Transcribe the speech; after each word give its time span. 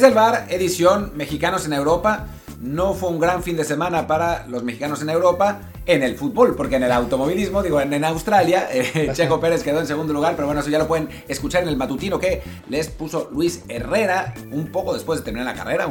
Desde 0.00 0.08
el 0.08 0.14
bar, 0.14 0.46
edición 0.48 1.12
Mexicanos 1.14 1.66
en 1.66 1.74
Europa. 1.74 2.26
No 2.58 2.94
fue 2.94 3.10
un 3.10 3.20
gran 3.20 3.42
fin 3.42 3.54
de 3.58 3.64
semana 3.64 4.06
para 4.06 4.46
los 4.46 4.62
mexicanos 4.62 5.02
en 5.02 5.10
Europa 5.10 5.60
en 5.84 6.02
el 6.02 6.16
fútbol, 6.16 6.56
porque 6.56 6.76
en 6.76 6.84
el 6.84 6.92
automovilismo, 6.92 7.62
digo, 7.62 7.82
en, 7.82 8.02
Australia, 8.02 8.66
eh, 8.72 9.10
Checo 9.12 9.40
Pérez 9.40 9.62
quedó 9.62 9.78
en 9.78 9.86
segundo 9.86 10.14
lugar, 10.14 10.36
pero 10.36 10.46
bueno, 10.46 10.62
eso 10.62 10.70
ya 10.70 10.78
lo 10.78 10.88
pueden 10.88 11.10
escuchar 11.28 11.64
en 11.64 11.68
el 11.68 11.76
matutino 11.76 12.18
que 12.18 12.40
les 12.70 12.88
puso 12.88 13.28
Luis 13.30 13.62
Herrera 13.68 14.32
un 14.50 14.72
poco 14.72 14.94
después 14.94 15.18
de 15.18 15.26
terminar 15.26 15.54
la 15.54 15.54
carrera, 15.54 15.86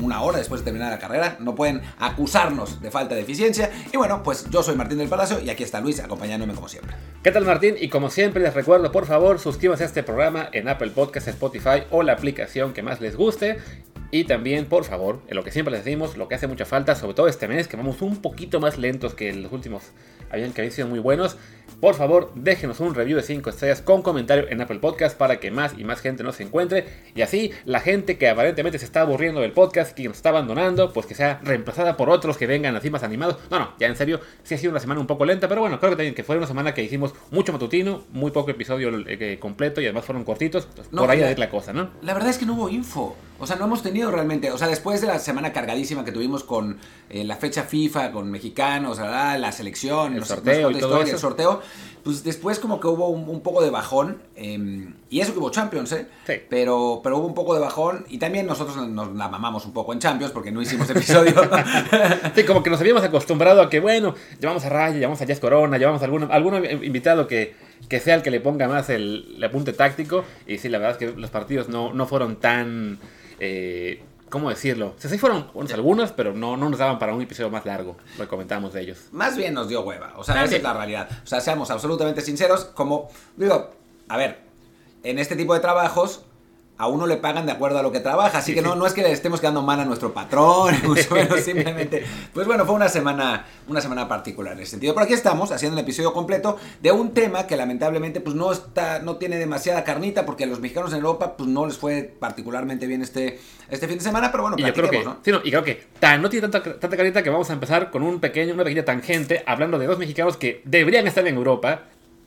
una 0.00 0.22
hora 0.22 0.38
después 0.38 0.60
de 0.60 0.66
terminar 0.66 0.90
la 0.90 0.98
carrera. 0.98 1.36
No 1.40 1.54
pueden 1.54 1.82
acusarnos 1.98 2.80
de 2.80 2.90
falta 2.90 3.14
de 3.14 3.22
eficiencia. 3.22 3.70
Y 3.92 3.96
bueno, 3.96 4.22
pues 4.22 4.48
yo 4.50 4.62
soy 4.62 4.76
Martín 4.76 4.98
del 4.98 5.08
Palacio 5.08 5.40
y 5.40 5.50
aquí 5.50 5.62
está 5.62 5.80
Luis 5.80 6.00
acompañándome 6.00 6.54
como 6.54 6.68
siempre. 6.68 6.94
¿Qué 7.22 7.30
tal 7.30 7.44
Martín? 7.44 7.76
Y 7.80 7.88
como 7.88 8.10
siempre 8.10 8.42
les 8.42 8.54
recuerdo, 8.54 8.92
por 8.92 9.06
favor, 9.06 9.38
suscríbanse 9.38 9.84
a 9.84 9.86
este 9.86 10.02
programa 10.02 10.48
en 10.52 10.68
Apple 10.68 10.90
Podcasts, 10.90 11.28
Spotify 11.28 11.84
o 11.90 12.02
la 12.02 12.12
aplicación 12.12 12.72
que 12.72 12.82
más 12.82 13.00
les 13.00 13.16
guste. 13.16 13.58
Y 14.10 14.24
también, 14.24 14.66
por 14.66 14.84
favor, 14.84 15.20
en 15.26 15.36
lo 15.36 15.42
que 15.42 15.50
siempre 15.50 15.72
les 15.72 15.84
decimos, 15.84 16.16
lo 16.16 16.28
que 16.28 16.36
hace 16.36 16.46
mucha 16.46 16.64
falta, 16.64 16.94
sobre 16.94 17.14
todo 17.14 17.26
este 17.26 17.48
mes, 17.48 17.66
que 17.66 17.76
vamos 17.76 18.00
un 18.02 18.22
poquito 18.22 18.60
más 18.60 18.78
lentos 18.78 19.14
que 19.14 19.32
los 19.32 19.52
últimos 19.52 19.82
habían 20.30 20.52
que 20.52 20.60
habían 20.60 20.72
sido 20.72 20.88
muy 20.88 21.00
buenos. 21.00 21.36
Por 21.80 21.94
favor, 21.94 22.32
déjenos 22.34 22.80
un 22.80 22.94
review 22.94 23.18
de 23.18 23.22
5 23.22 23.50
estrellas 23.50 23.82
con 23.82 24.00
comentario 24.00 24.46
en 24.48 24.62
Apple 24.62 24.78
Podcast 24.78 25.16
para 25.16 25.38
que 25.40 25.50
más 25.50 25.74
y 25.76 25.84
más 25.84 26.00
gente 26.00 26.22
nos 26.22 26.40
encuentre. 26.40 26.86
Y 27.14 27.20
así 27.20 27.50
la 27.66 27.80
gente 27.80 28.16
que 28.16 28.30
aparentemente 28.30 28.78
se 28.78 28.86
está 28.86 29.02
aburriendo 29.02 29.42
del 29.42 29.52
podcast, 29.52 29.94
que 29.94 30.04
nos 30.04 30.16
está 30.16 30.30
abandonando, 30.30 30.94
pues 30.94 31.04
que 31.04 31.14
sea 31.14 31.38
reemplazada 31.42 31.98
por 31.98 32.08
otros 32.08 32.38
que 32.38 32.46
vengan 32.46 32.74
así 32.76 32.88
más 32.88 33.02
animados. 33.02 33.36
No, 33.50 33.58
no, 33.58 33.74
ya 33.78 33.88
en 33.88 33.96
serio, 33.96 34.20
sí 34.42 34.54
ha 34.54 34.58
sido 34.58 34.70
una 34.70 34.80
semana 34.80 35.00
un 35.00 35.06
poco 35.06 35.26
lenta, 35.26 35.48
pero 35.48 35.60
bueno, 35.60 35.78
creo 35.78 35.90
que 35.90 35.96
también 35.96 36.14
que 36.14 36.24
fue 36.24 36.38
una 36.38 36.46
semana 36.46 36.72
que 36.72 36.82
hicimos 36.82 37.12
mucho 37.30 37.52
matutino, 37.52 38.04
muy 38.10 38.30
poco 38.30 38.50
episodio 38.50 38.90
eh, 39.06 39.36
completo 39.38 39.82
y 39.82 39.84
además 39.84 40.06
fueron 40.06 40.24
cortitos. 40.24 40.66
Por 40.90 41.10
ahí 41.10 41.20
es 41.20 41.38
la 41.38 41.50
cosa, 41.50 41.74
¿no? 41.74 41.90
La 42.00 42.14
verdad 42.14 42.30
es 42.30 42.38
que 42.38 42.46
no 42.46 42.54
hubo 42.54 42.70
info. 42.70 43.16
O 43.38 43.46
sea, 43.46 43.56
no 43.56 43.66
hemos 43.66 43.82
tenido 43.82 44.10
realmente, 44.10 44.50
o 44.50 44.58
sea, 44.58 44.68
después 44.68 45.00
de 45.00 45.08
la 45.08 45.18
semana 45.18 45.52
cargadísima 45.52 46.04
que 46.04 46.12
tuvimos 46.12 46.44
con 46.44 46.78
eh, 47.10 47.24
la 47.24 47.36
fecha 47.36 47.64
FIFA, 47.64 48.12
con 48.12 48.30
mexicanos, 48.30 48.98
la 48.98 49.52
selección, 49.52 50.14
el 50.14 50.24
sorteo, 50.24 50.70
y 50.70 50.78
todo 50.78 51.02
el 51.02 51.18
sorteo, 51.18 51.60
pues 52.06 52.22
después 52.22 52.60
como 52.60 52.78
que 52.78 52.86
hubo 52.86 53.08
un, 53.08 53.40
poco 53.40 53.64
de 53.64 53.70
bajón, 53.70 54.22
em, 54.36 54.94
y 55.10 55.18
eso 55.18 55.32
que 55.32 55.40
hubo 55.40 55.50
Champions, 55.50 55.90
¿eh? 55.90 56.06
Sí. 56.24 56.34
Pero, 56.48 57.00
pero 57.02 57.18
hubo 57.18 57.26
un 57.26 57.34
poco 57.34 57.52
de 57.52 57.58
bajón, 57.58 58.06
y 58.08 58.18
también 58.18 58.46
nosotros 58.46 58.76
nos 58.88 59.12
la 59.16 59.28
mamamos 59.28 59.66
un 59.66 59.72
poco 59.72 59.92
en 59.92 59.98
Champions 59.98 60.32
porque 60.32 60.52
no 60.52 60.62
hicimos 60.62 60.88
episodio. 60.88 61.34
sí, 62.36 62.44
como 62.44 62.62
que 62.62 62.70
nos 62.70 62.80
habíamos 62.80 63.02
acostumbrado 63.02 63.60
a 63.60 63.68
que, 63.68 63.80
bueno, 63.80 64.14
llevamos 64.38 64.64
a 64.64 64.68
Raya, 64.68 64.98
llevamos 64.98 65.20
a 65.20 65.24
Jazz 65.24 65.40
Corona, 65.40 65.78
llevamos 65.78 66.00
a 66.00 66.04
algún, 66.04 66.30
algún 66.30 66.64
invitado 66.84 67.26
que, 67.26 67.56
que 67.88 67.98
sea 67.98 68.14
el 68.14 68.22
que 68.22 68.30
le 68.30 68.38
ponga 68.38 68.68
más 68.68 68.88
el, 68.88 69.42
apunte 69.44 69.72
táctico, 69.72 70.24
y 70.46 70.58
sí, 70.58 70.68
la 70.68 70.78
verdad 70.78 71.02
es 71.02 71.10
que 71.10 71.20
los 71.20 71.30
partidos 71.30 71.68
no, 71.68 71.92
no 71.92 72.06
fueron 72.06 72.36
tan 72.36 73.00
eh, 73.40 74.02
¿cómo 74.30 74.50
decirlo? 74.50 74.94
O 74.96 75.00
sea, 75.00 75.10
sí 75.10 75.18
fueron 75.18 75.50
algunos, 75.72 76.12
pero 76.12 76.32
no, 76.32 76.56
no 76.56 76.68
nos 76.68 76.78
daban 76.78 76.98
para 76.98 77.14
un 77.14 77.22
episodio 77.22 77.50
más 77.50 77.64
largo. 77.64 77.96
Lo 78.18 78.28
comentamos 78.28 78.72
de 78.72 78.82
ellos. 78.82 79.08
Más 79.12 79.36
bien 79.36 79.54
nos 79.54 79.68
dio 79.68 79.82
hueva. 79.82 80.14
O 80.16 80.24
sea, 80.24 80.44
esa 80.44 80.56
es 80.56 80.62
la 80.62 80.74
realidad. 80.74 81.08
O 81.24 81.26
sea, 81.26 81.40
seamos 81.40 81.70
absolutamente 81.70 82.20
sinceros. 82.20 82.64
Como, 82.64 83.08
digo, 83.36 83.70
a 84.08 84.16
ver, 84.16 84.40
en 85.02 85.18
este 85.18 85.36
tipo 85.36 85.54
de 85.54 85.60
trabajos 85.60 86.24
a 86.78 86.88
uno 86.88 87.06
le 87.06 87.16
pagan 87.16 87.46
de 87.46 87.52
acuerdo 87.52 87.78
a 87.78 87.82
lo 87.82 87.90
que 87.90 88.00
trabaja, 88.00 88.38
así 88.38 88.54
que 88.54 88.60
No, 88.60 88.74
no 88.74 88.86
es 88.86 88.92
que 88.92 89.02
le 89.02 89.10
estemos 89.10 89.40
quedando 89.40 89.62
mal 89.62 89.80
a 89.80 89.84
nuestro 89.84 90.12
patrón, 90.12 90.74
simplemente, 91.44 92.04
pues 92.34 92.46
bueno, 92.46 92.66
fue 92.66 92.74
una 92.74 92.88
semana, 92.88 93.46
una 93.68 93.80
semana 93.80 94.08
particular 94.08 94.52
en 94.52 94.60
ese 94.60 94.72
sentido. 94.72 94.94
Pero 94.94 95.04
aquí 95.04 95.14
estamos 95.14 95.52
haciendo 95.52 95.76
un 95.76 95.82
episodio 95.82 96.12
completo 96.12 96.58
de 96.82 96.92
un 96.92 97.14
tema 97.14 97.46
que 97.46 97.56
lamentablemente 97.56 98.20
pues 98.20 98.36
no 98.36 98.52
está, 98.52 99.00
no 99.00 99.16
tiene 99.16 99.36
demasiada 99.36 99.84
carnita 99.84 100.26
porque 100.26 100.44
a 100.44 100.46
los 100.46 100.60
mexicanos 100.60 100.92
en 100.92 100.98
Europa 100.98 101.36
pues 101.36 101.48
no 101.48 101.66
les 101.66 101.78
fue 101.78 102.02
particularmente 102.18 102.86
bien 102.86 103.02
este, 103.02 103.40
este 103.70 103.88
fin 103.88 103.98
de 103.98 104.04
semana, 104.04 104.30
pero 104.30 104.42
bueno, 104.42 104.56
y 104.58 104.64
yo 104.64 104.72
creo 104.74 104.90
que, 104.90 105.04
¿no? 105.04 105.18
Sí, 105.22 105.30
y 105.44 105.50
creo 105.50 105.64
que 105.64 105.86
no 106.20 106.28
tiene 106.28 106.48
tanta, 106.48 106.78
tanta 106.78 106.96
carnita 106.96 107.22
que 107.22 107.30
vamos 107.30 107.48
a 107.48 107.54
empezar 107.54 107.90
con 107.90 108.02
un 108.02 108.20
pequeño, 108.20 108.54
una 108.54 108.64
pequeña 108.64 108.84
tangente 108.84 109.42
hablando 109.46 109.78
de 109.78 109.86
dos 109.86 109.98
mexicanos 109.98 110.36
que 110.36 110.60
deberían 110.64 111.06
estar 111.06 111.26
en 111.26 111.36
Europa, 111.36 111.84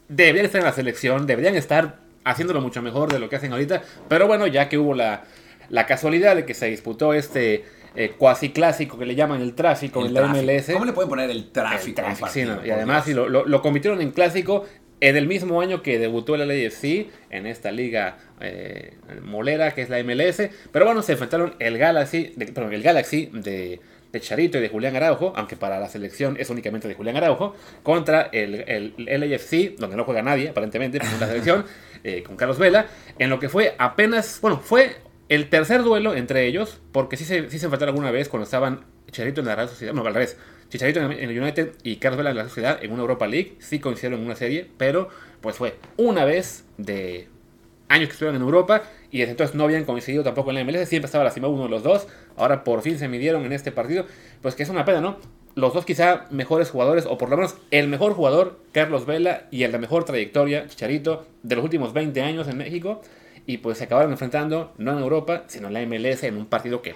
deberían 0.07 0.45
estar 0.45 0.59
en 0.59 0.65
la 0.65 0.73
selección, 0.73 1.27
deberían 1.27 1.55
estar 1.55 2.08
haciéndolo 2.29 2.61
mucho 2.61 2.81
mejor 2.81 3.11
de 3.11 3.19
lo 3.19 3.29
que 3.29 3.35
hacen 3.35 3.51
ahorita. 3.51 3.81
Pero 4.07 4.27
bueno, 4.27 4.47
ya 4.47 4.69
que 4.69 4.77
hubo 4.77 4.93
la, 4.93 5.23
casualidad 5.87 6.35
de 6.35 6.45
que 6.45 6.53
se 6.53 6.67
disputó 6.67 7.13
este 7.13 7.65
eh, 7.95 8.13
cuasi 8.17 8.51
clásico 8.51 8.97
que 8.97 9.05
le 9.05 9.15
llaman 9.15 9.41
el 9.41 9.55
tráfico 9.55 10.05
en 10.05 10.13
la 10.13 10.27
MLS. 10.27 10.71
¿Cómo 10.73 10.85
le 10.85 10.93
pueden 10.93 11.09
poner 11.09 11.29
el 11.29 11.51
tráfico? 11.51 12.01
y 12.65 12.69
además 12.69 13.07
lo, 13.07 13.27
lo, 13.27 13.61
convirtieron 13.61 14.01
en 14.01 14.11
clásico 14.11 14.65
en 15.01 15.15
el 15.15 15.27
mismo 15.27 15.61
año 15.61 15.81
que 15.81 15.97
debutó 15.97 16.35
el 16.35 16.47
LAFC 16.47 17.07
en 17.29 17.45
esta 17.45 17.71
liga 17.71 18.17
eh, 18.41 18.97
molera 19.21 19.73
que 19.73 19.81
es 19.81 19.89
la 19.89 20.03
MLS. 20.03 20.49
Pero 20.71 20.85
bueno, 20.85 21.01
se 21.01 21.13
enfrentaron 21.13 21.55
el 21.59 21.77
Galaxy, 21.77 22.33
el 22.37 22.83
Galaxy 22.83 23.29
de 23.33 23.79
de 24.11 24.19
Charito 24.19 24.57
y 24.57 24.61
de 24.61 24.69
Julián 24.69 24.95
Araujo, 24.95 25.33
aunque 25.35 25.55
para 25.55 25.79
la 25.79 25.87
selección 25.87 26.35
es 26.39 26.49
únicamente 26.49 26.87
de 26.87 26.95
Julián 26.95 27.17
Araujo, 27.17 27.55
contra 27.83 28.29
el, 28.31 28.63
el, 28.67 28.93
LAFC, 28.97 29.75
donde 29.77 29.95
no 29.95 30.03
juega 30.03 30.21
nadie, 30.21 30.49
aparentemente, 30.49 30.97
en 30.97 31.19
la 31.19 31.27
selección, 31.27 31.65
eh, 32.03 32.23
con 32.23 32.35
Carlos 32.35 32.57
Vela, 32.57 32.87
en 33.17 33.29
lo 33.29 33.39
que 33.39 33.49
fue 33.49 33.75
apenas, 33.77 34.39
bueno, 34.41 34.59
fue 34.59 34.97
el 35.29 35.49
tercer 35.49 35.83
duelo 35.83 36.15
entre 36.15 36.47
ellos, 36.47 36.81
porque 36.91 37.17
sí 37.17 37.25
se, 37.25 37.49
sí 37.49 37.59
se 37.59 37.65
enfrentaron 37.65 37.93
alguna 37.93 38.11
vez 38.11 38.29
cuando 38.29 38.45
estaban 38.45 38.85
Chicharito 39.07 39.41
en 39.41 39.47
la 39.47 39.55
Real 39.55 39.69
Sociedad, 39.69 39.93
no, 39.93 40.05
al 40.05 40.13
revés, 40.13 40.37
Chicharito 40.69 40.99
en 40.99 41.11
el 41.11 41.39
United 41.39 41.73
y 41.83 41.97
Carlos 41.97 42.17
Vela 42.17 42.31
en 42.31 42.37
la 42.37 42.43
Sociedad 42.43 42.79
en 42.81 42.91
una 42.91 43.01
Europa 43.01 43.27
League, 43.27 43.55
sí 43.59 43.79
coincidieron 43.79 44.19
en 44.19 44.25
una 44.25 44.35
serie, 44.35 44.69
pero 44.77 45.09
pues 45.41 45.55
fue 45.55 45.75
una 45.97 46.25
vez 46.25 46.65
de 46.77 47.27
años 47.89 48.07
que 48.07 48.13
estuvieron 48.13 48.35
en 48.35 48.43
Europa 48.43 48.83
y 49.11 49.19
desde 49.19 49.31
entonces 49.31 49.55
no 49.55 49.63
habían 49.63 49.83
coincidido 49.83 50.23
tampoco 50.23 50.51
en 50.51 50.57
la 50.57 50.63
MLS, 50.63 50.87
siempre 50.87 51.07
estaba 51.07 51.23
lastimado 51.23 51.53
uno 51.53 51.63
de 51.63 51.69
los 51.69 51.83
dos, 51.83 52.07
ahora 52.37 52.63
por 52.63 52.81
fin 52.81 52.99
se 52.99 53.07
midieron 53.07 53.43
en 53.45 53.51
este 53.51 53.71
partido, 53.71 54.05
pues 54.41 54.55
que 54.55 54.63
es 54.63 54.69
una 54.69 54.85
pena, 54.85 55.01
¿no? 55.01 55.17
Los 55.55 55.73
dos 55.73 55.85
quizá 55.85 56.27
mejores 56.29 56.69
jugadores, 56.69 57.05
o 57.05 57.17
por 57.17 57.29
lo 57.29 57.37
menos 57.37 57.55
el 57.71 57.87
mejor 57.87 58.13
jugador, 58.13 58.59
Carlos 58.71 59.05
Vela, 59.05 59.47
y 59.51 59.63
el 59.63 59.71
de 59.71 59.79
mejor 59.79 60.05
trayectoria, 60.05 60.67
Chicharito, 60.67 61.25
de 61.43 61.55
los 61.55 61.63
últimos 61.63 61.93
20 61.93 62.21
años 62.21 62.47
en 62.47 62.57
México, 62.57 63.01
y 63.45 63.57
pues 63.57 63.79
se 63.79 63.85
acabaron 63.85 64.11
enfrentando, 64.11 64.73
no 64.77 64.91
en 64.91 64.99
Europa, 64.99 65.43
sino 65.47 65.67
en 65.67 65.73
la 65.73 65.85
MLS, 65.85 66.23
en 66.23 66.37
un 66.37 66.45
partido 66.45 66.81
que 66.81 66.95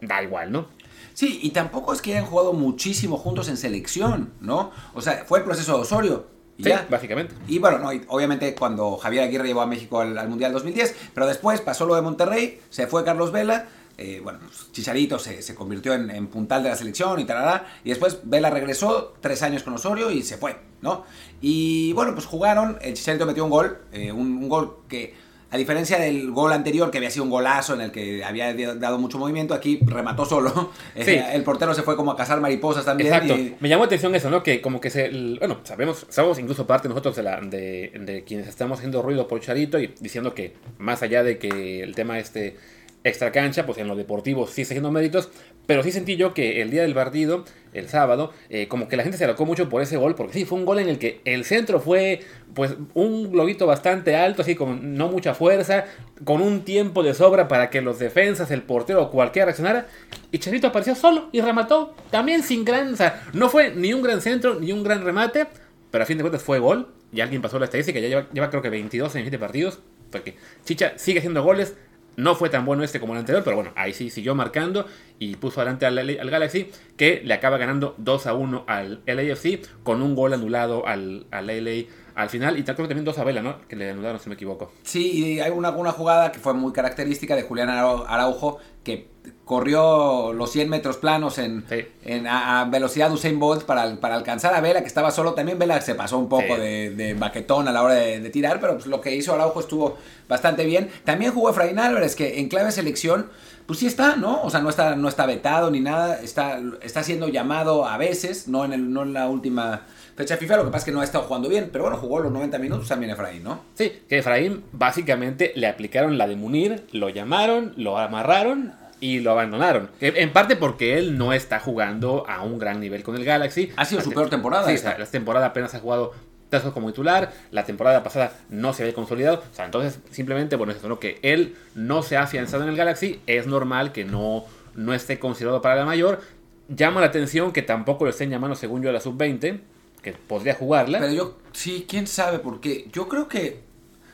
da 0.00 0.22
igual, 0.22 0.52
¿no? 0.52 0.66
Sí, 1.14 1.40
y 1.42 1.50
tampoco 1.50 1.92
es 1.92 2.02
que 2.02 2.12
hayan 2.12 2.26
jugado 2.26 2.52
muchísimo 2.52 3.18
juntos 3.18 3.48
en 3.48 3.56
selección, 3.56 4.32
¿no? 4.40 4.72
O 4.94 5.02
sea, 5.02 5.24
fue 5.26 5.40
el 5.40 5.44
proceso 5.44 5.74
de 5.76 5.82
Osorio 5.82 6.32
sí, 6.62 6.70
básicamente. 6.88 7.34
Y 7.48 7.58
bueno, 7.58 7.78
no, 7.78 7.90
obviamente 8.08 8.54
cuando 8.54 8.96
Javier 8.96 9.24
Aguirre 9.24 9.46
llevó 9.46 9.62
a 9.62 9.66
México 9.66 10.00
al, 10.00 10.28
Mundial 10.28 10.52
2010, 10.52 10.94
pero 11.14 11.26
después 11.26 11.60
pasó 11.60 11.86
lo 11.86 11.94
de 11.94 12.02
Monterrey, 12.02 12.60
se 12.70 12.86
fue 12.86 13.04
Carlos 13.04 13.32
Vela, 13.32 13.68
eh, 14.02 14.20
bueno, 14.20 14.40
pues, 14.40 14.72
Chicharito 14.72 15.16
se, 15.18 15.42
se 15.42 15.54
convirtió 15.54 15.94
en, 15.94 16.26
puntal 16.26 16.64
de 16.64 16.70
la 16.70 16.76
selección 16.76 17.20
y 17.20 17.24
tal, 17.24 17.62
y 17.84 17.90
después 17.90 18.18
Vela 18.24 18.50
regresó 18.50 19.14
tres 19.20 19.42
años 19.42 19.62
con 19.62 19.74
Osorio 19.74 20.10
y 20.10 20.22
se 20.22 20.36
fue, 20.36 20.56
¿no? 20.80 21.04
Y 21.40 21.92
bueno, 21.92 22.12
pues 22.12 22.26
jugaron, 22.26 22.78
el 22.82 22.94
Chicharito 22.94 23.26
metió 23.26 23.44
un 23.44 23.50
gol, 23.50 23.78
eh, 23.92 24.10
un 24.10 24.48
gol 24.48 24.78
que 24.88 25.14
a 25.52 25.56
diferencia 25.58 25.98
del 25.98 26.30
gol 26.30 26.50
anterior, 26.52 26.90
que 26.90 26.96
había 26.96 27.10
sido 27.10 27.24
un 27.24 27.30
golazo 27.30 27.74
en 27.74 27.82
el 27.82 27.92
que 27.92 28.24
había 28.24 28.54
dado 28.74 28.98
mucho 28.98 29.18
movimiento, 29.18 29.52
aquí 29.52 29.78
remató 29.84 30.24
solo. 30.24 30.70
Eh, 30.94 31.24
el 31.32 31.42
portero 31.42 31.74
se 31.74 31.82
fue 31.82 31.96
como 31.96 32.10
a 32.10 32.16
cazar 32.16 32.40
mariposas 32.40 32.84
también. 32.84 33.12
Exacto. 33.12 33.34
Me 33.60 33.68
llamó 33.68 33.84
la 33.84 33.86
atención 33.86 34.14
eso, 34.14 34.30
¿no? 34.30 34.42
Que 34.42 34.60
como 34.60 34.80
que 34.80 34.90
se. 34.90 35.10
Bueno, 35.38 35.60
sabemos, 35.64 36.06
sabemos 36.10 36.38
incluso 36.38 36.66
parte 36.66 36.88
nosotros 36.88 37.16
de, 37.16 37.22
la, 37.22 37.40
de, 37.40 37.92
de 38.00 38.24
quienes 38.24 38.46
estamos 38.46 38.78
haciendo 38.78 39.02
ruido 39.02 39.26
por 39.26 39.40
Charito 39.40 39.78
y 39.78 39.94
diciendo 40.00 40.34
que 40.34 40.54
más 40.78 41.02
allá 41.02 41.22
de 41.22 41.38
que 41.38 41.82
el 41.82 41.94
tema 41.94 42.18
este 42.18 42.56
extra 43.04 43.32
cancha, 43.32 43.66
pues 43.66 43.78
en 43.78 43.88
lo 43.88 43.96
deportivo 43.96 44.46
sí 44.46 44.62
está 44.62 44.74
haciendo 44.74 44.90
méritos, 44.90 45.30
pero 45.66 45.82
sí 45.82 45.92
sentí 45.92 46.16
yo 46.16 46.34
que 46.34 46.62
el 46.62 46.70
día 46.70 46.82
del 46.82 46.94
partido, 46.94 47.44
el 47.72 47.88
sábado, 47.88 48.32
eh, 48.48 48.68
como 48.68 48.88
que 48.88 48.96
la 48.96 49.02
gente 49.02 49.18
se 49.18 49.24
alocó 49.24 49.46
mucho 49.46 49.68
por 49.68 49.82
ese 49.82 49.96
gol, 49.96 50.14
porque 50.14 50.34
sí, 50.34 50.44
fue 50.44 50.58
un 50.58 50.64
gol 50.64 50.78
en 50.78 50.88
el 50.88 50.98
que 50.98 51.20
el 51.24 51.44
centro 51.44 51.80
fue 51.80 52.20
pues 52.54 52.74
un 52.94 53.32
globito 53.32 53.66
bastante 53.66 54.16
alto, 54.16 54.42
así 54.42 54.54
con 54.54 54.96
no 54.96 55.08
mucha 55.08 55.34
fuerza, 55.34 55.84
con 56.24 56.42
un 56.42 56.62
tiempo 56.62 57.02
de 57.02 57.14
sobra 57.14 57.48
para 57.48 57.70
que 57.70 57.80
los 57.80 57.98
defensas, 57.98 58.50
el 58.50 58.62
portero 58.62 59.02
o 59.02 59.10
cualquiera 59.10 59.46
reaccionara, 59.46 59.86
y 60.30 60.38
Charito 60.38 60.68
apareció 60.68 60.94
solo 60.94 61.28
y 61.32 61.40
remató, 61.40 61.94
también 62.10 62.42
sin 62.42 62.64
gran, 62.64 62.94
no 63.32 63.48
fue 63.48 63.74
ni 63.74 63.92
un 63.92 64.02
gran 64.02 64.20
centro 64.20 64.60
ni 64.60 64.72
un 64.72 64.82
gran 64.82 65.04
remate, 65.04 65.46
pero 65.90 66.04
a 66.04 66.06
fin 66.06 66.18
de 66.18 66.22
cuentas 66.22 66.42
fue 66.42 66.58
gol, 66.58 66.88
y 67.12 67.20
alguien 67.20 67.42
pasó 67.42 67.58
la 67.58 67.66
estadística, 67.66 68.00
ya 68.00 68.08
lleva, 68.08 68.28
lleva 68.32 68.50
creo 68.50 68.62
que 68.62 68.70
22 68.70 69.14
en 69.16 69.22
7 69.22 69.38
partidos, 69.38 69.80
porque 70.10 70.36
Chicha 70.64 70.92
sigue 70.96 71.18
haciendo 71.18 71.42
goles, 71.42 71.74
no 72.16 72.34
fue 72.34 72.50
tan 72.50 72.64
bueno 72.64 72.82
este 72.82 73.00
como 73.00 73.14
el 73.14 73.20
anterior, 73.20 73.42
pero 73.44 73.56
bueno, 73.56 73.72
ahí 73.76 73.92
sí 73.92 74.10
siguió 74.10 74.34
marcando 74.34 74.86
y 75.18 75.36
puso 75.36 75.60
adelante 75.60 75.86
al, 75.86 75.98
al, 75.98 76.30
Galaxy, 76.30 76.70
que 76.96 77.22
le 77.24 77.34
acaba 77.34 77.58
ganando 77.58 77.94
2 77.98 78.26
a 78.26 78.34
1 78.34 78.64
al 78.66 79.02
LAFC 79.06 79.82
con 79.82 80.02
un 80.02 80.14
gol 80.14 80.32
anulado 80.32 80.86
al, 80.86 81.26
al 81.30 81.46
LA 81.46 81.84
al 82.14 82.28
final. 82.28 82.58
Y 82.58 82.62
creo 82.62 82.76
que 82.76 82.88
también 82.88 83.04
dos 83.04 83.18
a 83.18 83.24
Vela, 83.24 83.42
¿no? 83.42 83.60
Que 83.68 83.76
le 83.76 83.90
anularon, 83.90 84.20
si 84.20 84.28
me 84.28 84.34
equivoco. 84.34 84.72
Sí, 84.82 85.36
y 85.36 85.40
hay 85.40 85.50
una, 85.50 85.70
una 85.70 85.92
jugada 85.92 86.32
que 86.32 86.38
fue 86.38 86.54
muy 86.54 86.72
característica 86.72 87.36
de 87.36 87.42
Julián 87.42 87.68
Araujo, 87.70 88.58
que 88.84 89.08
corrió 89.44 90.32
los 90.32 90.50
100 90.52 90.68
metros 90.68 90.96
planos 90.96 91.38
en, 91.38 91.64
Sí. 91.68 91.84
en 92.04 92.26
a, 92.26 92.60
a 92.60 92.64
velocidad 92.66 93.12
Usain 93.12 93.38
Bolt 93.38 93.64
para, 93.64 93.96
para 93.96 94.14
alcanzar 94.14 94.54
a 94.54 94.60
Vela, 94.60 94.80
que 94.80 94.86
estaba 94.86 95.10
solo. 95.10 95.34
También 95.34 95.58
Vela 95.58 95.80
se 95.80 95.94
pasó 95.94 96.18
un 96.18 96.28
poco 96.28 96.54
Sí. 96.54 96.60
de, 96.60 96.90
de 96.90 97.14
baquetón 97.14 97.68
a 97.68 97.72
la 97.72 97.82
hora 97.82 97.94
de, 97.94 98.20
de 98.20 98.30
tirar, 98.30 98.60
pero 98.60 98.74
pues, 98.74 98.86
lo 98.86 99.00
que 99.00 99.14
hizo 99.14 99.34
Araujo 99.34 99.60
estuvo 99.60 99.98
bastante 100.28 100.64
bien. 100.64 100.90
También 101.04 101.32
jugó 101.32 101.50
Efraín 101.50 101.78
Álvarez, 101.78 102.14
que 102.16 102.38
en 102.40 102.48
clave 102.48 102.70
selección, 102.72 103.28
pues 103.66 103.78
sí 103.80 103.86
está, 103.86 104.16
¿no? 104.16 104.42
O 104.42 104.50
sea, 104.50 104.60
no 104.60 104.70
está, 104.70 104.96
no 104.96 105.08
está 105.08 105.26
vetado 105.26 105.70
ni 105.70 105.80
nada, 105.80 106.20
está, 106.22 106.60
está 106.82 107.02
siendo 107.02 107.28
llamado 107.28 107.86
a 107.86 107.96
veces, 107.98 108.48
no 108.48 108.64
en, 108.64 108.72
el, 108.72 108.92
no 108.92 109.02
en 109.02 109.12
la 109.12 109.28
última 109.28 109.82
fecha 110.16 110.36
FIFA, 110.36 110.58
lo 110.58 110.64
que 110.64 110.70
pasa 110.70 110.78
es 110.78 110.84
que 110.86 110.92
no 110.92 111.00
ha 111.00 111.04
estado 111.04 111.24
jugando 111.24 111.48
bien, 111.48 111.70
pero 111.72 111.84
bueno, 111.84 111.96
jugó 111.96 112.20
los 112.20 112.30
90 112.32 112.58
minutos 112.58 112.86
también 112.86 113.12
Efraín, 113.12 113.42
¿no? 113.44 113.60
Sí, 113.74 113.90
que 114.08 114.18
Efraín 114.18 114.62
básicamente 114.72 115.52
le 115.54 115.66
aplicaron 115.68 116.18
la 116.18 116.26
de 116.28 116.36
Munir, 116.36 116.86
lo 116.92 117.08
llamaron, 117.08 117.72
lo 117.76 117.98
amarraron 117.98 118.74
y 119.02 119.18
lo 119.18 119.32
abandonaron. 119.32 119.90
En 120.00 120.32
parte 120.32 120.54
porque 120.56 120.96
él 120.96 121.18
no 121.18 121.32
está 121.32 121.58
jugando 121.58 122.24
a 122.28 122.42
un 122.42 122.58
gran 122.58 122.78
nivel 122.80 123.02
con 123.02 123.16
el 123.16 123.24
Galaxy. 123.24 123.70
Ha 123.76 123.84
sido 123.84 124.00
su 124.00 124.12
peor 124.12 124.30
temporada 124.30 124.68
Sí, 124.68 124.74
esta. 124.74 124.96
la 124.96 125.06
temporada 125.06 125.46
apenas 125.46 125.74
ha 125.74 125.80
jugado 125.80 126.12
juegos 126.50 126.72
como 126.74 126.88
titular, 126.88 127.32
la 127.50 127.64
temporada 127.64 128.02
pasada 128.02 128.32
no 128.50 128.72
se 128.74 128.82
había 128.82 128.94
consolidado, 128.94 129.42
o 129.50 129.54
sea, 129.54 129.64
entonces 129.64 129.98
simplemente, 130.10 130.56
bueno, 130.56 130.72
es 130.72 130.78
eso, 130.78 130.88
¿no? 130.88 131.00
Que 131.00 131.18
él 131.22 131.56
no 131.74 132.02
se 132.02 132.16
ha 132.16 132.22
afianzado 132.24 132.62
en 132.64 132.68
el 132.68 132.76
Galaxy, 132.76 133.20
es 133.26 133.46
normal 133.46 133.92
que 133.92 134.04
no, 134.04 134.44
no 134.74 134.92
esté 134.94 135.18
considerado 135.18 135.62
para 135.62 135.76
la 135.76 135.84
mayor. 135.86 136.20
Llama 136.68 137.00
la 137.00 137.06
atención 137.06 137.52
que 137.52 137.62
tampoco 137.62 138.04
lo 138.04 138.10
estén 138.10 138.30
llamando, 138.30 138.54
según 138.54 138.82
yo, 138.82 138.90
a 138.90 138.92
la 138.92 139.00
sub-20, 139.00 139.60
que 140.02 140.12
podría 140.12 140.54
jugarla. 140.54 140.98
Pero 141.00 141.12
yo, 141.12 141.38
sí, 141.52 141.86
quién 141.88 142.06
sabe 142.06 142.38
por 142.38 142.60
qué. 142.60 142.86
Yo 142.92 143.08
creo 143.08 143.28
que 143.28 143.60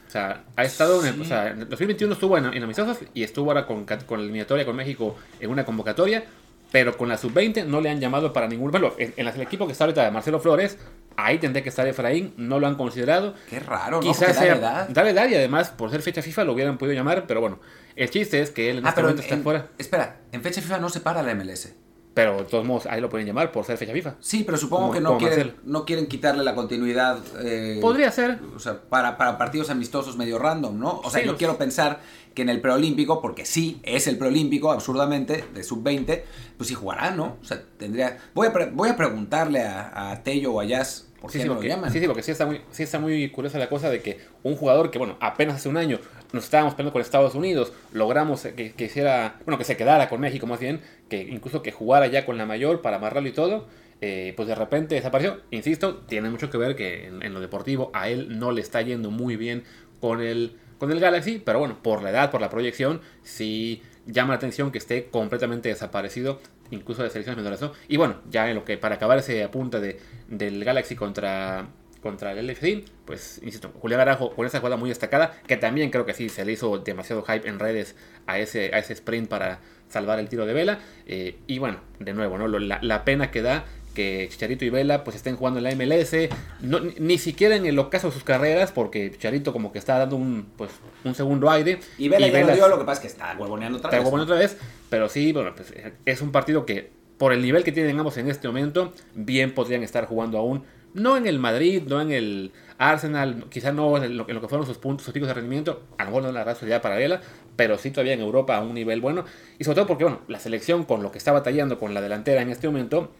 O 0.08 0.10
sea, 0.10 0.44
ha 0.56 0.64
estado 0.64 1.00
en, 1.02 1.06
el, 1.08 1.14
Sí. 1.16 1.20
o 1.20 1.25
sea, 1.25 1.49
en 1.50 1.60
el 1.60 1.69
2021 1.69 2.14
estuvo 2.14 2.37
en, 2.38 2.46
en 2.46 2.62
amistosos 2.62 2.99
y 3.14 3.22
estuvo 3.22 3.50
ahora 3.50 3.66
con, 3.66 3.84
con 3.84 4.19
la 4.19 4.25
eliminatoria 4.25 4.64
con 4.64 4.75
México 4.75 5.16
en 5.38 5.50
una 5.50 5.64
convocatoria, 5.66 6.25
pero 6.72 6.96
con 6.96 7.08
la 7.08 7.16
sub-20 7.19 7.64
no 7.66 7.81
le 7.81 7.90
han 7.90 8.00
llamado 8.00 8.32
para 8.32 8.49
ningún... 8.49 8.70
Bueno, 8.70 8.93
en, 8.99 9.12
en 9.16 9.28
el 9.28 9.40
equipo 9.40 9.66
que 9.66 9.72
está 9.72 9.84
ahorita 9.84 10.05
de 10.05 10.10
Marcelo 10.10 10.40
Flores, 10.40 10.78
ahí 11.16 11.38
tendría 11.38 11.62
que 11.62 11.69
estar 11.69 11.87
Efraín, 11.87 12.32
no 12.38 12.58
lo 12.58 12.66
han 12.66 12.75
considerado. 12.76 13.34
Qué 13.50 13.60
raro, 13.60 13.96
¿no? 13.99 14.00
Quizás 14.00 14.19
Porque 14.19 14.32
da 14.34 14.40
sea 14.40 14.55
edad. 14.56 14.88
da 14.88 15.02
la 15.05 15.10
edad 15.10 15.28
y 15.28 15.34
además 15.34 15.70
por 15.70 15.90
ser 15.90 16.00
fecha 16.02 16.22
FIFA 16.22 16.44
lo 16.44 16.52
hubieran 16.54 16.78
podido 16.78 16.94
llamar, 16.94 17.25
pero 17.26 17.40
bueno, 17.40 17.58
el 17.96 18.08
chiste 18.11 18.40
es 18.40 18.50
que 18.50 18.70
él 18.70 18.78
en 18.78 18.87
Ah, 18.87 18.90
este 18.90 19.02
momento 19.02 19.22
en- 19.22 19.28
está 19.28 19.43
fuera. 19.43 19.66
Espera, 19.78 20.16
en 20.32 20.43
fecha 20.43 20.61
FIFA 20.62 20.78
no 20.78 20.88
se 20.88 21.00
para 21.00 21.22
la 21.22 21.34
MLS. 21.34 21.75
Pero 22.14 22.38
de 22.38 22.44
todos 22.44 22.64
modos 22.66 22.87
ahí 22.87 23.00
lo 23.00 23.08
pueden 23.08 23.26
llamar 23.26 23.52
por 23.52 23.64
ser 23.64 23.76
fecha 23.76 23.93
FIFA. 23.93 24.16
Sí, 24.19 24.43
pero 24.44 24.58
supongo 24.58 24.88
Como- 24.88 24.94
que 24.94 25.00
no 25.00 25.19
quieren, 25.19 25.38
Marcelo. 25.38 25.60
no 25.64 25.84
quieren 25.84 26.06
quitarle 26.08 26.43
la 26.43 26.55
continuidad. 26.56 27.19
eh, 27.43 27.78
Podría 27.81 28.10
ser. 28.10 28.40
O 28.56 28.58
sea, 28.58 28.81
para, 28.81 29.16
para 29.16 29.38
partidos 29.38 29.70
amistosos 29.70 30.16
medio 30.16 30.38
random, 30.38 30.78
¿no? 30.81 31.00
O 31.05 31.10
sea, 31.10 31.20
Sí, 31.20 31.26
yo 31.26 31.32
los- 31.32 31.38
quiero 31.38 31.56
pensar 31.58 32.00
que 32.34 32.43
en 32.43 32.49
el 32.49 32.60
preolímpico, 32.60 33.20
porque 33.22 33.44
sí, 33.44 33.81
es 33.84 34.06
el 34.08 34.19
preolímpico, 34.19 34.72
absurdamente, 34.72 35.44
de 35.55 35.62
sub-20, 35.62 36.25
pues 36.56 36.69
sí 36.69 36.75
jugará, 36.75 37.10
¿no? 37.12 37.37
O 37.40 37.44
sea, 37.44 37.62
tendría... 37.78 38.19
Voy 38.34 38.49
a, 38.49 38.52
pre- 38.52 38.70
voy 38.70 38.88
a 38.88 38.96
preguntarle 38.96 39.62
a, 39.62 40.11
a 40.11 40.22
Tello 40.25 40.52
o 40.54 40.61
a 40.61 40.64
Jazz 40.64 41.06
por 41.20 41.31
Sí, 41.32 41.38
qué 41.38 41.43
sí, 41.43 41.49
no 41.49 41.56
lo 41.56 41.62
llaman. 41.62 41.93
sí, 41.93 41.99
sí, 42.00 42.06
porque 42.06 42.22
sí 42.22 42.31
está, 42.31 42.46
muy, 42.46 42.61
sí 42.70 42.84
está 42.84 42.99
muy 43.00 43.28
curiosa 43.31 43.58
la 43.58 43.69
cosa 43.69 43.90
de 43.90 44.02
que 44.02 44.20
un 44.44 44.54
jugador 44.56 44.90
que, 44.93 44.99
bueno, 44.99 45.16
apenas 45.20 45.56
hace 45.56 45.69
un 45.69 45.76
año 45.76 45.99
nos 46.32 46.44
estábamos 46.44 46.75
peleando 46.75 46.92
con 46.92 47.02
Estados 47.02 47.34
Unidos, 47.34 47.72
logramos 47.92 48.42
que, 48.42 48.72
que 48.72 48.84
hiciera, 48.84 49.38
bueno, 49.44 49.58
que 49.58 49.64
se 49.64 49.76
quedara 49.76 50.08
con 50.08 50.20
México 50.20 50.46
más 50.46 50.60
bien, 50.60 50.80
que 51.08 51.22
incluso 51.22 51.62
que 51.62 51.72
jugara 51.72 52.06
ya 52.06 52.26
con 52.26 52.36
la 52.38 52.46
mayor 52.46 52.82
para 52.82 52.96
amarrarlo 52.96 53.28
y 53.28 53.32
todo, 53.32 53.66
eh, 54.00 54.32
pues 54.36 54.46
de 54.46 54.54
repente 54.54 54.94
desapareció. 54.94 55.40
Insisto, 55.50 55.96
tiene 56.06 56.30
mucho 56.30 56.50
que 56.50 56.58
ver 56.58 56.76
que 56.76 57.06
en, 57.06 57.34
lo 57.34 57.40
deportivo 57.40 57.90
a 57.94 58.08
él 58.08 58.38
no 58.38 58.52
le 58.52 58.60
está 58.60 58.80
yendo 58.80 59.10
muy 59.10 59.36
bien 59.36 59.64
con 60.00 60.20
el, 60.20 60.56
con 60.78 60.92
el 60.92 61.00
Galaxy, 61.00 61.42
pero 61.44 61.58
bueno, 61.58 61.82
por 61.82 62.02
la 62.02 62.10
edad, 62.10 62.30
por 62.30 62.40
la 62.40 62.48
proyección, 62.48 63.00
sí 63.22 63.82
llama 64.06 64.30
la 64.30 64.36
atención 64.36 64.70
que 64.70 64.78
esté 64.78 65.06
completamente 65.06 65.69
desaparecido, 65.69 66.40
incluso 66.70 67.02
de 67.02 67.10
selecciones 67.10 67.38
menores. 67.38 67.60
¿no? 67.60 67.72
Y 67.88 67.96
bueno, 67.96 68.20
ya 68.30 68.48
en 68.48 68.54
lo 68.54 68.64
que 68.64 68.78
para 68.78 68.94
acabar 68.96 69.19
ese 69.19 69.42
apunte 69.42 69.80
de, 69.80 69.98
del 70.28 70.64
Galaxy 70.64 70.94
contra, 70.94 71.66
contra 72.03 72.33
el 72.33 72.47
LFC, 72.47 72.85
pues 73.05 73.41
insisto, 73.43 73.73
Julián 73.81 74.00
Arajo 74.00 74.35
con 74.35 74.47
esa 74.47 74.59
jugada 74.61 74.77
muy 74.77 74.89
destacada, 74.89 75.35
que 75.47 75.56
también 75.56 75.91
creo 75.91 76.06
que 76.06 76.15
sí 76.15 76.29
se 76.29 76.45
le 76.45 76.53
hizo 76.53 76.79
demasiado 76.79 77.23
hype 77.23 77.49
en 77.49 77.59
redes 77.59 77.97
a 78.27 78.39
ese, 78.39 78.71
a 78.75 78.79
ese 78.79 78.93
sprint 78.93 79.29
para 79.29 79.61
salvar 79.89 80.19
el 80.19 80.29
tiro 80.29 80.47
de 80.47 80.53
Vela. 80.55 80.79
eh, 81.06 81.37
y 81.47 81.59
bueno, 81.59 81.81
de 81.99 82.12
nuevo, 82.15 82.39
¿no? 82.39 82.47
La, 82.47 82.79
la 82.83 83.05
pena 83.05 83.31
que 83.31 83.43
da 83.43 83.65
que 83.95 84.29
Chicharito 84.31 84.65
y 84.65 84.71
Vela 84.71 85.03
pues 85.03 85.17
estén 85.17 85.35
jugando 85.35 85.59
en 85.59 85.65
la 85.65 85.75
MLS, 85.75 86.15
no, 86.61 86.79
ni, 86.79 86.95
ni 87.00 87.19
siquiera 87.19 87.56
en 87.56 87.67
el 87.67 87.77
ocaso 87.81 88.09
de 88.09 88.12
sus 88.12 88.23
carreras, 88.23 88.71
porque 88.71 89.11
Chicharito 89.11 89.53
como 89.53 89.73
que 89.73 89.81
está 89.81 89.99
dando 89.99 90.15
un, 90.15 90.53
pues, 90.56 90.71
un 91.05 91.17
segundo 91.17 91.50
aire. 91.50 91.81
Y 91.97 92.09
Vela 92.09 92.29
ya 92.29 92.33
lo 92.33 92.39
Vela 92.47 92.55
dio, 92.55 92.69
lo 92.69 92.79
que 92.79 92.85
pasa 92.85 93.00
es 93.00 93.00
que 93.00 93.06
está 93.09 93.37
huevoneando 93.37 93.79
otra 93.79 93.89
está 93.89 93.99
vez. 93.99 94.09
jugando 94.09 94.27
¿no? 94.27 94.35
otra 94.35 94.47
vez, 94.47 94.56
pero 94.89 95.09
sí, 95.09 95.33
bueno, 95.33 95.53
pues, 95.56 95.73
es 96.05 96.23
un 96.23 96.31
partido 96.31 96.65
que 96.65 96.91
por 97.17 97.33
el 97.33 97.43
nivel 97.43 97.65
que 97.65 97.73
tienen 97.73 97.99
ambos 97.99 98.17
en 98.19 98.29
este 98.31 98.47
momento, 98.47 98.93
bien 99.17 99.53
podrían 99.53 99.83
estar 99.83 100.06
jugando 100.06 100.39
aún, 100.39 100.62
no 100.94 101.17
en 101.17 101.26
el 101.26 101.38
Madrid, 101.38 101.82
no 101.87 102.00
en 102.00 102.11
el 102.11 102.52
Arsenal, 102.79 103.46
quizá 103.50 103.73
no 103.73 104.02
en 104.02 104.17
lo, 104.17 104.26
que 104.26 104.49
fueron 104.49 104.67
sus 104.67 104.79
puntos, 104.79 105.05
sus 105.05 105.12
picos 105.12 105.29
de 105.29 105.35
rendimiento, 105.35 105.82
a 105.99 106.05
lo 106.05 106.11
mejor 106.11 106.23
no 106.23 106.29
en 106.29 106.35
la 106.35 106.44
realidad 106.44 106.81
paralela, 106.81 107.20
pero 107.56 107.76
sí 107.76 107.90
todavía 107.90 108.12
en 108.12 108.20
Europa 108.20 108.56
a 108.56 108.62
un 108.62 108.75
nivel 108.75 109.00
bueno, 109.00 109.25
y 109.58 109.64
sobre 109.64 109.76
todo 109.76 109.87
porque, 109.87 110.05
bueno, 110.05 110.20
la 110.29 110.38
selección 110.38 110.85
con 110.85 111.02
lo 111.02 111.11
que 111.11 111.19
está 111.19 111.32
batallando 111.32 111.79
con 111.79 111.94
la 111.94 112.00
delantera 112.00 112.43
en 112.43 112.50
este 112.50 112.69
momento, 112.69 113.11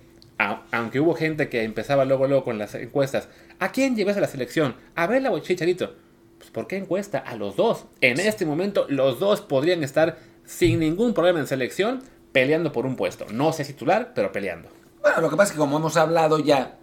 aunque 0.71 1.01
hubo 1.01 1.15
gente 1.15 1.49
que 1.49 1.65
empezaba 1.65 2.05
luego, 2.05 2.29
luego 2.29 2.45
con 2.45 2.59
las 2.59 2.75
encuestas, 2.75 3.29
¿a 3.59 3.73
quién 3.73 3.97
llevas 3.97 4.17
a 4.17 4.21
la 4.21 4.29
selección? 4.29 4.77
¿A 4.95 5.07
Vela 5.07 5.33
o 5.33 5.39
Chicharito? 5.41 5.95
Pues 6.39 6.51
¿por 6.51 6.69
qué 6.69 6.77
encuesta? 6.77 7.19
A 7.19 7.35
los 7.35 7.57
dos. 7.57 7.87
En 8.01 8.21
este 8.21 8.47
momento 8.47 8.87
los 8.89 9.19
dos 9.19 9.41
podrían 9.41 9.83
estar 9.83 10.19
sin 10.45 10.79
ningún 10.79 11.13
problema 11.13 11.41
en 11.41 11.49
selección 11.49 12.03
peleando 12.31 12.71
por 12.71 12.87
un 12.87 12.95
puesto. 12.95 13.27
No 13.33 13.53
sé 13.53 13.65
titular, 13.65 14.13
pero 14.15 14.31
peleando. 14.31 14.69
Bueno, 15.03 15.21
lo 15.21 15.31
que 15.31 15.37
pasa 15.37 15.49
es 15.49 15.53
que 15.53 15.59
como 15.59 15.77
hemos 15.77 15.97
hablado 15.97 16.39
ya, 16.39 16.79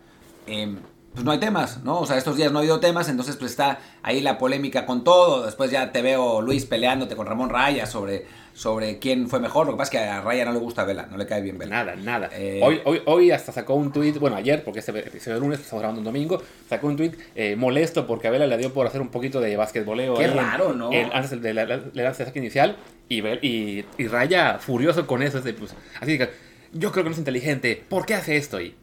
eh, 0.47 0.75
pues 1.13 1.23
no 1.23 1.31
hay 1.31 1.39
temas, 1.39 1.81
¿no? 1.83 1.99
O 2.01 2.05
sea, 2.05 2.17
estos 2.17 2.35
días 2.35 2.51
no 2.51 2.57
ha 2.59 2.61
habido 2.61 2.79
temas, 2.81 3.07
entonces 3.07 3.37
pues 3.37 3.51
está 3.51 3.79
ahí 4.03 4.19
la 4.21 4.37
polémica 4.37 4.85
con 4.85 5.03
todo. 5.05 5.45
Después 5.45 5.71
ya 5.71 5.91
te 5.93 6.01
veo, 6.01 6.41
Luis, 6.41 6.65
peleándote 6.65 7.15
con 7.15 7.25
Ramón 7.25 7.49
Raya 7.49 7.85
sobre, 7.85 8.25
sobre 8.53 8.99
quién 8.99 9.29
fue 9.29 9.39
mejor. 9.39 9.65
Lo 9.65 9.71
que 9.73 9.77
pasa 9.77 9.97
es 9.97 10.03
que 10.03 10.09
a 10.09 10.19
Raya 10.19 10.43
no 10.43 10.51
le 10.51 10.59
gusta 10.59 10.83
Vela, 10.83 11.07
no 11.09 11.15
le 11.15 11.25
cae 11.25 11.41
bien 11.41 11.57
Vela. 11.57 11.85
Nada, 11.85 11.95
nada. 11.95 12.29
Eh, 12.33 12.59
Hoy, 12.61 12.81
hoy, 12.83 13.01
hoy 13.05 13.31
hasta 13.31 13.53
sacó 13.53 13.75
un 13.75 13.93
tweet, 13.93 14.19
bueno, 14.19 14.35
ayer, 14.35 14.61
porque 14.65 14.79
este 14.79 14.91
episodio 14.91 15.35
de 15.35 15.39
lunes, 15.39 15.59
estamos 15.61 15.79
grabando 15.79 15.99
un 16.01 16.05
domingo, 16.05 16.41
sacó 16.67 16.87
un 16.87 16.97
tweet 16.97 17.13
eh, 17.35 17.55
molesto 17.55 18.05
porque 18.05 18.27
a 18.27 18.31
Vela 18.31 18.45
le 18.45 18.57
dio 18.57 18.73
por 18.73 18.85
hacer 18.85 18.99
un 18.99 19.07
poquito 19.07 19.39
de 19.39 19.55
basquetboleo. 19.55 20.15
Qué 20.15 20.25
en- 20.25 20.35
raro, 20.35 20.73
¿no? 20.73 20.91
en- 20.91 21.11
antes 21.13 21.41
de 21.41 21.53
la, 21.53 21.65
la- 21.93 22.13
saque 22.13 22.39
inicial. 22.39 22.75
Y, 23.07 23.25
y, 23.25 23.85
y 23.97 24.07
Raya 24.07 24.57
furioso 24.59 25.07
con 25.07 25.23
eso. 25.23 25.37
es 25.37 25.45
de, 25.45 25.53
pues, 25.53 25.73
así 26.01 26.17
que 26.17 26.29
yo 26.73 26.91
creo 26.91 27.05
que 27.05 27.09
no 27.11 27.13
es 27.13 27.19
inteligente. 27.19 27.81
¿Por 27.87 28.05
qué 28.05 28.15
hace 28.15 28.35
esto? 28.35 28.59
Y, 28.59 28.75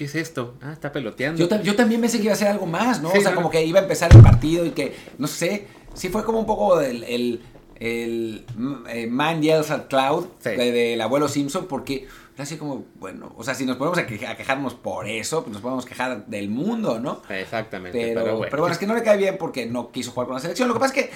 ¿qué 0.00 0.06
es 0.06 0.14
esto? 0.14 0.54
Ah, 0.62 0.72
está 0.72 0.90
peloteando. 0.92 1.38
Yo, 1.38 1.46
ta- 1.46 1.60
yo 1.60 1.76
también 1.76 2.00
pensé 2.00 2.16
que 2.16 2.24
iba 2.24 2.32
a 2.32 2.36
ser 2.36 2.48
algo 2.48 2.64
más, 2.64 3.02
¿no? 3.02 3.10
Sí, 3.12 3.18
o 3.18 3.20
sea, 3.20 3.32
no, 3.32 3.36
como 3.36 3.48
no. 3.48 3.50
que 3.52 3.62
iba 3.66 3.78
a 3.80 3.82
empezar 3.82 4.10
el 4.16 4.22
partido 4.22 4.64
y 4.64 4.70
que, 4.70 4.96
no 5.18 5.26
sé, 5.26 5.66
sí 5.92 6.08
fue 6.08 6.24
como 6.24 6.38
un 6.38 6.46
poco 6.46 6.80
el, 6.80 7.04
el, 7.04 7.42
el, 7.76 8.46
eh, 8.88 9.06
Man 9.08 9.42
Yells 9.42 9.70
at 9.70 9.88
Cloud 9.88 10.24
Sí. 10.38 10.50
de- 10.50 10.72
del 10.72 11.00
abuelo 11.02 11.28
Simpson, 11.28 11.66
porque 11.66 12.06
era 12.34 12.44
así 12.44 12.56
como, 12.56 12.86
bueno, 12.94 13.34
o 13.36 13.44
sea, 13.44 13.54
si 13.54 13.66
nos 13.66 13.76
ponemos 13.76 13.98
a, 13.98 14.06
que- 14.06 14.26
a 14.26 14.36
quejarnos 14.38 14.72
por 14.72 15.06
eso, 15.06 15.42
pues 15.42 15.52
nos 15.52 15.60
podemos 15.60 15.84
quejar 15.84 16.24
del 16.26 16.48
mundo, 16.48 16.98
¿no? 16.98 17.20
Exactamente. 17.28 17.98
Pero, 17.98 18.08
Pero, 18.14 18.24
pero, 18.24 18.36
bueno. 18.38 18.56
bueno. 18.58 18.72
es 18.72 18.78
que 18.78 18.86
no 18.86 18.94
le 18.94 19.02
cae 19.02 19.18
bien 19.18 19.36
porque 19.38 19.66
no 19.66 19.90
quiso 19.92 20.12
jugar 20.12 20.28
con 20.28 20.36
la 20.36 20.40
selección. 20.40 20.66
Lo 20.68 20.74
que 20.74 20.80
pasa 20.80 20.94
es 20.98 21.04
que 21.04 21.10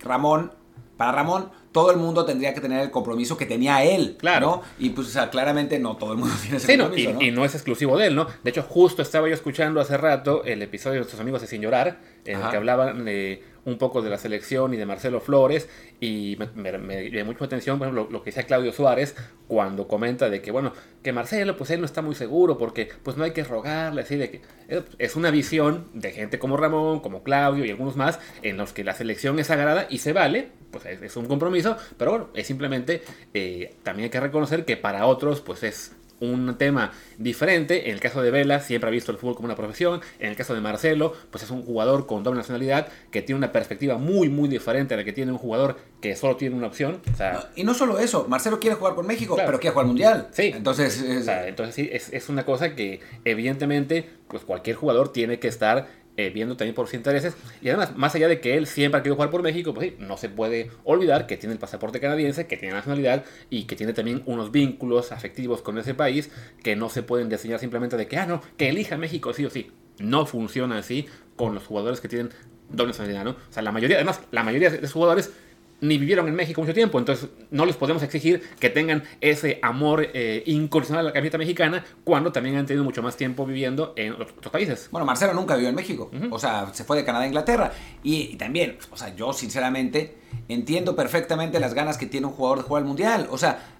Ramón, 0.00 0.52
para 0.96 1.12
Ramón, 1.12 1.50
todo 1.72 1.90
el 1.90 1.96
mundo 1.96 2.24
tendría 2.24 2.54
que 2.54 2.60
tener 2.60 2.80
el 2.80 2.90
compromiso 2.90 3.36
que 3.36 3.46
tenía 3.46 3.82
él, 3.82 4.16
Claro. 4.18 4.46
¿no? 4.46 4.62
Y 4.78 4.90
pues, 4.90 5.08
o 5.08 5.10
sea, 5.10 5.28
claramente 5.30 5.78
no 5.78 5.96
todo 5.96 6.12
el 6.12 6.18
mundo 6.18 6.34
tiene 6.42 6.58
ese 6.58 6.66
Sí, 6.68 6.76
no, 6.76 6.84
compromiso, 6.84 7.10
y, 7.10 7.12
¿no? 7.14 7.22
y 7.22 7.30
no 7.32 7.44
es 7.44 7.54
exclusivo 7.54 7.98
de 7.98 8.06
él, 8.08 8.14
¿no? 8.14 8.26
De 8.42 8.50
hecho, 8.50 8.62
justo 8.62 9.02
estaba 9.02 9.28
yo 9.28 9.34
escuchando 9.34 9.80
hace 9.80 9.96
rato 9.96 10.44
el 10.44 10.62
episodio 10.62 10.94
de 10.94 10.98
nuestros 11.00 11.20
amigos 11.20 11.40
de 11.40 11.46
Sin 11.48 11.62
Llorar, 11.62 11.98
en 12.24 12.40
el 12.40 12.48
que 12.50 12.56
hablaban 12.56 13.04
eh, 13.08 13.42
un 13.64 13.78
poco 13.78 14.02
de 14.02 14.10
la 14.10 14.18
selección 14.18 14.74
y 14.74 14.76
de 14.76 14.86
Marcelo 14.86 15.20
Flores, 15.20 15.68
y 16.00 16.36
me, 16.38 16.48
me, 16.54 16.78
me 16.78 17.24
mucho 17.24 17.40
la 17.40 17.46
atención, 17.46 17.78
por 17.78 17.92
lo 17.92 18.22
que 18.22 18.30
decía 18.30 18.44
Claudio 18.44 18.72
Suárez 18.72 19.14
cuando 19.46 19.86
comenta 19.86 20.30
de 20.30 20.40
que, 20.40 20.50
bueno, 20.50 20.72
que 21.02 21.12
Marcelo, 21.12 21.56
pues 21.56 21.70
él 21.70 21.80
no 21.80 21.86
está 21.86 22.02
muy 22.02 22.14
seguro 22.14 22.56
porque, 22.58 22.88
pues 23.02 23.16
no 23.16 23.24
hay 23.24 23.32
que 23.32 23.44
rogarle, 23.44 24.02
así 24.02 24.16
de 24.16 24.30
que 24.30 24.42
eh, 24.68 24.82
es 24.98 25.16
una 25.16 25.30
visión 25.30 25.88
de 25.92 26.12
gente 26.12 26.38
como 26.38 26.56
Ramón, 26.56 27.00
como 27.00 27.22
Claudio 27.22 27.64
y 27.64 27.70
algunos 27.70 27.96
más, 27.96 28.20
en 28.42 28.56
los 28.56 28.72
que 28.72 28.84
la 28.84 28.94
selección 28.94 29.38
es 29.38 29.48
sagrada 29.48 29.86
y 29.90 29.98
se 29.98 30.12
vale, 30.12 30.48
pues 30.70 30.86
es, 30.86 31.02
es 31.02 31.16
un 31.16 31.26
compromiso, 31.26 31.76
pero 31.98 32.10
bueno, 32.12 32.28
es 32.34 32.46
simplemente, 32.46 33.02
eh, 33.34 33.74
también 33.82 34.04
hay 34.04 34.10
que 34.10 34.20
reconocer 34.20 34.64
que 34.64 34.76
para 34.76 35.06
otros, 35.06 35.40
pues 35.40 35.62
es 35.62 35.92
un 36.24 36.56
tema 36.58 36.92
diferente. 37.18 37.88
En 37.88 37.94
el 37.94 38.00
caso 38.00 38.22
de 38.22 38.30
Vela, 38.30 38.60
siempre 38.60 38.88
ha 38.88 38.90
visto 38.90 39.12
el 39.12 39.18
fútbol 39.18 39.34
como 39.36 39.46
una 39.46 39.56
profesión. 39.56 40.00
En 40.18 40.30
el 40.30 40.36
caso 40.36 40.54
de 40.54 40.60
Marcelo, 40.60 41.12
pues 41.30 41.44
es 41.44 41.50
un 41.50 41.62
jugador 41.62 42.06
con 42.06 42.22
doble 42.22 42.38
nacionalidad 42.38 42.88
que 43.10 43.22
tiene 43.22 43.38
una 43.38 43.52
perspectiva 43.52 43.98
muy, 43.98 44.28
muy 44.28 44.48
diferente 44.48 44.94
a 44.94 44.96
la 44.96 45.04
que 45.04 45.12
tiene 45.12 45.32
un 45.32 45.38
jugador 45.38 45.76
que 46.00 46.16
solo 46.16 46.36
tiene 46.36 46.56
una 46.56 46.66
opción. 46.66 47.00
O 47.12 47.16
sea, 47.16 47.50
Y 47.56 47.64
no 47.64 47.74
solo 47.74 47.98
eso, 47.98 48.26
Marcelo 48.28 48.60
quiere 48.60 48.76
jugar 48.76 48.94
con 48.94 49.06
México, 49.06 49.34
Claro. 49.34 49.48
pero 49.48 49.60
quiere 49.60 49.72
jugar 49.72 49.86
mundial. 49.86 50.28
Sí. 50.32 50.52
Entonces, 50.54 51.00
o 51.02 51.12
es- 51.12 51.24
sea, 51.24 51.46
entonces 51.48 51.74
sí, 51.74 51.88
es, 51.92 52.12
es 52.12 52.28
una 52.28 52.44
cosa 52.44 52.74
que 52.74 53.00
evidentemente, 53.24 54.08
pues 54.28 54.44
cualquier 54.44 54.76
jugador 54.76 55.12
tiene 55.12 55.38
que 55.38 55.48
estar 55.48 55.88
eh, 56.16 56.30
viendo 56.30 56.56
también 56.56 56.74
por 56.74 56.86
sus 56.86 56.94
intereses. 56.94 57.36
Y 57.60 57.68
además, 57.68 57.96
más 57.96 58.14
allá 58.14 58.28
de 58.28 58.40
que 58.40 58.56
él 58.56 58.66
siempre 58.66 58.98
ha 58.98 59.02
querido 59.02 59.16
jugar 59.16 59.30
por 59.30 59.42
México, 59.42 59.74
pues 59.74 59.88
sí, 59.88 59.96
no 59.98 60.16
se 60.16 60.28
puede 60.28 60.70
olvidar 60.84 61.26
que 61.26 61.36
tiene 61.36 61.54
el 61.54 61.58
pasaporte 61.58 62.00
canadiense, 62.00 62.46
que 62.46 62.56
tiene 62.56 62.74
nacionalidad 62.74 63.24
y 63.50 63.64
que 63.64 63.76
tiene 63.76 63.92
también 63.92 64.22
unos 64.26 64.52
vínculos 64.52 65.12
afectivos 65.12 65.62
con 65.62 65.76
ese 65.78 65.94
país 65.94 66.30
que 66.62 66.76
no 66.76 66.88
se 66.88 67.02
pueden 67.02 67.28
diseñar 67.28 67.58
simplemente 67.58 67.96
de 67.96 68.06
que, 68.06 68.16
ah, 68.16 68.26
no, 68.26 68.42
que 68.56 68.68
elija 68.68 68.96
México 68.96 69.32
sí 69.32 69.44
o 69.44 69.50
sí. 69.50 69.72
No 69.98 70.26
funciona 70.26 70.78
así 70.78 71.06
con 71.36 71.54
los 71.54 71.66
jugadores 71.66 72.00
que 72.00 72.08
tienen 72.08 72.30
doble 72.68 72.92
nacionalidad, 72.92 73.24
¿no? 73.24 73.30
O 73.32 73.52
sea, 73.52 73.62
la 73.62 73.72
mayoría, 73.72 73.96
además, 73.96 74.20
la 74.30 74.42
mayoría 74.42 74.70
de 74.70 74.80
los 74.80 74.92
jugadores 74.92 75.32
ni 75.80 75.98
vivieron 75.98 76.28
en 76.28 76.34
México 76.34 76.60
mucho 76.60 76.74
tiempo, 76.74 76.98
entonces 76.98 77.28
no 77.50 77.66
les 77.66 77.76
podemos 77.76 78.02
exigir 78.02 78.42
que 78.58 78.70
tengan 78.70 79.04
ese 79.20 79.58
amor 79.62 80.08
eh, 80.14 80.42
incondicional 80.46 81.04
a 81.04 81.08
la 81.08 81.12
camiseta 81.12 81.38
mexicana 81.38 81.84
cuando 82.04 82.32
también 82.32 82.56
han 82.56 82.66
tenido 82.66 82.84
mucho 82.84 83.02
más 83.02 83.16
tiempo 83.16 83.44
viviendo 83.44 83.92
en 83.96 84.14
otros 84.14 84.50
países. 84.50 84.88
Bueno, 84.90 85.04
Marcelo 85.04 85.34
nunca 85.34 85.54
vivió 85.54 85.68
en 85.68 85.74
México, 85.74 86.10
o 86.30 86.38
sea, 86.38 86.70
se 86.72 86.84
fue 86.84 86.96
de 86.96 87.04
Canadá 87.04 87.24
a 87.24 87.26
Inglaterra. 87.26 87.72
Y, 88.02 88.36
también, 88.36 88.78
o 88.90 88.96
sea, 88.96 89.14
yo 89.14 89.32
sinceramente 89.32 90.16
entiendo 90.48 90.96
perfectamente 90.96 91.60
las 91.60 91.74
ganas 91.74 91.98
que 91.98 92.06
tiene 92.06 92.26
un 92.26 92.32
jugador 92.32 92.58
de 92.58 92.64
jugar 92.64 92.82
al 92.82 92.88
Mundial. 92.88 93.28
O 93.30 93.38
sea, 93.38 93.74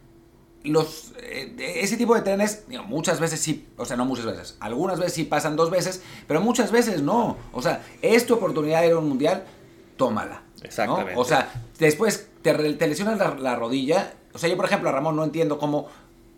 los, 0.64 1.12
eh, 1.18 1.54
ese 1.80 1.96
tipo 1.96 2.14
de 2.14 2.22
trenes, 2.22 2.64
muchas 2.86 3.20
veces 3.20 3.40
sí, 3.40 3.68
o 3.76 3.84
sea, 3.84 3.96
no 3.96 4.04
muchas 4.06 4.24
veces, 4.24 4.56
algunas 4.60 4.98
veces 4.98 5.14
sí 5.14 5.24
pasan 5.24 5.56
dos 5.56 5.70
veces, 5.70 6.02
pero 6.26 6.40
muchas 6.40 6.72
veces 6.72 7.02
no. 7.02 7.36
O 7.52 7.62
sea, 7.62 7.82
es 8.02 8.26
tu 8.26 8.34
oportunidad 8.34 8.80
de 8.80 8.88
ir 8.88 8.92
a 8.94 8.98
un 8.98 9.08
Mundial, 9.08 9.44
tómala. 9.96 10.42
Exactamente. 10.64 11.14
O 11.16 11.24
sea, 11.24 11.52
después 11.78 12.28
te, 12.42 12.52
lesionas 12.86 13.40
la, 13.40 13.54
rodilla. 13.54 14.14
O 14.32 14.38
sea, 14.38 14.48
yo, 14.48 14.56
por 14.56 14.64
ejemplo, 14.64 14.88
a 14.88 14.92
Ramón 14.92 15.16
no 15.16 15.24
entiendo 15.24 15.58
cómo 15.58 15.88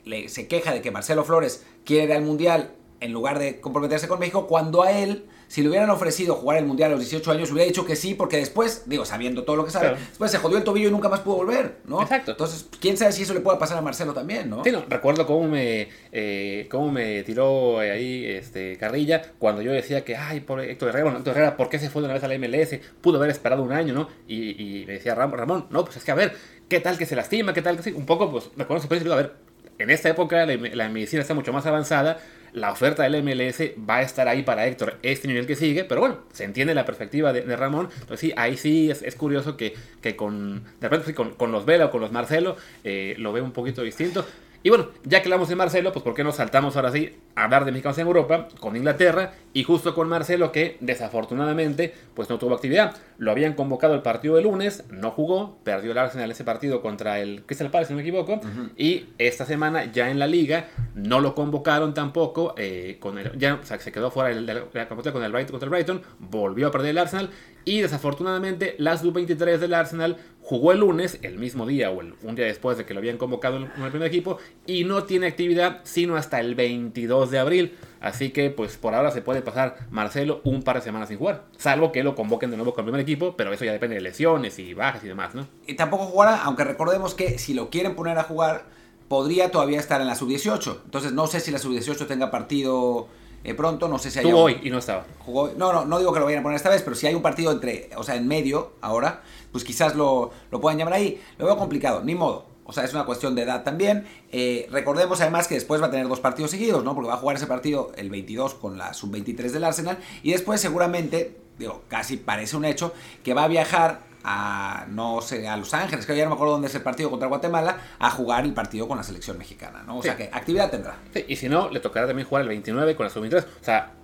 le, 0.05 0.29
se 0.29 0.47
queja 0.47 0.73
de 0.73 0.83
que 0.83 0.91
Marcelo 0.91 1.25
Flores 1.25 1.65
quiere 1.85 2.05
ir 2.05 2.13
al 2.13 2.23
Mundial 2.23 2.73
en 3.01 3.13
lugar 3.13 3.39
de 3.39 3.61
comprometerse 3.61 4.09
con 4.09 4.19
México, 4.19 4.47
cuando 4.47 4.83
a 4.83 4.93
él 4.93 5.27
si 5.49 5.63
le 5.63 5.69
hubieran 5.69 5.91
ofrecido 5.91 6.35
jugar 6.35 6.59
el 6.59 6.67
Mundial 6.67 6.91
a 6.91 6.95
los 6.95 7.01
18 7.01 7.31
años, 7.31 7.51
hubiera 7.51 7.67
dicho 7.67 7.85
que 7.85 7.97
sí, 7.97 8.15
porque 8.15 8.37
después, 8.37 8.83
digo, 8.87 9.05
sabiendo 9.05 9.45
todo 9.45 9.57
lo 9.57 9.65
que 9.65 9.71
sabe, 9.71 9.97
después 10.09 10.31
se 10.31 10.39
jodió 10.39 10.59
el 10.59 10.65
tobillo 10.65 10.89
y 10.89 10.91
nunca 10.91 11.09
más 11.09 11.21
pudo 11.21 11.37
volver, 11.37 11.77
¿no? 11.85 12.03
Exacto. 12.03 12.33
Entonces, 12.33 12.67
quién 12.81 12.97
sabe 12.97 13.13
si 13.13 13.23
eso 13.23 13.35
le 13.35 13.41
puede 13.41 13.59
pasar 13.59 13.79
a 13.79 13.81
Marcelo 13.81 14.13
también, 14.13 14.51
¿no? 14.51 14.65
Sí, 14.65 14.73
no, 14.73 14.85
recuerdo 14.89 15.27
cómo 15.27 15.49
me, 15.49 15.89
eh, 16.13 16.67
cómo 16.71 16.91
me 16.91 17.23
tiró 17.23 17.79
ahí 17.79 18.25
este, 18.27 18.77
carrilla 18.77 19.23
cuando 19.39 19.63
yo 19.63 19.73
decía 19.73 20.05
que, 20.05 20.17
ay, 20.17 20.41
por 20.41 20.61
Héctor 20.61 20.89
Herrera, 20.89 21.05
bueno, 21.05 21.19
Héctor 21.19 21.37
Herrera, 21.37 21.57
¿por 21.57 21.69
qué 21.69 21.79
se 21.79 21.91
fue 21.91 22.03
de 22.03 22.07
una 22.07 22.15
vez 22.15 22.25
a 22.25 22.29
la 22.29 22.39
MLS? 22.39 22.81
Pudo 23.01 23.19
haber 23.19 23.31
esperado 23.31 23.63
un 23.63 23.73
año, 23.73 23.95
¿no? 23.95 24.09
Y, 24.27 24.85
me 24.87 24.95
decía 24.95 25.15
Ramón, 25.15 25.67
no, 25.71 25.85
pues 25.85 25.97
es 25.97 26.05
que 26.05 26.11
a 26.11 26.15
ver, 26.15 26.35
¿qué 26.69 26.81
tal 26.81 26.99
que 26.99 27.07
se 27.07 27.17
lastima? 27.17 27.53
¿Qué 27.53 27.63
tal 27.63 27.77
que 27.77 27.83
sí? 27.83 27.93
Un 27.93 28.07
poco, 28.07 28.31
pues, 28.31 28.51
recuerdo 28.57 28.89
que 28.89 28.97
a 28.97 29.17
ver, 29.17 29.35
en 29.79 29.91
esta 29.91 30.09
época 30.09 30.47
la, 30.47 30.57
la 30.57 30.89
medicina 30.89 31.23
está 31.23 31.35
mucho 31.35 31.53
más 31.53 31.67
avanzada, 31.67 32.19
la 32.57 32.73
oferta 32.73 33.03
del 33.03 33.23
MLS 33.23 33.61
va 33.89 33.97
a 33.97 34.03
estar 34.03 34.27
ahí 34.29 34.43
para 34.43 34.67
Héctor 34.67 34.97
este 35.03 35.29
nivel 35.29 35.47
que 35.47 35.57
sigue, 35.57 35.85
pero 35.85 36.01
bueno, 36.01 36.21
se 36.33 36.45
entiende 36.45 36.75
la 36.75 36.87
perspectiva 36.87 37.35
de, 37.35 37.55
Ramón. 37.55 37.91
Entonces 37.93 38.21
sí, 38.21 38.33
ahí 38.35 38.57
sí 38.57 38.91
es, 38.91 39.15
curioso 39.15 39.59
que, 39.59 39.75
con, 40.17 40.65
de 40.81 40.89
repente, 40.89 41.15
con, 41.15 41.53
los 41.53 41.67
Vela 41.67 41.87
o 41.87 41.91
con 41.91 42.01
los 42.01 42.13
Marcelo 42.13 42.57
eh, 42.83 43.15
lo 43.19 43.35
ve 43.35 43.43
un 43.43 43.53
poquito 43.53 43.83
distinto. 43.83 44.27
Y 44.67 44.69
bueno, 44.69 44.89
ya 45.05 45.23
que 45.23 45.29
hablamos 45.29 45.49
de 45.49 45.55
Marcelo, 45.55 45.93
pues 45.93 46.03
¿por 46.03 46.13
qué 46.13 46.25
no 46.25 46.33
saltamos 46.33 46.75
ahora 46.75 46.91
sí 46.91 47.15
a 47.37 47.45
hablar 47.45 47.65
de 47.65 47.71
mexicanos 47.71 47.99
en 47.99 48.07
Europa 48.09 48.49
con 48.59 48.75
Inglaterra 48.75 49.35
y 49.53 49.63
justo 49.63 49.95
con 49.95 50.09
Marcelo 50.09 50.51
que 50.51 50.77
desafortunadamente 50.81 51.95
pues 52.15 52.29
no 52.29 52.37
tuvo 52.39 52.57
actividad. 52.57 52.97
Lo 53.17 53.31
habían 53.31 53.53
convocado 53.53 53.95
el 53.95 54.03
partido 54.03 54.35
de 54.35 54.43
lunes, 54.43 54.83
no 54.91 55.13
jugó, 55.13 55.59
perdió 55.63 55.93
el 55.93 55.99
Arsenal 55.99 56.33
ese 56.33 56.43
partido 56.43 56.83
contra 56.83 57.21
el 57.21 57.45
Crystal 57.45 57.71
Palace, 57.71 57.89
si 57.89 57.93
no 57.93 57.99
me 57.99 58.03
equivoco, 58.03 58.41
y 58.77 59.07
esta 59.19 59.45
semana 59.45 59.85
ya 59.93 60.11
en 60.11 60.19
la 60.19 60.27
liga 60.27 60.67
no 60.97 61.21
lo 61.21 61.37
convocaron 61.37 61.95
tampoco, 61.95 62.55
eh, 62.57 62.97
con 62.99 63.19
el, 63.19 63.39
ya 63.39 63.61
se 63.63 63.93
quedó 63.93 64.11
fuera 64.11 64.35
de 64.35 64.41
la, 64.41 64.89
con 64.89 65.23
el 65.23 65.33
Brighton 65.33 65.53
contra 65.53 65.67
el 65.67 65.71
Brighton, 65.71 66.03
volvió 66.19 66.67
a 66.67 66.71
perder 66.73 66.91
el 66.91 66.99
Arsenal 66.99 67.31
y 67.65 67.83
desafortunadamente 67.83 68.75
la 68.79 68.97
sub-23 68.97 69.59
del 69.59 69.75
Arsenal 69.75 70.17
Jugó 70.49 70.71
el 70.71 70.79
lunes, 70.79 71.19
el 71.23 71.39
mismo 71.39 71.67
día 71.67 71.91
o 71.91 71.99
un 71.99 72.37
día 72.37 72.45
después 72.45 72.79
de 72.79 72.87
que 72.87 72.95
lo 72.95 73.01
habían 73.01 73.19
convocado 73.19 73.57
en 73.57 73.65
el 73.83 73.91
primer 73.91 74.07
equipo, 74.07 74.39
y 74.65 74.85
no 74.85 75.03
tiene 75.03 75.27
actividad 75.27 75.81
sino 75.83 76.15
hasta 76.15 76.39
el 76.39 76.55
22 76.55 77.33
de 77.33 77.41
abril. 77.41 77.77
Así 78.01 78.31
que, 78.31 78.51
pues 78.51 78.77
por 78.77 78.95
ahora 78.95 79.11
se 79.11 79.23
puede 79.23 79.43
pasar 79.43 79.77
Marcelo 79.91 80.43
un 80.45 80.63
par 80.63 80.77
de 80.77 80.83
semanas 80.83 81.09
sin 81.09 81.19
jugar. 81.19 81.47
Salvo 81.57 81.91
que 81.91 82.05
lo 82.05 82.15
convoquen 82.15 82.53
de 82.53 82.57
nuevo 82.59 82.75
con 82.75 82.85
el 82.85 82.93
primer 82.93 83.01
equipo, 83.01 83.37
pero 83.37 83.53
eso 83.53 83.65
ya 83.65 83.73
depende 83.73 83.97
de 83.97 84.03
lesiones 84.03 84.61
y 84.61 84.73
bajas 84.73 85.03
y 85.03 85.09
demás, 85.09 85.35
¿no? 85.35 85.49
Y 85.67 85.75
tampoco 85.75 86.05
jugará, 86.05 86.45
aunque 86.45 86.63
recordemos 86.63 87.15
que 87.15 87.39
si 87.41 87.53
lo 87.53 87.69
quieren 87.69 87.97
poner 87.97 88.17
a 88.17 88.23
jugar, 88.23 88.67
podría 89.09 89.51
todavía 89.51 89.81
estar 89.81 90.01
en 90.01 90.07
la 90.07 90.15
sub-18. 90.15 90.83
Entonces 90.85 91.11
no 91.11 91.27
sé 91.27 91.41
si 91.41 91.51
la 91.51 91.59
sub-18 91.59 92.07
tenga 92.07 92.31
partido 92.31 93.09
eh, 93.47 93.55
pronto, 93.55 93.87
no 93.87 93.99
sé 93.99 94.11
si 94.11 94.19
hay... 94.19 94.25
Jugó 94.25 94.43
hoy 94.43 94.59
y 94.65 94.71
no 94.71 94.79
estaba. 94.79 95.07
Jugó, 95.21 95.53
no, 95.57 95.73
no, 95.73 95.85
no 95.85 95.99
digo 96.01 96.13
que 96.13 96.19
lo 96.19 96.25
vayan 96.25 96.41
a 96.41 96.43
poner 96.43 96.57
esta 96.57 96.69
vez, 96.69 96.83
pero 96.83 96.97
si 96.97 97.07
hay 97.07 97.15
un 97.15 97.23
partido 97.23 97.53
entre, 97.53 97.91
o 97.97 98.03
sea, 98.03 98.17
en 98.17 98.27
medio 98.27 98.73
ahora, 98.81 99.23
pues 99.57 99.65
quizás 99.65 99.95
lo, 99.95 100.33
lo 100.51 100.61
puedan 100.61 100.79
llamar 100.79 100.93
ahí. 100.93 101.19
Lo 101.39 101.47
veo 101.47 101.57
complicado, 101.57 102.03
ni 102.05 102.15
modo. 102.15 102.45
O 102.67 102.75
sea, 102.75 102.85
es 102.85 102.93
una 102.93 103.07
cuestión 103.07 103.35
de 103.35 103.41
edad 103.41 103.65
también. 103.65 104.07
Eh, 104.31 104.69
recordemos 104.71 105.19
además 105.23 105.49
que 105.49 105.55
después 105.55 105.81
va 105.81 105.87
a 105.87 105.91
tener 105.91 106.07
dos 106.09 106.21
partidos 106.21 106.51
seguidos, 106.51 106.85
¿no? 106.85 106.95
Porque 106.95 107.09
va 107.09 107.15
a 107.15 107.17
jugar 107.17 107.37
ese 107.37 107.47
partido 107.47 107.91
el 107.97 108.11
22 108.11 108.53
con 108.53 108.77
la 108.77 108.93
sub-23 108.93 109.51
del 109.53 109.65
Arsenal. 109.65 109.97
Y 110.23 110.33
después 110.33 110.61
seguramente, 110.61 111.39
digo, 111.59 111.85
casi 111.89 112.19
parece 112.19 112.55
un 112.55 112.67
hecho, 112.67 112.93
que 113.25 113.33
va 113.33 113.45
a 113.45 113.49
viajar 113.49 114.01
a, 114.25 114.85
no 114.91 115.23
sé, 115.23 115.49
a 115.49 115.57
Los 115.57 115.73
Ángeles, 115.73 116.05
que 116.05 116.15
ya 116.15 116.25
no 116.25 116.31
me 116.31 116.35
acuerdo 116.35 116.53
dónde 116.53 116.69
es 116.69 116.75
el 116.75 116.83
partido 116.83 117.09
contra 117.09 117.29
Guatemala, 117.29 117.79
a 117.99 118.11
jugar 118.11 118.45
el 118.45 118.53
partido 118.53 118.87
con 118.87 118.99
la 118.99 119.05
selección 119.05 119.39
mexicana, 119.39 119.85
¿no? 119.87 119.97
O 119.97 120.03
sea 120.03 120.19
que 120.19 120.25
actividad 120.25 120.71
tendrá. 120.71 120.99
Sí, 121.15 121.25
y 121.29 121.37
si 121.37 121.49
no, 121.49 121.71
le 121.71 121.81
tocará 121.81 122.07
también 122.07 122.29
jugar 122.29 122.43
el 122.43 122.49
29 122.49 122.95
con 122.95 123.05
la 123.05 123.11
sub-23. 123.11 123.43
O 123.43 123.65
sea, 123.65 123.95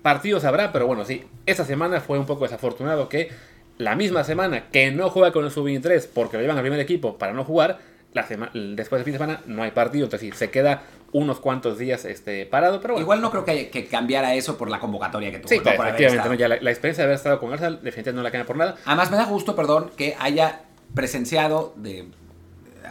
partidos 0.00 0.46
habrá, 0.46 0.72
pero 0.72 0.86
bueno, 0.86 1.04
sí, 1.04 1.22
esta 1.44 1.66
semana 1.66 2.00
fue 2.00 2.18
un 2.18 2.24
poco 2.24 2.44
desafortunado 2.44 3.10
que 3.10 3.51
la 3.78 3.96
misma 3.96 4.24
semana 4.24 4.68
que 4.70 4.90
no 4.90 5.10
juega 5.10 5.32
con 5.32 5.44
el 5.44 5.50
sub-23 5.50 6.08
porque 6.12 6.36
lo 6.36 6.42
llevan 6.42 6.56
al 6.58 6.62
primer 6.62 6.80
equipo 6.80 7.18
para 7.18 7.32
no 7.32 7.44
jugar, 7.44 7.78
la 8.12 8.22
después 8.22 9.00
del 9.00 9.04
fin 9.04 9.12
de 9.12 9.18
semana 9.18 9.40
no 9.46 9.62
hay 9.62 9.70
partido, 9.70 10.04
entonces 10.04 10.30
sí, 10.30 10.36
se 10.36 10.50
queda 10.50 10.82
unos 11.12 11.40
cuantos 11.40 11.78
días 11.78 12.04
este, 12.04 12.46
parado, 12.46 12.80
pero 12.80 12.98
Igual 12.98 13.20
no 13.20 13.30
creo 13.30 13.44
que, 13.44 13.68
que 13.68 13.86
cambiara 13.86 14.34
eso 14.34 14.56
por 14.56 14.70
la 14.70 14.80
convocatoria 14.80 15.30
que 15.30 15.38
tuvo. 15.38 15.48
Sí, 15.48 15.56
efectivamente, 15.56 16.38
ya 16.38 16.48
la, 16.48 16.56
experiencia 16.70 17.02
de 17.02 17.04
haber 17.04 17.16
estado 17.16 17.38
con 17.38 17.52
Arsenal 17.52 17.80
definitivamente 17.82 18.16
no 18.16 18.22
la 18.22 18.30
cambia 18.30 18.46
por 18.46 18.56
nada. 18.56 18.76
Además 18.84 19.10
me 19.10 19.16
da 19.16 19.24
gusto, 19.24 19.54
perdón, 19.54 19.90
que 19.96 20.16
haya 20.18 20.62
presenciado 20.94 21.74
de 21.76 22.06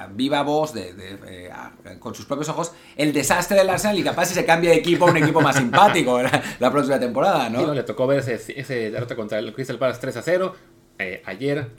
viva 0.08 0.42
voz, 0.44 0.74
de, 0.74 0.94
eh, 1.28 1.50
con 2.00 2.16
sus 2.16 2.26
propios 2.26 2.50
ojos, 2.50 2.74
el 2.96 3.14
desastre 3.14 3.58
del 3.58 3.70
Arsenal 3.70 3.98
y 3.98 4.04
capaz 4.04 4.26
si 4.26 4.34
se 4.34 4.46
cambia 4.46 4.72
de 4.72 4.78
equipo 4.78 5.08
a 5.08 5.12
un 5.12 5.18
equipo 5.18 5.42
más 5.42 5.56
simpático 5.56 6.22
la, 6.22 6.72
próxima 6.72 7.00
temporada, 7.00 7.50
¿no? 7.50 7.74
Le 7.74 7.84
tocó 7.84 8.08
ver 8.08 8.20
ese, 8.20 8.60
ese 8.60 8.92
derrota 8.92 9.16
contra 9.16 9.40
el 9.40 9.54
Crystal 9.54 9.78
Palace 9.78 10.00
3 10.02 10.18
a 10.18 10.22
0. 10.22 10.56
Eh, 11.00 11.22
ayer 11.26 11.70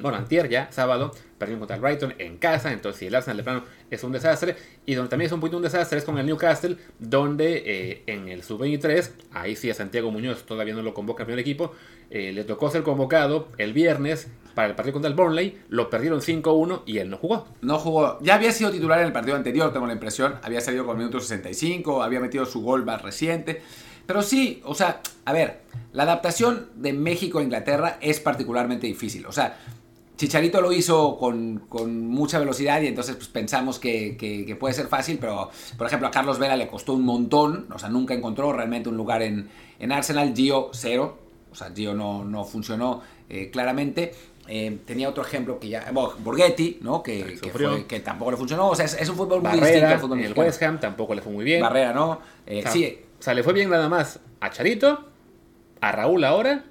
bueno, 0.00 0.16
antier 0.16 0.48
ya, 0.48 0.72
sábado, 0.72 1.12
perdimos 1.38 1.60
contra 1.60 1.76
el 1.76 1.82
Brighton 1.82 2.14
en 2.18 2.38
casa, 2.38 2.72
entonces 2.72 3.00
si 3.00 3.06
el 3.06 3.14
Arsenal 3.14 3.36
de 3.36 3.42
plano 3.42 3.64
es 3.90 4.02
un 4.02 4.12
desastre, 4.12 4.56
y 4.86 4.94
donde 4.94 5.10
también 5.10 5.26
es 5.26 5.32
un 5.32 5.40
poquito 5.40 5.58
un 5.58 5.62
desastre 5.62 5.98
es 5.98 6.04
con 6.04 6.18
el 6.18 6.26
Newcastle, 6.26 6.76
donde 6.98 7.62
eh, 7.66 8.02
en 8.06 8.28
el 8.28 8.42
sub-23, 8.42 9.10
ahí 9.32 9.56
sí 9.56 9.70
a 9.70 9.74
Santiago 9.74 10.10
Muñoz 10.10 10.44
todavía 10.44 10.74
no 10.74 10.82
lo 10.82 10.94
convoca 10.94 11.22
el 11.22 11.26
primer 11.26 11.40
equipo, 11.40 11.72
eh, 12.10 12.32
le 12.32 12.44
tocó 12.44 12.70
ser 12.70 12.82
convocado 12.82 13.48
el 13.58 13.72
viernes 13.72 14.28
para 14.54 14.68
el 14.68 14.74
partido 14.74 14.94
contra 14.94 15.10
el 15.10 15.16
Burnley, 15.16 15.58
lo 15.68 15.90
perdieron 15.90 16.20
5-1 16.20 16.82
y 16.86 16.98
él 16.98 17.10
no 17.10 17.16
jugó. 17.16 17.48
No 17.60 17.78
jugó, 17.78 18.18
ya 18.22 18.36
había 18.36 18.52
sido 18.52 18.70
titular 18.70 19.00
en 19.00 19.06
el 19.06 19.12
partido 19.12 19.36
anterior, 19.36 19.72
tengo 19.72 19.86
la 19.86 19.92
impresión, 19.92 20.36
había 20.42 20.60
salido 20.60 20.86
con 20.86 20.92
el 20.96 20.98
minuto 20.98 21.20
65, 21.20 22.02
había 22.02 22.20
metido 22.20 22.46
su 22.46 22.62
gol 22.62 22.84
más 22.84 23.02
reciente, 23.02 23.62
pero 24.06 24.22
sí, 24.22 24.62
o 24.64 24.74
sea, 24.74 25.00
a 25.24 25.32
ver, 25.32 25.62
la 25.92 26.02
adaptación 26.02 26.70
de 26.76 26.92
México 26.92 27.38
a 27.38 27.42
Inglaterra 27.42 27.98
es 28.00 28.20
particularmente 28.20 28.86
difícil. 28.86 29.26
O 29.26 29.32
sea, 29.32 29.56
Chicharito 30.16 30.60
lo 30.60 30.72
hizo 30.72 31.16
con, 31.18 31.68
mucha 32.08 32.38
velocidad 32.38 32.80
y 32.82 32.86
entonces 32.86 33.16
pues, 33.16 33.28
pensamos 33.28 33.78
que, 33.78 34.56
puede 34.58 34.74
ser 34.74 34.86
fácil, 34.86 35.18
pero 35.20 35.50
por 35.76 35.86
ejemplo 35.86 36.08
a 36.08 36.10
Carlos 36.10 36.38
Vela 36.38 36.56
le 36.56 36.68
costó 36.68 36.94
un 36.94 37.04
montón, 37.04 37.66
o 37.72 37.78
sea, 37.78 37.88
nunca 37.88 38.14
encontró 38.14 38.52
realmente 38.52 38.88
un 38.88 38.96
lugar 38.96 39.22
en, 39.22 39.48
Arsenal, 39.90 40.32
Gio 40.34 40.70
cero, 40.72 41.18
o 41.50 41.54
sea, 41.54 41.72
Gio 41.74 41.94
no, 41.94 42.24
no 42.24 42.44
funcionó 42.44 43.02
eh, 43.28 43.50
claramente. 43.50 44.12
Eh, 44.46 44.78
tenía 44.84 45.08
otro 45.08 45.24
ejemplo 45.24 45.58
que 45.58 45.68
ya. 45.68 45.90
Bueno, 45.90 46.12
Borghetti, 46.18 46.78
¿no? 46.82 47.02
Que, 47.02 47.38
que, 47.88 48.00
tampoco 48.00 48.30
le 48.30 48.36
funcionó. 48.36 48.68
O 48.68 48.74
sea, 48.74 48.84
es, 48.84 49.08
un 49.08 49.16
fútbol 49.16 49.40
muy 49.40 49.58
distinto 49.58 49.86
al 49.86 49.98
fútbol 49.98 50.20
El 50.20 50.34
West 50.34 50.62
Ham 50.62 50.78
tampoco 50.78 51.14
le 51.14 51.22
fue 51.22 51.32
muy 51.32 51.44
bien. 51.44 51.62
Barrera, 51.62 51.94
¿no? 51.94 52.20
Eh, 52.46 52.62
sí. 52.70 52.98
O 53.24 53.26
sea, 53.26 53.32
le 53.32 53.42
fue 53.42 53.54
bien 53.54 53.70
nada 53.70 53.88
más 53.88 54.20
a 54.38 54.50
Charito, 54.50 55.02
a 55.80 55.92
Raúl 55.92 56.24
ahora 56.24 56.62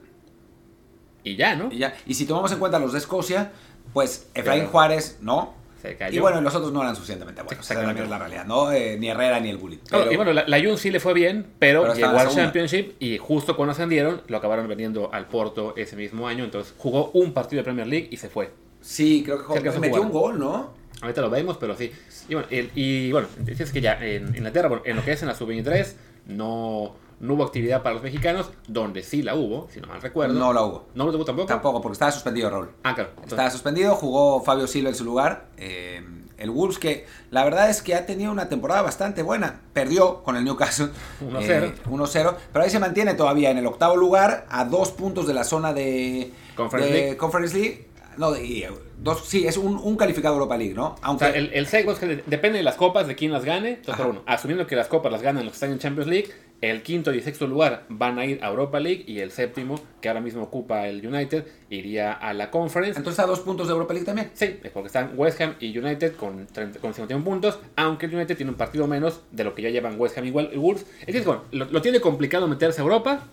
y 1.24 1.36
ya, 1.36 1.56
¿no? 1.56 1.72
Y, 1.72 1.80
ya. 1.80 1.96
y 2.06 2.14
si 2.14 2.28
tomamos 2.28 2.52
en 2.52 2.60
cuenta 2.60 2.78
los 2.78 2.92
de 2.94 3.00
Escocia, 3.00 3.52
pues 3.92 4.30
Efraín 4.36 4.68
Juárez, 4.68 5.18
¿no? 5.20 5.56
Se 5.82 5.98
cayó. 5.98 6.16
Y 6.16 6.20
bueno, 6.20 6.42
los 6.42 6.54
otros 6.54 6.72
no 6.72 6.84
eran 6.84 6.96
suficientemente 6.96 7.42
buenos. 7.42 7.66
Esa 7.72 7.92
es 7.92 8.08
la 8.08 8.20
realidad, 8.20 8.46
¿no? 8.46 8.72
Eh, 8.72 8.98
ni 9.00 9.10
Herrera 9.10 9.40
ni 9.40 9.50
el 9.50 9.58
Gullit. 9.58 9.82
y 10.12 10.16
bueno, 10.16 10.32
la, 10.32 10.64
Jun 10.64 10.78
sí 10.78 10.92
le 10.92 11.00
fue 11.00 11.16
bien, 11.16 11.48
pero, 11.58 11.92
llegó 11.92 12.20
al 12.20 12.30
Championship 12.30 12.98
y 13.00 13.18
justo 13.18 13.56
cuando 13.56 13.72
ascendieron 13.72 14.22
lo 14.28 14.38
acabaron 14.38 14.68
vendiendo 14.68 15.12
al 15.12 15.26
Porto 15.26 15.74
ese 15.76 15.96
mismo 15.96 16.28
año. 16.28 16.44
Entonces 16.44 16.76
jugó 16.78 17.10
un 17.16 17.34
partido 17.34 17.62
de 17.62 17.64
Premier 17.64 17.88
League 17.88 18.10
y 18.12 18.18
se 18.18 18.30
fue. 18.30 18.52
Sí, 18.80 19.24
creo 19.26 19.40
que, 19.40 19.44
jugó, 19.44 19.80
metió 19.80 20.04
un 20.04 20.12
gol, 20.12 20.38
¿no? 20.38 20.76
Ahorita 21.02 21.22
lo 21.22 21.32
vemos, 21.32 21.58
pero 21.58 21.76
sí. 21.76 21.92
Y 22.30 22.36
bueno, 22.36 22.48
el- 22.52 22.70
y, 22.76 23.12
bueno 23.12 23.28
decías 23.40 23.72
que 23.72 23.82
ya 23.82 23.98
en 24.00 24.36
Inglaterra, 24.36 24.70
en 24.86 24.96
lo 24.96 25.04
que 25.04 25.14
es 25.14 25.22
en 25.24 25.30
la 25.30 25.34
sub-23, 25.34 25.96
no, 26.26 26.96
no 27.20 27.34
hubo 27.34 27.44
actividad 27.44 27.82
para 27.84 27.96
los 27.96 28.04
mexicanos, 28.04 28.50
donde 28.68 29.04
sí 29.04 29.22
la 29.24 29.36
hubo, 29.36 29.68
si 29.72 29.80
no 29.80 29.88
mal 29.88 30.02
recuerdo. 30.02 30.34
No 30.34 30.54
la 30.54 30.62
hubo. 30.64 30.88
¿No 30.96 31.06
lo 31.06 31.12
tuvo 31.12 31.26
tampoco? 31.26 31.48
Tampoco, 31.48 31.82
porque 31.82 31.94
estaba 31.94 32.12
suspendido 32.12 32.50
Raúl. 32.50 32.70
Ah, 32.84 32.94
claro. 32.96 33.10
Entonces, 33.12 33.32
Estaba 33.34 33.50
suspendido, 33.52 33.96
jugó 33.96 34.42
Fabio 34.44 34.68
Silva 34.68 34.90
en 34.90 34.96
su 34.96 35.04
lugar. 35.06 35.48
eh, 35.58 36.02
el 36.36 36.50
Wolves 36.50 36.78
que 36.78 37.06
la 37.32 37.46
verdad 37.46 37.70
es 37.70 37.82
que 37.82 37.96
ha 37.96 38.06
tenido 38.06 38.30
una 38.32 38.50
temporada 38.50 38.82
bastante 38.82 39.22
buena. 39.24 39.62
Perdió 39.72 40.24
con 40.24 40.36
el 40.36 40.44
Newcastle 40.44 40.88
1-0. 41.22 41.40
eh, 41.42 41.74
1-0, 41.86 42.36
pero 42.52 42.66
ahí 42.66 42.70
se 42.72 42.80
mantiene 42.80 43.14
todavía 43.14 43.50
en 43.52 43.60
el 43.60 43.66
octavo 43.68 43.96
lugar 43.96 44.46
a 44.50 44.66
dos 44.66 44.92
puntos 44.92 45.26
de 45.26 45.34
la 45.36 45.46
zona 45.46 45.74
de 45.74 46.34
Conference 46.56 46.92
de 46.92 47.00
League. 47.00 47.18
Conference 47.18 47.58
League. 47.58 47.88
No, 48.18 48.32
de- 48.32 48.46
y, 48.46 48.66
dos, 49.04 49.24
sí, 49.26 49.46
es 49.46 49.58
un, 49.58 49.78
un 49.78 49.96
calificado 49.98 50.34
Europa 50.36 50.58
League, 50.58 50.74
¿no? 50.74 50.88
o 50.88 50.96
Aunque 51.02 51.26
sea, 51.26 51.36
el, 51.36 51.52
el 51.54 51.66
es 51.66 52.00
que 52.00 52.08
de- 52.08 52.24
depende 52.26 52.58
de 52.58 52.64
las 52.64 52.76
copas, 52.76 53.08
de 53.08 53.16
quién 53.16 53.32
las 53.32 53.46
gane. 53.46 53.70
Entonces, 53.74 54.06
uno, 54.06 54.24
asumiendo 54.26 54.66
que 54.66 54.76
las 54.76 54.88
copas 54.88 55.12
las 55.12 55.22
ganan 55.22 55.44
los 55.46 55.54
que 55.54 55.58
están 55.58 55.72
en 55.72 55.80
Champions 55.80 56.10
League, 56.10 56.30
el 56.62 56.82
quinto 56.82 57.14
y 57.14 57.20
sexto 57.20 57.46
lugar 57.46 57.84
van 57.90 58.18
a 58.20 58.26
ir 58.26 58.40
a 58.42 58.48
Europa 58.48 58.80
League 58.80 59.04
y 59.06 59.20
el 59.20 59.32
séptimo, 59.32 59.80
que 60.00 60.08
ahora 60.08 60.22
mismo 60.22 60.44
ocupa 60.44 60.88
el 60.88 61.06
United, 61.06 61.46
iría 61.70 62.14
a 62.14 62.34
la 62.34 62.50
Conference. 62.52 62.98
entonces 62.98 63.20
a 63.20 63.26
dos 63.28 63.42
puntos 63.42 63.68
de 63.68 63.74
Europa 63.74 63.94
League 63.94 64.06
también. 64.06 64.32
Sí, 64.34 64.58
es 64.64 64.72
porque 64.72 64.88
están 64.88 65.12
West 65.18 65.42
Ham 65.42 65.56
y 65.60 65.78
United 65.78 66.16
con, 66.16 66.48
30 66.48 66.80
con 66.80 66.94
51 66.94 67.26
puntos, 67.26 67.60
aunque 67.76 68.06
el 68.06 68.16
United 68.16 68.38
tiene 68.38 68.52
un 68.52 68.58
partido 68.58 68.88
menos 68.88 69.20
de 69.32 69.44
lo 69.44 69.54
que 69.54 69.62
ya 69.62 69.70
llevan 69.70 70.00
West 70.00 70.18
Ham 70.18 70.26
y 70.26 70.32
Wolves. 70.32 70.86
Es 71.02 71.08
decir, 71.08 71.24
bueno, 71.26 71.42
lo, 71.52 71.66
lo 71.66 71.82
tiene 71.82 72.00
complicado 72.00 72.48
meterse 72.48 72.80
a 72.80 72.84
Europa. 72.84 73.26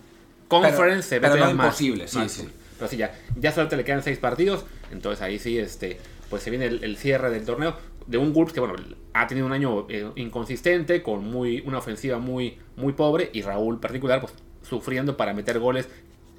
Conference 0.49 1.07
se 1.07 1.15
ve 1.15 1.21
pero 1.21 1.35
no 1.35 1.39
todavía 1.39 1.55
más. 1.55 1.65
imposible, 1.67 2.07
sí, 2.09 2.17
más 2.17 2.31
sí. 2.31 2.49
Pero 2.81 2.89
sí, 2.89 2.97
ya, 2.97 3.13
ya 3.39 3.51
solo 3.51 3.67
te 3.67 3.77
le 3.77 3.83
quedan 3.83 4.01
seis 4.01 4.17
partidos, 4.17 4.65
entonces 4.91 5.21
ahí 5.21 5.37
sí, 5.37 5.59
este, 5.59 5.99
pues 6.31 6.41
se 6.41 6.49
viene 6.49 6.65
el, 6.65 6.83
el 6.83 6.97
cierre 6.97 7.29
del 7.29 7.45
torneo 7.45 7.75
de 8.07 8.17
un 8.17 8.33
Wolves 8.33 8.53
que, 8.53 8.59
bueno, 8.59 8.73
ha 9.13 9.27
tenido 9.27 9.45
un 9.45 9.53
año 9.53 9.85
eh, 9.87 10.09
inconsistente, 10.15 11.03
con 11.03 11.23
muy, 11.29 11.61
una 11.61 11.77
ofensiva 11.77 12.17
muy, 12.17 12.57
muy 12.75 12.93
pobre, 12.93 13.29
y 13.33 13.43
Raúl 13.43 13.75
en 13.75 13.81
particular, 13.81 14.19
pues 14.19 14.33
sufriendo 14.67 15.15
para 15.15 15.33
meter 15.33 15.59
goles 15.59 15.87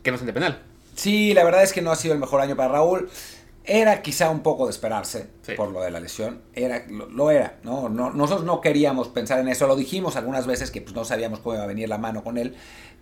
que 0.02 0.10
no 0.10 0.18
son 0.18 0.26
de 0.26 0.32
penal. 0.32 0.62
Sí, 0.96 1.32
la 1.32 1.44
verdad 1.44 1.62
es 1.62 1.72
que 1.72 1.80
no 1.80 1.92
ha 1.92 1.96
sido 1.96 2.14
el 2.14 2.20
mejor 2.20 2.40
año 2.40 2.56
para 2.56 2.72
Raúl. 2.72 3.08
Era 3.64 4.02
quizá 4.02 4.28
un 4.30 4.42
poco 4.42 4.64
de 4.66 4.72
esperarse 4.72 5.28
Sí. 5.42 5.52
por 5.52 5.70
lo 5.70 5.80
de 5.80 5.92
la 5.92 6.00
lesión. 6.00 6.42
Era, 6.54 6.84
lo, 6.90 7.08
lo 7.08 7.30
era, 7.30 7.60
¿no? 7.62 7.88
¿no? 7.88 8.10
Nosotros 8.10 8.44
no 8.44 8.60
queríamos 8.60 9.06
pensar 9.06 9.38
en 9.38 9.46
eso. 9.46 9.68
Lo 9.68 9.76
dijimos 9.76 10.16
algunas 10.16 10.48
veces 10.48 10.72
que 10.72 10.80
pues, 10.82 10.94
no 10.96 11.04
sabíamos 11.04 11.38
cómo 11.38 11.54
iba 11.54 11.62
a 11.64 11.68
venir 11.68 11.88
la 11.88 11.98
mano 11.98 12.24
con 12.24 12.36
él. 12.38 12.56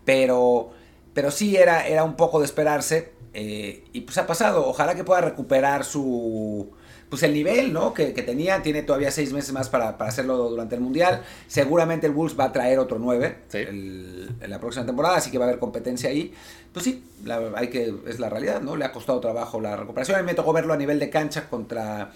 Pero, 0.04 0.70
pero 1.14 1.30
sí 1.30 1.56
era, 1.56 1.87
era 1.87 2.04
un 2.04 2.14
poco 2.14 2.38
de 2.40 2.44
esperarse. 2.44 3.12
Eh, 3.34 3.84
y 3.92 4.00
pues 4.02 4.18
ha 4.18 4.26
pasado. 4.26 4.66
Ojalá 4.66 4.94
que 4.94 5.04
pueda 5.04 5.20
recuperar 5.20 5.84
su. 5.84 6.70
Pues 7.08 7.25
el 7.25 7.34
nivel, 7.34 7.72
¿no? 7.72 7.92
Que, 7.92 8.12
que 8.12 8.22
tenía. 8.22 8.62
Tiene 8.62 8.82
todavía 8.84 9.10
seis 9.10 9.32
meses 9.32 9.52
más 9.52 9.68
para, 9.68 9.99
para 9.99 10.10
hacerlo 10.10 10.37
durante 10.49 10.76
el 10.76 10.80
Mundial. 10.80 11.22
Seguramente 11.49 12.06
el 12.06 12.12
Bulls 12.12 12.38
va 12.38 12.44
a 12.44 12.52
traer 12.52 12.78
otro 12.78 12.99
9 13.00 13.37
Sí. 13.49 13.58
el- 13.58 14.30
en 14.40 14.50
la 14.50 14.60
próxima 14.60 14.87
temporada, 14.87 15.16
así 15.16 15.30
que 15.30 15.38
va 15.38 15.46
a 15.46 15.49
haber 15.49 15.58
competencia 15.58 16.08
ahí. 16.10 16.32
Pues 16.72 16.84
sí, 16.84 17.02
la- 17.25 17.50
hay 17.56 17.66
que, 17.68 17.92
es 18.06 18.20
la 18.20 18.28
realidad, 18.30 18.60
¿no? 18.60 18.76
Le 18.76 18.84
ha 18.84 18.92
costado 18.92 19.18
trabajo 19.18 19.60
la 19.60 19.76
recuperación. 19.76 20.18
A 20.18 20.22
mí 20.22 20.26
me 20.26 20.34
tocó 20.34 20.52
verlo 20.52 20.72
a 20.72 20.76
nivel 20.76 21.00
de 21.00 21.10
cancha 21.10 21.49
contra, 21.50 22.12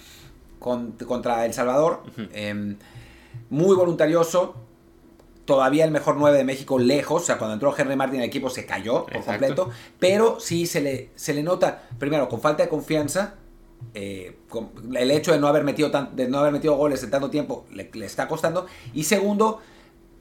con- 0.60 0.92
contra 0.92 1.44
El 1.44 1.52
Salvador. 1.54 2.02
Eh, 2.32 2.76
muy 3.50 3.74
voluntarioso. 3.74 4.54
Todavía 5.44 5.84
el 5.84 5.90
mejor 5.90 6.16
9 6.16 6.36
de 6.38 6.44
México 6.44 6.78
lejos. 6.78 7.22
O 7.22 7.26
sea, 7.26 7.36
cuando 7.38 7.54
entró 7.54 7.74
Henry 7.76 7.96
Martin 7.96 8.20
el 8.20 8.26
equipo 8.26 8.48
se 8.50 8.64
cayó 8.66 9.04
por 9.04 9.16
Exacto. 9.16 9.30
completo. 9.46 9.70
Pero 9.98 10.40
sí 10.40 10.66
se 10.66 10.80
le, 10.80 11.10
se 11.16 11.34
le 11.34 11.42
nota, 11.42 11.82
primero, 11.98 12.28
con 12.28 12.40
falta 12.40 12.62
de 12.62 12.68
confianza. 12.68 13.34
eh, 13.92 14.38
con- 14.48 14.70
el 14.96 15.10
hecho 15.10 15.32
de 15.32 15.38
no 15.38 15.46
haber 15.46 15.62
metido 15.62 15.90
tan- 15.90 16.16
de 16.16 16.26
no 16.26 16.38
haber 16.38 16.52
metido 16.52 16.74
goles 16.74 17.02
en 17.02 17.10
tanto 17.10 17.28
tiempo 17.28 17.66
le, 17.70 17.90
le 17.92 18.06
está 18.06 18.26
costando. 18.26 18.66
Y 18.94 19.04
segundo, 19.04 19.60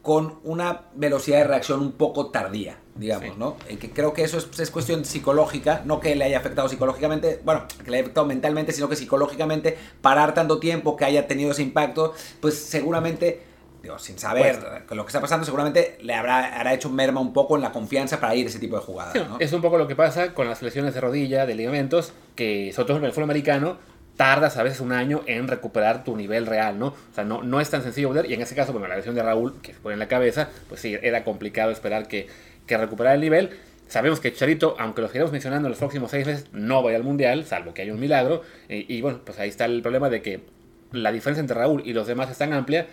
con 0.01 0.39
una 0.43 0.81
velocidad 0.95 1.37
de 1.37 1.43
reacción 1.45 1.79
un 1.79 1.93
poco 1.93 2.27
tardía, 2.29 2.77
digamos, 2.95 3.29
Sí. 3.29 3.35
¿no? 3.37 3.55
Eh, 3.69 3.77
que 3.77 3.89
creo 3.91 4.11
que 4.11 4.23
eso 4.25 4.37
es, 4.37 4.59
es 4.59 4.69
cuestión 4.69 5.05
psicológica, 5.05 5.81
no 5.85 6.01
que 6.01 6.13
le 6.13 6.25
haya 6.25 6.39
afectado 6.39 6.67
psicológicamente, 6.67 7.39
bueno, 7.45 7.63
que 7.85 7.89
le 7.89 7.97
haya 7.97 8.03
afectado 8.03 8.27
mentalmente, 8.27 8.73
sino 8.73 8.89
que 8.89 8.97
psicológicamente 8.97 9.77
parar 10.01 10.33
tanto 10.33 10.59
tiempo 10.59 10.97
que 10.97 11.05
haya 11.05 11.25
tenido 11.25 11.51
ese 11.51 11.61
impacto, 11.63 12.13
pues 12.41 12.55
seguramente, 12.59 13.43
digo, 13.83 13.99
sin 13.99 14.17
saber 14.17 14.57
Pues 14.87 14.97
lo 14.97 15.03
que 15.03 15.09
está 15.09 15.19
pasando, 15.19 15.45
seguramente 15.45 15.97
le 16.01 16.13
habrá, 16.15 16.59
hará 16.59 16.73
hecho 16.73 16.89
merma 16.89 17.19
un 17.19 17.33
poco 17.33 17.57
en 17.57 17.61
la 17.61 17.71
confianza 17.71 18.19
para 18.19 18.33
ir 18.33 18.47
a 18.47 18.49
ese 18.49 18.57
tipo 18.57 18.77
de 18.77 18.81
jugadas. 18.81 19.13
Es 19.39 19.51
un 19.51 19.61
poco 19.61 19.77
lo 19.77 19.87
que 19.87 19.95
pasa 19.95 20.33
con 20.33 20.47
las 20.47 20.61
lesiones 20.61 20.93
de 20.93 21.01
rodilla, 21.01 21.45
de 21.45 21.53
ligamentos, 21.53 22.13
que 22.35 22.71
sobre 22.73 22.87
todo 22.87 22.97
en 22.97 23.03
el 23.03 23.11
fútbol 23.11 23.25
americano 23.25 23.77
tardas 24.15 24.57
a 24.57 24.63
veces 24.63 24.79
un 24.79 24.93
año 24.93 25.21
en 25.25 25.47
recuperar 25.47 26.03
tu 26.03 26.15
nivel 26.15 26.45
real, 26.45 26.79
¿no? 26.79 26.87
O 26.87 27.13
sea, 27.13 27.23
no, 27.25 27.43
no 27.43 27.59
es 27.59 27.69
tan 27.69 27.83
sencillo 27.83 28.07
volver, 28.07 28.29
y 28.29 28.33
en 28.35 28.41
ese 28.41 28.55
caso, 28.55 28.71
bueno, 28.71 28.87
la 28.87 28.95
lesión 28.95 29.15
de 29.15 29.23
Raúl, 29.23 29.59
que 29.61 29.73
se 29.73 29.79
pone 29.79 29.93
en 29.93 29.99
la 29.99 30.07
cabeza, 30.07 30.49
pues 30.69 30.79
sí, 30.81 30.95
era 31.01 31.23
complicado 31.23 31.71
esperar 31.71 32.07
que, 32.07 32.27
que 32.65 32.77
recuperara 32.77 33.15
el 33.15 33.21
nivel. 33.21 33.49
Sabemos 33.87 34.19
que 34.19 34.31
Charito, 34.31 34.75
aunque 34.79 35.01
lo 35.01 35.09
sigamos 35.09 35.31
mencionando 35.31 35.67
en 35.67 35.71
los 35.71 35.79
próximos 35.79 36.09
seis 36.11 36.25
meses, 36.25 36.45
no 36.53 36.81
vaya 36.83 36.95
al 36.95 37.03
Mundial, 37.03 37.45
salvo 37.45 37.73
que 37.73 37.81
haya 37.81 37.93
un 37.93 37.99
milagro, 37.99 38.43
y, 38.69 38.95
y 38.95 39.01
bueno, 39.01 39.21
pues 39.25 39.39
ahí 39.39 39.49
está 39.49 39.65
el 39.65 39.81
problema 39.81 40.09
de 40.09 40.21
que 40.21 40.41
la 40.91 41.11
diferencia 41.11 41.41
entre 41.41 41.57
Raúl 41.57 41.81
y 41.83 41.93
los 41.93 42.07
demás 42.07 42.29
es 42.29 42.37
tan 42.37 42.53
amplia 42.53 42.87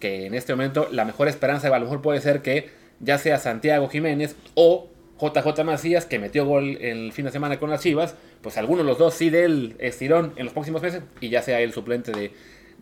que 0.00 0.26
en 0.26 0.34
este 0.34 0.52
momento 0.52 0.88
la 0.90 1.04
mejor 1.04 1.28
esperanza 1.28 1.68
a 1.68 1.78
lo 1.78 1.84
mejor 1.84 2.02
puede 2.02 2.20
ser 2.20 2.42
que 2.42 2.70
ya 3.00 3.18
sea 3.18 3.38
Santiago 3.38 3.88
Jiménez 3.88 4.36
o 4.54 4.88
JJ 5.20 5.64
Macías, 5.64 6.06
que 6.06 6.18
metió 6.18 6.44
gol 6.44 6.78
el 6.80 7.12
fin 7.12 7.24
de 7.24 7.30
semana 7.30 7.58
con 7.58 7.70
las 7.70 7.80
Chivas, 7.80 8.16
pues 8.42 8.58
alguno 8.58 8.82
de 8.82 8.88
los 8.88 8.98
dos 8.98 9.14
sí 9.14 9.30
del 9.30 9.76
estirón 9.78 10.32
en 10.36 10.44
los 10.44 10.52
próximos 10.52 10.82
meses 10.82 11.02
y 11.20 11.28
ya 11.28 11.42
sea 11.42 11.60
el 11.60 11.72
suplente 11.72 12.12
de 12.12 12.32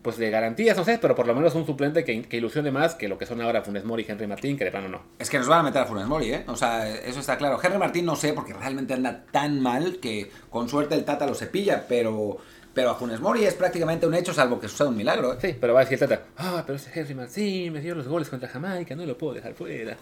pues 0.03 0.17
de 0.17 0.29
garantías, 0.29 0.75
no 0.75 0.83
sé, 0.83 0.99
pero 1.01 1.15
por 1.15 1.25
lo 1.25 1.33
menos 1.33 1.55
un 1.55 1.65
suplente 1.65 2.03
que, 2.03 2.23
que 2.23 2.37
ilusione 2.37 2.71
más 2.71 2.93
que 2.93 3.07
lo 3.07 3.17
que 3.17 3.25
son 3.25 3.41
ahora 3.41 3.61
Funes 3.61 3.85
Mori 3.85 4.05
y 4.05 4.11
Henry 4.11 4.27
Martín, 4.27 4.57
que 4.57 4.65
de 4.65 4.71
plano 4.71 4.89
no. 4.89 5.01
Es 5.17 5.29
que 5.29 5.37
nos 5.37 5.47
van 5.47 5.61
a 5.61 5.63
meter 5.63 5.81
a 5.81 5.85
Funes 5.85 6.05
Mori, 6.05 6.33
¿eh? 6.33 6.43
O 6.47 6.57
sea, 6.57 6.89
eso 6.89 7.21
está 7.21 7.37
claro. 7.37 7.57
Henry 7.63 7.77
Martín 7.77 8.05
no 8.05 8.17
sé, 8.17 8.33
porque 8.33 8.53
realmente 8.53 8.93
anda 8.93 9.23
tan 9.31 9.61
mal 9.61 9.99
que 10.01 10.29
con 10.49 10.67
suerte 10.67 10.95
el 10.95 11.05
Tata 11.05 11.25
lo 11.25 11.33
cepilla, 11.33 11.85
pero, 11.87 12.37
pero 12.73 12.89
a 12.89 12.95
Funes 12.95 13.19
Mori 13.19 13.45
es 13.45 13.53
prácticamente 13.53 14.05
un 14.07 14.13
hecho, 14.15 14.33
salvo 14.33 14.59
que 14.59 14.67
suceda 14.67 14.89
un 14.89 14.97
milagro, 14.97 15.33
¿eh? 15.33 15.37
Sí, 15.41 15.55
pero 15.59 15.73
va 15.73 15.81
a 15.81 15.83
decir 15.83 15.99
Tata, 15.99 16.23
ah, 16.37 16.63
pero 16.65 16.77
ese 16.77 16.91
Henry 16.99 17.13
Martín 17.13 17.73
me 17.73 17.81
dio 17.81 17.95
los 17.95 18.07
goles 18.07 18.29
contra 18.29 18.49
Jamaica, 18.49 18.95
no 18.95 19.05
lo 19.05 19.17
puedo 19.17 19.33
dejar 19.33 19.53
fuera. 19.53 19.97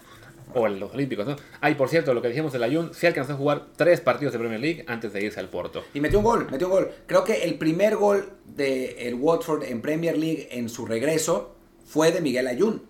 O 0.54 0.66
en 0.66 0.78
los 0.80 0.92
Olímpicos, 0.92 1.26
¿no? 1.26 1.36
Ah, 1.62 1.70
y 1.70 1.74
por 1.76 1.88
cierto, 1.88 2.12
lo 2.12 2.20
que 2.20 2.28
dijimos 2.28 2.52
del 2.52 2.62
Ayun, 2.62 2.92
sí 2.92 3.06
alcanzó 3.06 3.32
a 3.32 3.36
jugar 3.36 3.68
tres 3.76 4.00
partidos 4.02 4.32
de 4.34 4.38
Premier 4.38 4.60
League 4.60 4.84
antes 4.86 5.12
de 5.12 5.22
irse 5.24 5.40
al 5.40 5.48
Porto. 5.48 5.82
Y 5.94 6.00
metió 6.00 6.18
un 6.18 6.24
gol, 6.26 6.46
metió 6.50 6.66
un 6.66 6.72
gol. 6.74 6.90
Creo 7.06 7.24
que 7.24 7.44
el 7.44 7.54
primer 7.54 7.96
gol 7.96 8.28
de 8.44 9.08
el 9.08 9.14
Watford 9.14 9.62
en 9.64 9.80
Premier 9.80 10.18
League 10.18 10.48
en 10.50 10.68
su 10.68 10.84
regreso 10.84 11.56
fue 11.86 12.12
de 12.12 12.20
Miguel 12.20 12.48
Ayun. 12.48 12.82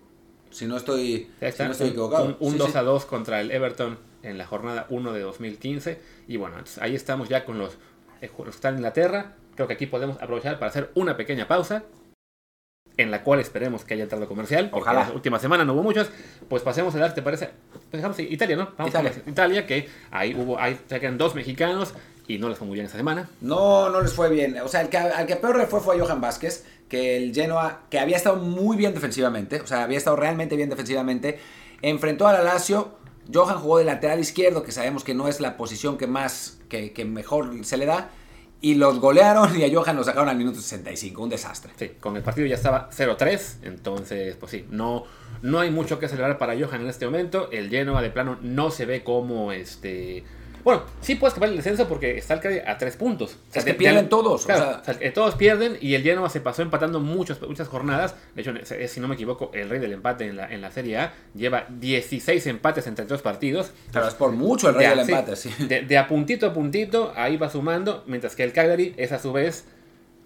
Si 0.49 0.65
no 0.65 0.75
estoy, 0.75 1.29
si 1.39 1.63
no 1.63 1.71
estoy 1.71 1.89
equivocado. 1.89 2.25
Un, 2.25 2.35
un 2.39 2.51
Sí, 2.53 2.57
2 2.57 2.71
sí. 2.71 2.77
a 2.77 2.81
2 2.83 3.05
contra 3.05 3.39
el 3.39 3.49
Everton 3.51 3.97
en 4.23 4.37
la 4.37 4.45
jornada 4.45 4.85
1 4.89 5.13
de 5.13 5.21
2015. 5.21 5.99
Y 6.27 6.37
bueno, 6.37 6.57
ahí 6.81 6.95
estamos 6.95 7.29
ya 7.29 7.45
con 7.45 7.57
los, 7.59 7.75
eh, 8.21 8.29
los 8.37 8.45
que 8.45 8.49
están 8.51 8.73
en 8.73 8.79
Inglaterra. 8.79 9.35
Creo 9.55 9.67
que 9.67 9.73
aquí 9.73 9.85
podemos 9.85 10.21
aprovechar 10.21 10.59
para 10.59 10.69
hacer 10.69 10.91
una 10.95 11.17
pequeña 11.17 11.47
pausa. 11.47 11.83
En 12.95 13.09
la 13.09 13.23
cual 13.23 13.39
esperemos 13.39 13.83
que 13.85 13.95
haya 13.95 14.03
entrado 14.03 14.27
comercial. 14.27 14.69
Porque 14.69 14.83
Ojalá. 14.89 15.07
la 15.07 15.13
última 15.15 15.39
semana 15.39 15.65
no 15.65 15.73
hubo 15.73 15.81
muchos. 15.81 16.11
Pues 16.47 16.61
pasemos 16.61 16.93
a 16.93 16.99
dar, 16.99 17.15
¿te 17.15 17.23
parece? 17.23 17.49
Pues 17.71 17.91
dejamos 17.93 18.19
Italia, 18.19 18.55
¿no? 18.55 18.69
Vamos 18.77 18.91
Italia. 18.91 19.11
con 19.11 19.29
Italia, 19.31 19.65
que 19.65 19.89
ahí 20.11 20.35
hubo, 20.35 20.59
ahí 20.59 20.79
sacan 20.87 21.17
dos 21.17 21.33
mexicanos 21.33 21.93
y 22.27 22.37
no 22.37 22.49
les 22.49 22.57
fue 22.57 22.67
muy 22.67 22.75
bien 22.75 22.85
esta 22.85 22.97
semana. 22.97 23.29
No, 23.41 23.89
no 23.89 24.01
les 24.01 24.13
fue 24.13 24.29
bien. 24.29 24.59
O 24.59 24.67
sea, 24.67 24.81
el 24.81 24.89
que, 24.89 24.97
al 24.97 25.25
que 25.25 25.35
peor 25.35 25.57
le 25.57 25.65
fue 25.65 25.79
fue 25.79 25.95
a 25.95 25.99
Johan 25.99 26.21
Vázquez, 26.21 26.65
que 26.87 27.17
el 27.17 27.33
Genoa, 27.33 27.81
que 27.89 27.99
había 27.99 28.15
estado 28.15 28.35
muy 28.35 28.77
bien 28.77 28.93
defensivamente, 28.93 29.59
o 29.61 29.67
sea, 29.67 29.83
había 29.83 29.97
estado 29.97 30.15
realmente 30.15 30.55
bien 30.55 30.69
defensivamente, 30.69 31.39
enfrentó 31.81 32.27
al 32.27 32.43
Lazio. 32.45 32.95
Johan 33.33 33.57
jugó 33.57 33.77
de 33.77 33.85
lateral 33.85 34.19
izquierdo, 34.19 34.63
que 34.63 34.71
sabemos 34.71 35.03
que 35.03 35.13
no 35.13 35.27
es 35.27 35.39
la 35.39 35.57
posición 35.57 35.97
que 35.97 36.07
más, 36.07 36.59
que, 36.69 36.91
que 36.91 37.05
mejor 37.05 37.65
se 37.65 37.77
le 37.77 37.85
da, 37.85 38.09
y 38.63 38.75
los 38.75 38.99
golearon 38.99 39.59
y 39.59 39.65
a 39.65 39.69
Johan 39.71 39.97
lo 39.97 40.05
sacaron 40.05 40.29
al 40.29 40.37
minuto 40.37 40.61
65, 40.61 41.21
un 41.21 41.29
desastre. 41.29 41.73
Sí, 41.75 41.91
con 41.99 42.15
el 42.15 42.23
partido 42.23 42.47
ya 42.47 42.55
estaba 42.55 42.89
0-3, 42.91 43.57
entonces, 43.63 44.37
pues 44.37 44.53
sí, 44.53 44.65
no, 44.69 45.03
no 45.41 45.59
hay 45.59 45.69
mucho 45.69 45.99
que 45.99 46.07
celebrar 46.07 46.37
para 46.37 46.57
Johan 46.57 46.79
en 46.79 46.87
este 46.87 47.05
momento. 47.05 47.51
El 47.51 47.69
Genoa 47.69 48.01
de 48.01 48.09
plano 48.09 48.37
no 48.41 48.71
se 48.71 48.85
ve 48.85 49.03
como 49.03 49.51
este. 49.51 50.23
Bueno, 50.63 50.83
sí 51.01 51.15
puedes 51.15 51.33
escapar 51.33 51.49
el 51.49 51.57
descenso 51.57 51.87
porque 51.87 52.17
está 52.17 52.35
el 52.35 52.39
Cagliari 52.39 52.69
a 52.69 52.77
3 52.77 52.95
puntos. 52.95 53.31
O 53.49 53.51
sea, 53.53 53.59
Es 53.59 53.65
que 53.65 53.71
de- 53.73 53.77
pierden 53.77 54.05
de- 54.05 54.09
todos, 54.09 54.43
o 54.43 54.45
Claro, 54.45 54.61
sea- 54.65 54.79
o 54.79 54.83
sea, 54.85 54.93
que 54.99 55.11
todos 55.11 55.35
pierden 55.35 55.77
y 55.81 55.95
el 55.95 56.03
Genoa 56.03 56.29
se 56.29 56.39
pasó 56.41 56.61
empatando 56.61 56.99
muchas, 56.99 57.41
muchas 57.41 57.67
jornadas. 57.67 58.15
De 58.35 58.41
hecho, 58.41 58.53
si 58.87 58.99
no 58.99 59.07
me 59.07 59.15
equivoco, 59.15 59.51
el 59.53 59.69
rey 59.69 59.79
del 59.79 59.91
empate 59.93 60.25
en 60.27 60.37
la, 60.37 60.51
en 60.53 60.61
la 60.61 60.71
Serie 60.71 60.97
A 60.97 61.13
lleva 61.35 61.65
16 61.69 62.47
empates 62.47 62.87
entre 62.87 63.05
dos 63.05 63.21
partidos. 63.21 63.71
Pero 63.91 64.07
es 64.07 64.13
por 64.13 64.31
mucho 64.31 64.69
el 64.69 64.75
rey 64.75 64.85
De 64.87 64.89
del 64.95 64.99
empate, 65.09 65.35
sí. 65.35 65.49
De, 65.67 65.81
de 65.81 65.97
a 65.97 66.07
puntito 66.07 66.47
a 66.47 66.53
puntito, 66.53 67.11
ahí 67.15 67.35
va 67.37 67.49
sumando, 67.49 68.03
mientras 68.07 68.35
que 68.35 68.43
el 68.43 68.53
Cagliari 68.53 68.93
es 68.97 69.11
a 69.11 69.19
su 69.19 69.33
vez. 69.33 69.65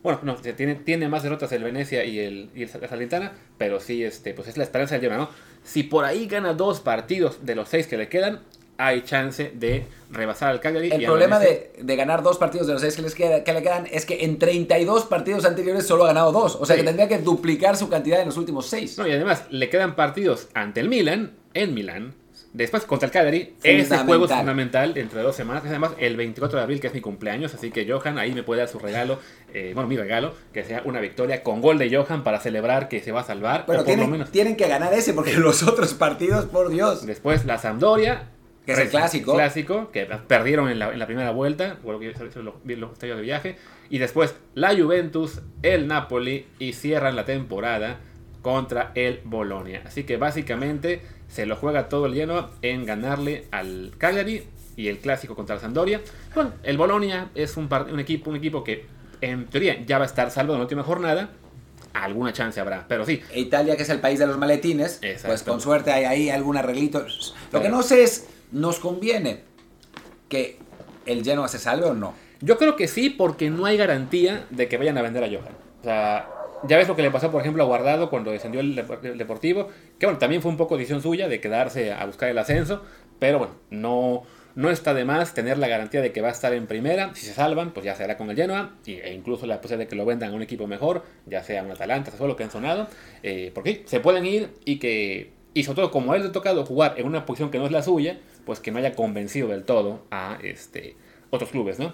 Bueno, 0.04 0.19
no, 0.21 0.36
tiene, 0.36 0.76
tiene 0.76 1.10
más 1.10 1.23
derrotas 1.23 1.52
el 1.52 1.63
Venecia 1.63 2.06
y 2.06 2.19
el, 2.19 2.50
y 2.56 2.62
el 2.63 2.69
Salernitana, 2.69 3.34
pero 3.58 3.80
sí, 3.80 4.04
este, 4.04 4.34
pues 4.36 4.47
es 4.47 4.56
la 4.56 4.63
esperanza 4.63 4.93
del 4.95 5.02
Genoa, 5.02 5.17
¿no? 5.17 5.30
Si 5.63 5.84
por 5.84 6.06
ahí 6.06 6.28
gana 6.28 6.54
dos 6.54 6.80
partidos 6.80 7.45
de 7.45 7.56
los 7.56 7.67
seis 7.67 7.88
que 7.88 7.97
le 7.97 8.08
quedan, 8.08 8.41
hay 8.78 9.02
chance 9.02 9.52
de 9.56 9.86
rebasar 10.12 10.50
al 10.50 10.60
Cagliari. 10.60 10.92
El 10.92 11.02
y 11.02 11.06
problema 11.06 11.40
de, 11.40 11.72
de 11.82 11.96
ganar 11.96 12.24
dos 12.24 12.38
partidos 12.38 12.68
de 12.68 12.74
los 12.74 12.82
seis 12.82 12.96
que, 12.96 13.02
les 13.02 13.16
queda- 13.16 13.44
que 13.44 13.54
le 13.54 13.62
quedan 13.63 13.88
es 13.92 14.06
que 14.06 14.24
en 14.24 14.38
32 14.40 15.06
partidos 15.06 15.46
anteriores 15.46 15.86
solo 15.88 16.04
ha 16.06 16.08
ganado 16.08 16.32
dos. 16.32 16.56
O 16.60 16.66
sea 16.66 16.76
Sí. 16.76 16.82
que 16.82 16.86
tendría 16.88 17.08
que 17.08 17.18
duplicar 17.20 17.76
su 17.76 17.90
cantidad 17.90 18.20
en 18.22 18.28
los 18.28 18.38
últimos 18.38 18.68
seis. 18.68 18.98
No, 18.98 19.08
y 19.08 19.12
además 19.12 19.44
le 19.50 19.70
quedan 19.70 19.96
partidos 19.96 20.48
ante 20.54 20.80
el 20.80 20.90
Milan, 20.90 21.34
en 21.54 21.74
Milán, 21.74 22.13
después 22.54 22.84
contra 22.86 23.08
el 23.08 23.12
Cagliari. 23.12 23.56
Ese 23.63 23.98
juego 24.00 24.26
es 24.26 24.32
fundamental 24.32 24.94
dentro 24.94 25.18
de 25.20 25.26
dos 25.26 25.36
semanas. 25.36 25.63
Es 25.66 25.70
además 25.72 25.92
el 26.00 26.16
24 26.16 26.58
de 26.60 26.63
abril, 26.63 26.80
que 26.80 26.88
es 26.88 26.94
mi 26.94 27.02
cumpleaños, 27.02 27.54
así 27.56 27.72
que 27.72 27.92
Johan 27.92 28.18
ahí 28.20 28.32
me 28.34 28.44
puede 28.44 28.60
dar 28.62 28.70
su 28.70 28.80
regalo, 28.80 29.20
eh, 29.54 29.72
bueno, 29.74 29.90
mi 29.90 29.98
regalo, 29.98 30.34
que 30.54 30.63
sea 30.63 30.82
una 30.86 31.00
victoria 31.02 31.42
con 31.44 31.62
gol 31.62 31.78
de 31.80 31.94
Johan 31.96 32.24
para 32.24 32.40
celebrar 32.40 32.88
que 32.90 33.02
se 33.02 33.12
va 33.12 33.22
a 33.22 33.24
salvar, 33.24 33.66
Bueno, 33.66 33.82
o 33.82 33.86
por 33.86 33.92
lo 33.92 33.96
tienen, 33.96 34.12
menos. 34.12 34.32
tienen 34.32 34.56
que 34.56 34.68
ganar 34.68 34.94
ese 34.94 35.13
porque 35.13 35.34
los 35.38 35.63
otros 35.63 35.94
partidos, 35.96 36.46
por 36.46 36.70
Dios. 36.70 37.06
Después 37.06 37.44
la 37.46 37.58
Sampdoria. 37.58 38.30
Que 38.68 38.74
es 38.74 38.80
el 38.80 38.90
clásico. 38.90 39.34
Clásico, 39.34 39.92
que 39.92 40.06
perdieron 40.06 40.70
en 40.70 40.78
la, 40.78 40.92
en 40.92 41.00
la 41.00 41.06
primera 41.08 41.32
vuelta, 41.32 41.78
lo 41.86 42.00
que 42.00 42.14
los 42.76 42.92
estallos 42.92 43.18
de 43.18 43.22
viaje. 43.24 43.56
Y 43.90 43.98
después 43.98 44.36
la 44.56 44.76
Juventus, 44.76 45.42
el 45.64 45.88
Napoli 45.88 46.46
y 46.60 46.74
cierran 46.74 47.16
la 47.16 47.24
temporada 47.24 48.00
contra 48.42 48.92
el 48.94 49.22
Bolonia. 49.24 49.84
Así 49.86 50.04
que 50.04 50.18
básicamente 50.18 51.02
se 51.30 51.46
lo 51.46 51.56
juega 51.56 51.88
todo 51.88 52.08
el 52.08 52.14
lleno 52.14 52.50
en 52.62 52.86
ganarle 52.86 53.46
al 53.52 53.94
Cagliari 53.98 54.44
y 54.76 54.90
el 54.90 55.00
clásico 55.00 55.34
contra 55.34 55.56
la 55.56 55.62
Sampdoria. 55.62 56.02
Bueno, 56.36 56.52
el 56.64 56.78
Bolonia 56.78 57.30
es 57.36 57.56
un, 57.56 57.70
un 57.72 58.00
equipo, 58.02 58.30
un 58.30 58.36
equipo 58.36 58.66
que 58.66 58.86
en 59.22 59.48
teoría 59.48 59.82
ya 59.86 59.98
va 59.98 60.04
a 60.04 60.08
estar 60.08 60.30
salvo 60.30 60.54
en 60.54 60.60
la 60.60 60.64
última 60.66 60.84
jornada. 60.84 61.30
Alguna 61.94 62.32
chance 62.32 62.60
habrá, 62.60 62.86
pero 62.88 63.06
sí, 63.06 63.24
E 63.32 63.40
Italia, 63.40 63.76
que 63.76 63.84
es 63.84 63.90
el 63.90 64.00
país 64.00 64.20
de 64.20 64.28
los 64.28 64.38
maletines, 64.38 65.00
Exacto. 65.02 65.28
pues 65.30 65.44
con 65.44 65.62
suerte 65.62 65.92
hay 65.92 66.04
ahí 66.04 66.30
algún 66.30 66.56
arreglito. 66.58 67.06
Lo 67.52 67.62
que 67.62 67.70
no 67.70 67.82
sé 67.82 68.04
es, 68.04 68.28
¿nos 68.52 68.80
conviene 68.80 69.40
que 70.30 70.58
el 71.06 71.24
Genoa 71.24 71.48
se 71.48 71.60
salve 71.60 71.86
o 71.86 71.94
no? 71.94 72.14
Yo 72.42 72.58
creo 72.58 72.76
que 72.76 72.88
sí, 72.88 73.10
porque 73.10 73.50
no 73.50 73.66
hay 73.66 73.78
garantía 73.78 74.46
de 74.50 74.68
que 74.68 74.78
vayan 74.78 74.98
a 74.98 75.02
vender 75.02 75.24
a 75.24 75.28
Johan. 75.28 75.56
O 75.82 75.84
sea, 75.84 76.30
ya 76.68 76.78
ves 76.78 76.88
lo 76.88 76.96
que 76.96 77.02
le 77.02 77.12
pasó, 77.12 77.32
por 77.32 77.42
ejemplo, 77.42 77.64
a 77.64 77.66
Guardado 77.66 78.10
cuando 78.10 78.32
descendió 78.32 78.62
el, 78.62 78.76
Dep- 78.76 79.04
el 79.04 79.18
Deportivo, 79.18 79.70
que 80.00 80.06
bueno, 80.06 80.20
también 80.20 80.42
fue 80.42 80.52
un 80.52 80.58
poco 80.58 80.78
decisión 80.78 81.02
suya 81.02 81.28
de 81.28 81.40
quedarse 81.40 81.92
a 81.92 82.06
buscar 82.06 82.30
el 82.30 82.38
ascenso, 82.38 82.84
pero 83.20 83.40
bueno, 83.40 83.54
no, 83.72 84.24
no 84.54 84.70
está 84.70 84.94
de 84.94 85.06
más 85.06 85.34
tener 85.34 85.58
la 85.58 85.68
garantía 85.68 86.02
de 86.02 86.12
que 86.12 86.22
va 86.22 86.28
a 86.28 86.32
estar 86.32 86.54
en 86.54 86.68
primera. 86.68 87.14
Si 87.16 87.26
se 87.26 87.34
salvan, 87.34 87.72
pues 87.72 87.86
ya 87.86 87.96
se 87.96 88.04
hará 88.04 88.18
con 88.18 88.30
el 88.30 88.36
Genoa, 88.36 88.76
e 88.86 89.14
incluso 89.14 89.48
la 89.48 89.62
posibilidad 89.62 89.86
de 89.86 89.90
que 89.90 89.96
lo 89.96 90.06
vendan 90.06 90.32
a 90.32 90.36
un 90.36 90.42
equipo 90.44 90.68
mejor, 90.68 91.04
ya 91.26 91.44
sea 91.44 91.64
un 91.64 91.72
Atalanta, 91.72 92.12
lo 92.20 92.36
que 92.36 92.44
han 92.44 92.52
sonado, 92.52 92.88
eh, 93.24 93.52
porque 93.56 93.84
se 93.86 94.00
pueden 94.00 94.26
ir 94.26 94.50
y 94.66 94.78
que, 94.78 95.32
y 95.56 95.64
sobre 95.64 95.78
todo 95.78 95.92
como 95.92 96.14
él 96.14 96.22
le 96.22 96.28
ha 96.30 96.32
tocado 96.32 96.66
jugar 96.66 96.96
en 96.98 97.08
una 97.08 97.26
posición 97.26 97.50
que 97.50 97.58
no 97.58 97.66
es 97.66 97.72
la 97.72 97.82
suya, 97.82 98.20
pues 98.48 98.60
que 98.62 98.72
no 98.72 98.80
haya 98.80 98.96
convencido 98.96 99.50
del 99.50 99.66
todo 99.66 100.00
a 100.10 100.40
este, 100.42 100.96
otros 101.30 101.52
clubes, 101.52 101.78
¿no? 101.78 101.94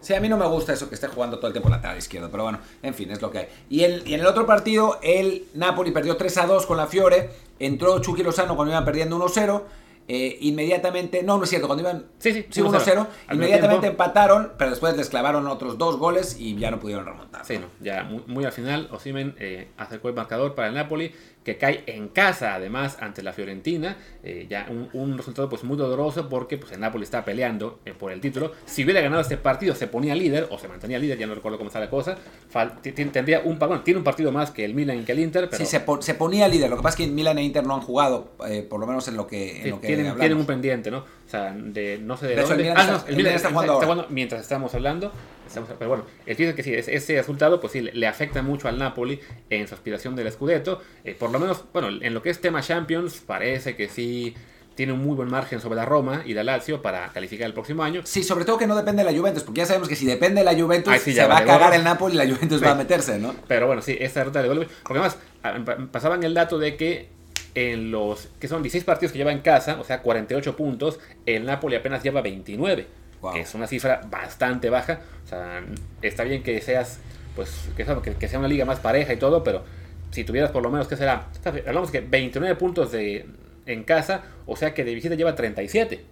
Sí, 0.00 0.14
a 0.14 0.20
mí 0.20 0.28
no 0.28 0.36
me 0.36 0.46
gusta 0.46 0.72
eso 0.72 0.88
que 0.88 0.96
esté 0.96 1.06
jugando 1.06 1.38
todo 1.38 1.46
el 1.46 1.52
tiempo 1.52 1.68
lateral 1.68 1.96
izquierdo, 1.96 2.28
pero 2.28 2.42
bueno, 2.42 2.58
en 2.82 2.92
fin, 2.92 3.08
es 3.12 3.22
lo 3.22 3.30
que 3.30 3.38
hay. 3.38 3.46
Y, 3.70 3.84
el, 3.84 4.02
y 4.06 4.14
en 4.14 4.20
el 4.20 4.26
otro 4.26 4.44
partido, 4.46 4.98
el 5.00 5.44
Napoli 5.54 5.92
perdió 5.92 6.16
3 6.16 6.38
a 6.38 6.46
2 6.46 6.66
con 6.66 6.76
la 6.76 6.88
Fiore, 6.88 7.30
entró 7.60 8.00
Chucky 8.00 8.24
Lozano 8.24 8.56
cuando 8.56 8.72
iban 8.72 8.84
perdiendo 8.84 9.16
1-0, 9.16 9.62
eh, 10.08 10.38
inmediatamente, 10.40 11.22
no, 11.22 11.38
no 11.38 11.44
es 11.44 11.50
cierto, 11.50 11.68
cuando 11.68 11.82
iban 11.82 12.06
Sí, 12.18 12.32
sí, 12.32 12.46
sí, 12.50 12.60
1-0. 12.60 12.72
1-0, 12.72 13.06
Al 13.28 13.36
inmediatamente 13.36 13.86
empataron, 13.86 14.52
pero 14.58 14.70
después 14.70 14.96
les 14.96 15.08
clavaron 15.08 15.46
otros 15.46 15.78
dos 15.78 15.96
goles 15.96 16.36
y 16.36 16.56
ya 16.56 16.72
no 16.72 16.80
pudieron 16.80 17.06
remontar. 17.06 17.46
Sí, 17.46 17.58
no, 17.58 17.66
ya 17.80 18.02
muy, 18.02 18.24
muy 18.26 18.44
al 18.44 18.52
final, 18.52 18.88
Osimen 18.90 19.36
eh, 19.38 19.68
acercó 19.76 20.08
el 20.08 20.14
marcador 20.14 20.56
para 20.56 20.66
el 20.66 20.74
Napoli, 20.74 21.14
que 21.44 21.58
cae 21.58 21.82
en 21.86 22.08
casa 22.08 22.54
además 22.54 22.98
ante 23.00 23.22
la 23.22 23.32
Fiorentina. 23.32 23.96
eh, 24.24 24.46
ya 24.48 24.66
un, 24.70 24.88
un 24.92 25.16
resultado 25.18 25.48
pues 25.48 25.64
muy 25.64 25.76
doloroso 25.76 26.28
porque 26.28 26.56
pues, 26.58 26.70
el 26.72 26.80
Napoli 26.80 27.02
está 27.04 27.24
peleando 27.24 27.80
eh, 27.84 27.92
por 27.92 28.12
el 28.12 28.20
título. 28.20 28.52
Si 28.66 28.84
hubiera 28.84 29.00
ganado 29.00 29.20
este 29.20 29.36
partido, 29.36 29.74
se 29.74 29.86
ponía 29.88 30.14
líder 30.14 30.46
o 30.50 30.58
se 30.58 30.68
mantenía 30.68 30.98
líder, 30.98 31.18
ya 31.18 31.26
no 31.26 31.34
recuerdo 31.34 31.58
cómo 31.58 31.68
está 31.68 31.80
la 31.80 31.90
cosa. 31.90 32.16
Fal- 32.52 32.80
tendría 33.10 33.40
un, 33.40 33.58
bueno, 33.58 33.80
tiene 33.82 33.98
un 33.98 34.04
partido 34.04 34.30
más 34.30 34.50
que 34.52 34.64
el 34.64 34.74
Milan 34.74 35.00
y 35.00 35.02
que 35.04 35.12
el 35.12 35.18
Inter, 35.18 35.48
pero 35.50 35.58
Sí, 35.64 35.68
se, 35.68 35.80
pon- 35.80 36.02
se 36.02 36.14
ponía 36.14 36.46
líder, 36.48 36.70
lo 36.70 36.76
que 36.76 36.82
pasa 36.82 37.00
es 37.02 37.06
que 37.08 37.12
Milan 37.12 37.38
e 37.38 37.42
Inter 37.42 37.64
no 37.66 37.74
han 37.74 37.80
jugado, 37.80 38.32
eh, 38.48 38.62
por 38.62 38.78
lo 38.80 38.86
menos 38.86 39.08
en 39.08 39.16
lo 39.16 39.26
que, 39.26 39.62
en 39.62 39.70
lo 39.70 39.80
que 39.80 39.86
tienen, 39.88 40.36
un 40.36 40.46
pendiente, 40.46 40.90
¿no? 40.90 40.98
O 40.98 41.28
sea, 41.32 41.52
de 41.52 41.98
no 42.02 42.16
sé 42.16 42.26
de, 42.26 42.36
De 42.36 42.42
hecho, 42.42 42.52
el 42.52 42.58
dónde. 42.58 42.62
Milan 42.64 42.76
Ah, 42.78 42.80
está- 42.82 42.92
no, 43.04 43.08
el 43.08 43.16
Milan 43.16 43.34
está 43.34 43.48
jugando 43.50 44.06
mientras 44.10 44.40
estamos 44.42 44.74
hablando. 44.74 45.12
Estamos- 45.52 45.70
pero 45.78 45.88
bueno, 45.88 46.04
el 46.26 46.36
chiste 46.36 46.50
es 46.50 46.54
que 46.56 46.62
sí, 46.62 46.74
es- 46.74 46.88
ese 46.88 47.16
resultado 47.16 47.60
pues 47.60 47.72
sí 47.72 47.80
le, 47.80 48.06
afecta 48.06 48.42
mucho 48.42 48.68
al 48.68 48.78
Napoli 48.78 49.20
en 49.50 49.68
su 49.68 49.74
aspiración 49.74 50.16
del 50.16 50.30
Scudetto. 50.32 50.80
Eh, 51.04 51.14
por 51.18 51.30
lo 51.30 51.38
menos, 51.38 51.64
bueno, 51.72 51.88
en 51.88 52.14
lo 52.14 52.22
que 52.22 52.30
es 52.30 52.40
tema 52.40 52.60
Champions, 52.62 53.22
parece 53.26 53.76
que 53.76 53.88
sí 53.88 54.34
tiene 54.74 54.94
un 54.94 55.00
muy 55.04 55.14
buen 55.14 55.28
margen 55.30 55.60
sobre 55.60 55.76
la 55.76 55.84
Roma 55.84 56.22
y 56.24 56.32
la 56.32 56.42
Lazio 56.42 56.80
para 56.80 57.08
calificar 57.12 57.46
el 57.46 57.52
próximo 57.52 57.82
año. 57.82 58.00
Sí, 58.04 58.22
sobre 58.22 58.46
todo 58.46 58.56
que 58.56 58.66
no 58.66 58.74
depende 58.74 59.04
de 59.04 59.12
la 59.12 59.16
Juventus, 59.18 59.42
porque 59.44 59.58
ya 59.58 59.66
sabemos 59.66 59.86
que 59.86 59.96
si 59.96 60.06
depende 60.06 60.40
de 60.42 60.44
la 60.50 60.58
Juventus, 60.58 60.94
sí 61.02 61.12
se 61.12 61.26
va 61.26 61.38
a 61.38 61.44
cagar 61.44 61.74
el 61.74 61.84
Napoli 61.84 62.14
y 62.14 62.18
la 62.18 62.24
Juventus 62.34 62.58
Sí. 62.58 62.64
va 62.64 62.72
a 62.72 62.74
meterse, 62.74 63.18
¿no? 63.18 63.34
Pero 63.46 63.66
bueno, 63.66 63.82
sí, 63.82 63.96
esta 64.00 64.24
ruta 64.24 64.40
de 64.42 64.48
goles. 64.48 64.68
Porque 64.82 64.98
además, 64.98 65.88
pasaban 65.92 66.22
el 66.22 66.32
dato 66.34 66.58
de 66.58 66.76
que 66.76 67.08
en 67.54 67.90
los 67.90 68.28
que 68.40 68.48
son 68.48 68.62
16 68.62 68.84
partidos 68.84 69.12
que 69.12 69.18
lleva 69.18 69.30
en 69.32 69.40
casa, 69.40 69.78
o 69.78 69.84
sea, 69.84 70.00
48 70.00 70.56
puntos, 70.56 70.98
el 71.26 71.44
Napoli 71.44 71.76
apenas 71.76 72.02
lleva 72.02 72.22
29. 72.22 72.86
Wow. 73.22 73.32
Que 73.32 73.40
es 73.40 73.54
una 73.54 73.66
cifra 73.66 74.02
bastante 74.10 74.68
baja. 74.68 75.00
O 75.24 75.28
sea, 75.28 75.62
está 76.02 76.24
bien 76.24 76.42
que 76.42 76.60
seas, 76.60 76.98
pues, 77.34 77.68
que, 77.76 77.84
sea- 77.86 78.02
que- 78.02 78.14
que 78.14 78.28
sea 78.28 78.38
una 78.38 78.48
liga 78.48 78.64
más 78.66 78.80
pareja 78.80 79.12
y 79.14 79.16
todo, 79.16 79.42
pero 79.42 79.62
si 80.10 80.24
tuvieras 80.24 80.50
por 80.50 80.62
lo 80.62 80.70
menos, 80.70 80.88
¿qué 80.88 80.96
será? 80.96 81.28
Hablamos 81.66 81.90
que 81.90 82.00
29 82.00 82.54
puntos 82.56 82.92
de, 82.92 83.24
en 83.64 83.84
casa, 83.84 84.22
o 84.46 84.56
sea 84.56 84.74
que 84.74 84.84
de 84.84 84.94
visita 84.94 85.14
lleva 85.14 85.34
37. 85.34 86.04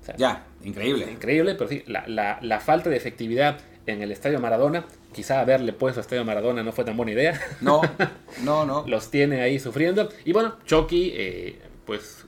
O 0.00 0.04
sea, 0.04 0.16
Ya, 0.16 0.44
increíble. 0.64 1.06
increíble, 1.10 1.54
pero 1.54 1.68
sí, 1.70 1.84
la, 1.86 2.04
la- 2.08 2.38
la 2.42 2.60
falta 2.60 2.90
de 2.90 2.96
efectividad 2.96 3.58
en 3.86 4.00
el 4.02 4.10
Estadio 4.12 4.40
Maradona, 4.40 4.86
quizá 5.12 5.40
haberle 5.40 5.72
puesto 5.74 6.00
Estadio 6.00 6.24
Maradona 6.24 6.62
no 6.62 6.72
fue 6.72 6.84
tan 6.84 6.96
buena 6.96 7.12
idea. 7.12 7.38
No, 7.60 7.82
no, 8.42 8.64
no. 8.64 8.84
los 8.88 9.10
tiene 9.10 9.42
ahí 9.42 9.58
sufriendo. 9.58 10.08
Y 10.24 10.32
bueno, 10.32 10.56
Chucky, 10.64 11.12
eh, 11.14 11.58
pues 11.84 12.24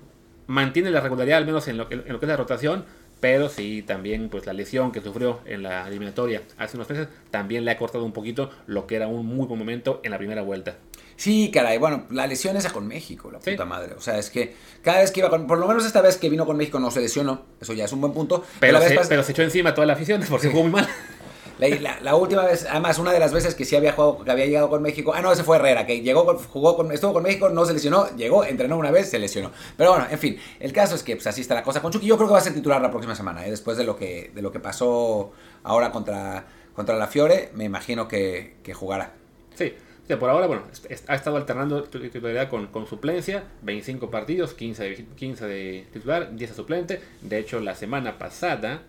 mantiene 0.47 0.91
la 0.91 1.01
regularidad, 1.01 1.39
al 1.39 1.47
menos 1.47 1.67
en 1.69 1.79
lo, 1.79 1.91
en 1.91 2.05
lo 2.13 2.21
que 2.21 2.27
es 2.27 2.29
la 2.29 2.37
rotación, 2.37 2.85
pero 3.21 3.49
sí 3.49 3.83
también 3.87 4.29
pues 4.29 4.47
la 4.47 4.53
lesión 4.53 4.93
que 4.93 5.01
sufrió 5.01 5.41
en 5.47 5.63
la 5.63 5.87
eliminatoria 5.89 6.43
hace 6.59 6.77
unos 6.77 6.89
meses 6.89 7.09
también 7.31 7.65
le 7.65 7.71
ha 7.71 7.79
cortado 7.79 8.05
un 8.05 8.13
poquito 8.13 8.51
lo 8.67 8.87
que 8.87 8.97
era 8.97 9.07
un 9.09 9.27
muy 9.27 9.47
buen 9.47 9.59
momento 9.59 10.01
en 10.05 10.11
la 10.11 10.19
primera 10.19 10.43
vuelta. 10.43 10.77
Sí, 11.19 11.51
caray, 11.51 11.79
bueno, 11.79 12.05
la 12.11 12.27
lesión 12.27 12.59
esa 12.59 12.71
con 12.75 12.87
México, 12.87 13.31
la 13.31 13.41
Sí. 13.41 13.53
puta 13.53 13.65
madre. 13.65 13.95
O 13.95 14.01
sea, 14.01 14.19
es 14.19 14.29
que 14.29 14.55
cada 14.83 14.99
vez 15.01 15.11
que 15.11 15.21
iba 15.21 15.31
con. 15.31 15.47
Por 15.47 15.57
lo 15.59 15.67
menos 15.67 15.87
esta 15.87 16.03
vez 16.03 16.19
que 16.19 16.29
vino 16.29 16.45
con 16.45 16.59
México 16.59 16.79
no 16.79 16.91
se 16.91 17.01
lesionó. 17.01 17.41
Eso 17.59 17.73
ya 17.73 17.87
es 17.87 17.93
un 17.93 18.03
buen 18.03 18.13
punto. 18.13 18.45
Pero, 18.61 18.75
la, 18.75 18.81
vez 18.81 18.89
se, 18.91 18.99
pas- 18.99 19.07
pero 19.09 19.23
se 19.23 19.33
echó 19.33 19.41
encima 19.43 19.73
toda 19.73 19.87
la 19.87 19.95
afición 19.95 20.23
porque 20.29 20.49
jugó 20.49 20.65
muy 20.65 20.73
mal. 20.73 20.87
la, 21.59 21.69
la- 21.69 22.01
la 22.01 22.15
última 22.17 22.45
vez, 22.45 22.67
además, 22.71 22.99
una 22.99 23.13
de 23.13 23.19
las 23.19 23.33
veces 23.33 23.55
que 23.55 23.65
sí 23.65 23.77
había 23.77 23.93
jugado, 23.93 24.25
que 24.25 24.31
había 24.31 24.47
llegado 24.47 24.69
con 24.69 24.83
México. 24.83 25.13
Ah, 25.15 25.23
no, 25.23 25.33
ese 25.33 25.43
fue 25.45 25.57
Herrera, 25.57 25.87
que 25.87 26.01
llegó, 26.03 26.25
jugó 26.39 26.77
con, 26.77 26.93
estuvo 26.93 27.13
con 27.13 27.23
México, 27.23 27.49
no 27.49 27.65
se 27.65 27.73
lesionó, 27.75 28.15
llegó, 28.17 28.45
entrenó 28.45 28.77
una 28.77 28.91
vez, 28.91 29.09
se 29.11 29.19
lesionó. 29.19 29.51
Pero 29.77 29.91
bueno, 29.93 30.07
en 30.11 30.19
fin, 30.19 30.39
el 30.61 30.73
caso 30.73 30.95
es 30.95 31.03
que 31.03 31.17
pues, 31.17 31.27
así 31.27 31.41
está 31.41 31.55
la 31.55 31.63
cosa 31.63 31.81
con 31.83 31.93
Chucky. 31.93 32.07
Yo 32.07 32.17
creo 32.17 32.29
que 32.29 32.33
va 32.33 32.39
a 32.39 32.43
ser 32.43 32.55
titular 32.55 32.81
la 32.83 32.91
próxima 32.91 33.15
semana, 33.15 33.47
¿eh? 33.47 33.51
después 33.51 33.77
de 33.77 33.85
lo 33.85 33.97
que, 33.97 34.31
de 34.35 34.43
lo 34.43 34.53
que 34.53 34.61
pasó 34.61 35.33
ahora 35.65 35.91
contra, 35.93 36.47
contra 36.75 36.97
la 36.97 37.07
Fiore, 37.07 37.51
me 37.55 37.65
imagino 37.65 38.07
que, 38.09 38.57
que 38.63 38.75
jugará. 38.75 39.13
Sí, 39.55 39.73
sí, 40.07 40.17
por 40.17 40.29
ahora, 40.31 40.47
bueno, 40.47 40.63
ha 41.09 41.15
estado 41.15 41.37
alternando 41.39 41.83
tu- 41.85 41.99
titularidad 42.01 42.49
con, 42.51 42.67
con 42.69 42.87
suplencia, 42.87 43.45
25 43.63 44.11
partidos, 44.11 44.53
15 44.55 44.85
de, 44.85 45.05
15 45.17 45.47
de 45.47 45.87
titular, 45.93 46.37
10 46.37 46.51
de 46.51 46.57
suplente. 46.57 47.01
De 47.23 47.39
hecho, 47.39 47.61
la 47.61 47.75
semana 47.75 48.19
pasada 48.19 48.83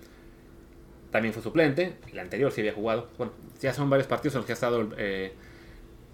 también 1.12 1.34
fue 1.34 1.44
suplente, 1.44 1.96
la 2.14 2.22
anterior 2.22 2.52
sí 2.52 2.62
había 2.62 2.74
jugado. 2.74 3.10
Bueno, 3.18 3.34
ya 3.62 3.74
son 3.74 3.90
varios 3.90 4.08
partidos 4.08 4.36
en 4.36 4.40
los 4.40 4.46
que 4.46 4.52
ha 4.52 4.56
estado 4.56 4.90
eh, 4.98 5.34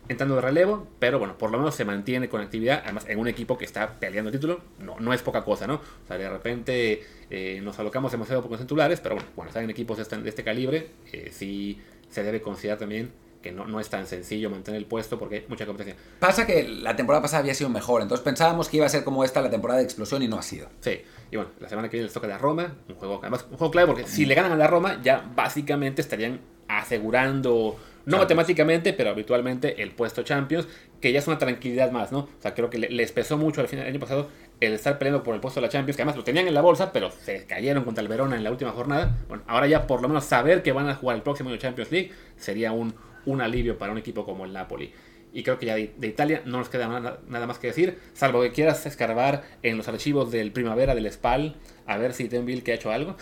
entrando 0.07 0.35
de 0.35 0.41
relevo, 0.41 0.87
pero 0.99 1.19
bueno, 1.19 1.37
por 1.37 1.51
lo 1.51 1.57
menos 1.57 1.75
se 1.75 1.85
mantiene 1.85 2.29
con 2.29 2.41
actividad, 2.41 2.81
además 2.83 3.05
en 3.07 3.19
un 3.19 3.27
equipo 3.27 3.57
que 3.57 3.65
está 3.65 3.99
peleando 3.99 4.29
el 4.29 4.35
título, 4.35 4.61
no, 4.79 4.99
no 4.99 5.13
es 5.13 5.21
poca 5.21 5.43
cosa, 5.43 5.65
¿no? 5.67 5.75
O 5.75 6.07
sea, 6.07 6.17
de 6.17 6.29
repente 6.29 7.03
eh, 7.29 7.61
nos 7.63 7.79
alocamos 7.79 8.11
demasiado 8.11 8.41
pocos 8.41 8.59
titulares, 8.59 8.99
pero 8.99 9.15
bueno, 9.15 9.29
cuando 9.35 9.49
están 9.49 9.63
en 9.63 9.69
equipos 9.69 9.97
de 9.97 10.03
este, 10.03 10.17
de 10.17 10.29
este 10.29 10.43
calibre, 10.43 10.89
eh, 11.11 11.31
sí 11.31 11.79
se 12.09 12.23
debe 12.23 12.41
considerar 12.41 12.77
también 12.77 13.11
que 13.43 13.51
no, 13.51 13.65
no 13.67 13.79
es 13.79 13.89
tan 13.89 14.07
sencillo 14.07 14.49
mantener 14.49 14.79
el 14.79 14.87
puesto 14.87 15.19
porque 15.19 15.35
hay 15.35 15.45
mucha 15.47 15.67
competencia. 15.67 16.01
Pasa 16.19 16.47
que 16.47 16.63
la 16.67 16.95
temporada 16.95 17.21
pasada 17.21 17.41
había 17.41 17.53
sido 17.53 17.69
mejor, 17.69 18.01
entonces 18.01 18.23
pensábamos 18.23 18.69
que 18.69 18.77
iba 18.77 18.87
a 18.87 18.89
ser 18.89 19.03
como 19.03 19.23
esta 19.23 19.41
la 19.41 19.51
temporada 19.51 19.79
de 19.79 19.85
explosión 19.85 20.23
y 20.23 20.27
no 20.27 20.39
ha 20.39 20.41
sido. 20.41 20.69
Sí, 20.79 21.01
y 21.29 21.35
bueno, 21.35 21.51
la 21.59 21.69
semana 21.69 21.89
que 21.89 21.97
viene 21.97 22.05
les 22.05 22.13
toca 22.13 22.25
la 22.25 22.39
Roma, 22.39 22.73
un 22.89 22.95
juego, 22.95 23.19
además, 23.21 23.45
un 23.51 23.57
juego 23.57 23.69
clave 23.71 23.87
porque 23.87 24.07
si 24.07 24.25
le 24.25 24.33
ganan 24.33 24.51
a 24.53 24.55
la 24.55 24.65
Roma, 24.67 24.99
ya 25.03 25.23
básicamente 25.35 26.01
estarían 26.01 26.39
asegurando, 26.67 27.75
no 28.05 28.17
Champions. 28.17 28.17
matemáticamente, 28.23 28.93
pero 28.93 29.09
habitualmente 29.11 29.81
el 29.81 29.91
puesto 29.91 30.23
Champions, 30.23 30.67
que 31.01 31.11
ya 31.11 31.19
es 31.19 31.27
una 31.27 31.37
tranquilidad 31.37 31.91
más, 31.91 32.11
¿no? 32.11 32.19
O 32.19 32.29
sea, 32.39 32.53
creo 32.53 32.69
que 32.69 32.77
le- 32.77 32.89
les 32.89 33.11
pesó 33.11 33.37
mucho 33.37 33.61
al 33.61 33.67
final 33.67 33.85
del 33.85 33.93
año 33.93 33.99
pasado 33.99 34.29
el 34.59 34.73
estar 34.73 34.97
peleando 34.97 35.23
por 35.23 35.35
el 35.35 35.41
puesto 35.41 35.59
de 35.59 35.67
la 35.67 35.71
Champions, 35.71 35.97
que 35.97 36.03
además 36.03 36.15
lo 36.15 36.23
tenían 36.23 36.47
en 36.47 36.53
la 36.53 36.61
bolsa, 36.61 36.93
pero 36.93 37.11
se 37.11 37.45
cayeron 37.45 37.83
contra 37.83 38.01
el 38.01 38.07
Verona 38.07 38.35
en 38.37 38.43
la 38.43 38.51
última 38.51 38.71
jornada. 38.71 39.17
Bueno, 39.27 39.43
ahora 39.47 39.67
ya 39.67 39.87
por 39.87 40.01
lo 40.01 40.07
menos 40.07 40.23
saber 40.25 40.63
que 40.63 40.71
van 40.71 40.87
a 40.89 40.95
jugar 40.95 41.17
el 41.17 41.23
próximo 41.23 41.49
año 41.49 41.57
Champions 41.57 41.91
League 41.91 42.11
sería 42.37 42.71
un, 42.71 42.93
un 43.25 43.41
alivio 43.41 43.77
para 43.77 43.91
un 43.91 43.97
equipo 43.97 44.25
como 44.25 44.45
el 44.45 44.53
Napoli. 44.53 44.91
Y 45.33 45.43
creo 45.43 45.57
que 45.57 45.65
ya 45.65 45.75
de, 45.75 46.07
Italia 46.07 46.43
no 46.45 46.59
nos 46.59 46.69
queda 46.69 46.87
nada, 46.87 47.19
nada, 47.27 47.47
más 47.47 47.57
que 47.57 47.67
decir, 47.67 47.97
salvo 48.13 48.41
que 48.41 48.51
quieras 48.51 48.85
escarbar 48.85 49.43
en 49.63 49.77
los 49.77 49.87
archivos 49.87 50.31
del 50.31 50.51
Primavera 50.51 50.93
del 50.93 51.11
SPAL, 51.11 51.55
a 51.87 51.97
ver 51.97 52.13
si 52.13 52.29
Tenville 52.29 52.61
que 52.61 52.71
ha 52.71 52.75
hecho 52.75 52.91
algo. 52.91 53.15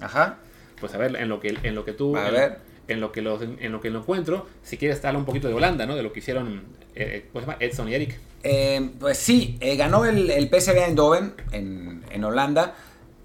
Ajá. 0.00 0.38
Pues 0.80 0.94
a 0.94 0.98
ver, 0.98 1.14
en 1.16 1.28
lo 1.28 1.40
que, 1.40 1.56
en 1.62 1.74
lo 1.74 1.84
que 1.84 1.92
tú... 1.92 2.16
A 2.16 2.28
en, 2.28 2.34
ver. 2.34 2.58
En 2.88 3.00
lo, 3.00 3.12
que 3.12 3.22
lo, 3.22 3.40
en 3.40 3.70
lo 3.70 3.80
que 3.80 3.90
lo 3.90 4.00
encuentro, 4.00 4.46
si 4.62 4.76
quieres 4.76 4.98
hablar 4.98 5.16
un 5.16 5.24
poquito 5.24 5.46
de 5.46 5.54
Holanda, 5.54 5.86
¿no? 5.86 5.94
De 5.94 6.02
lo 6.02 6.12
que 6.12 6.18
hicieron 6.18 6.62
eh, 6.94 7.28
¿cómo 7.32 7.40
se 7.40 7.50
llama? 7.50 7.58
Edson 7.60 7.88
y 7.88 7.94
Eric. 7.94 8.18
Eh, 8.42 8.90
pues 8.98 9.18
sí, 9.18 9.56
eh, 9.60 9.76
ganó 9.76 10.04
el, 10.04 10.30
el 10.30 10.48
PSV 10.48 10.76
Eindhoven 10.78 11.34
en, 11.52 12.04
en 12.10 12.24
Holanda. 12.24 12.74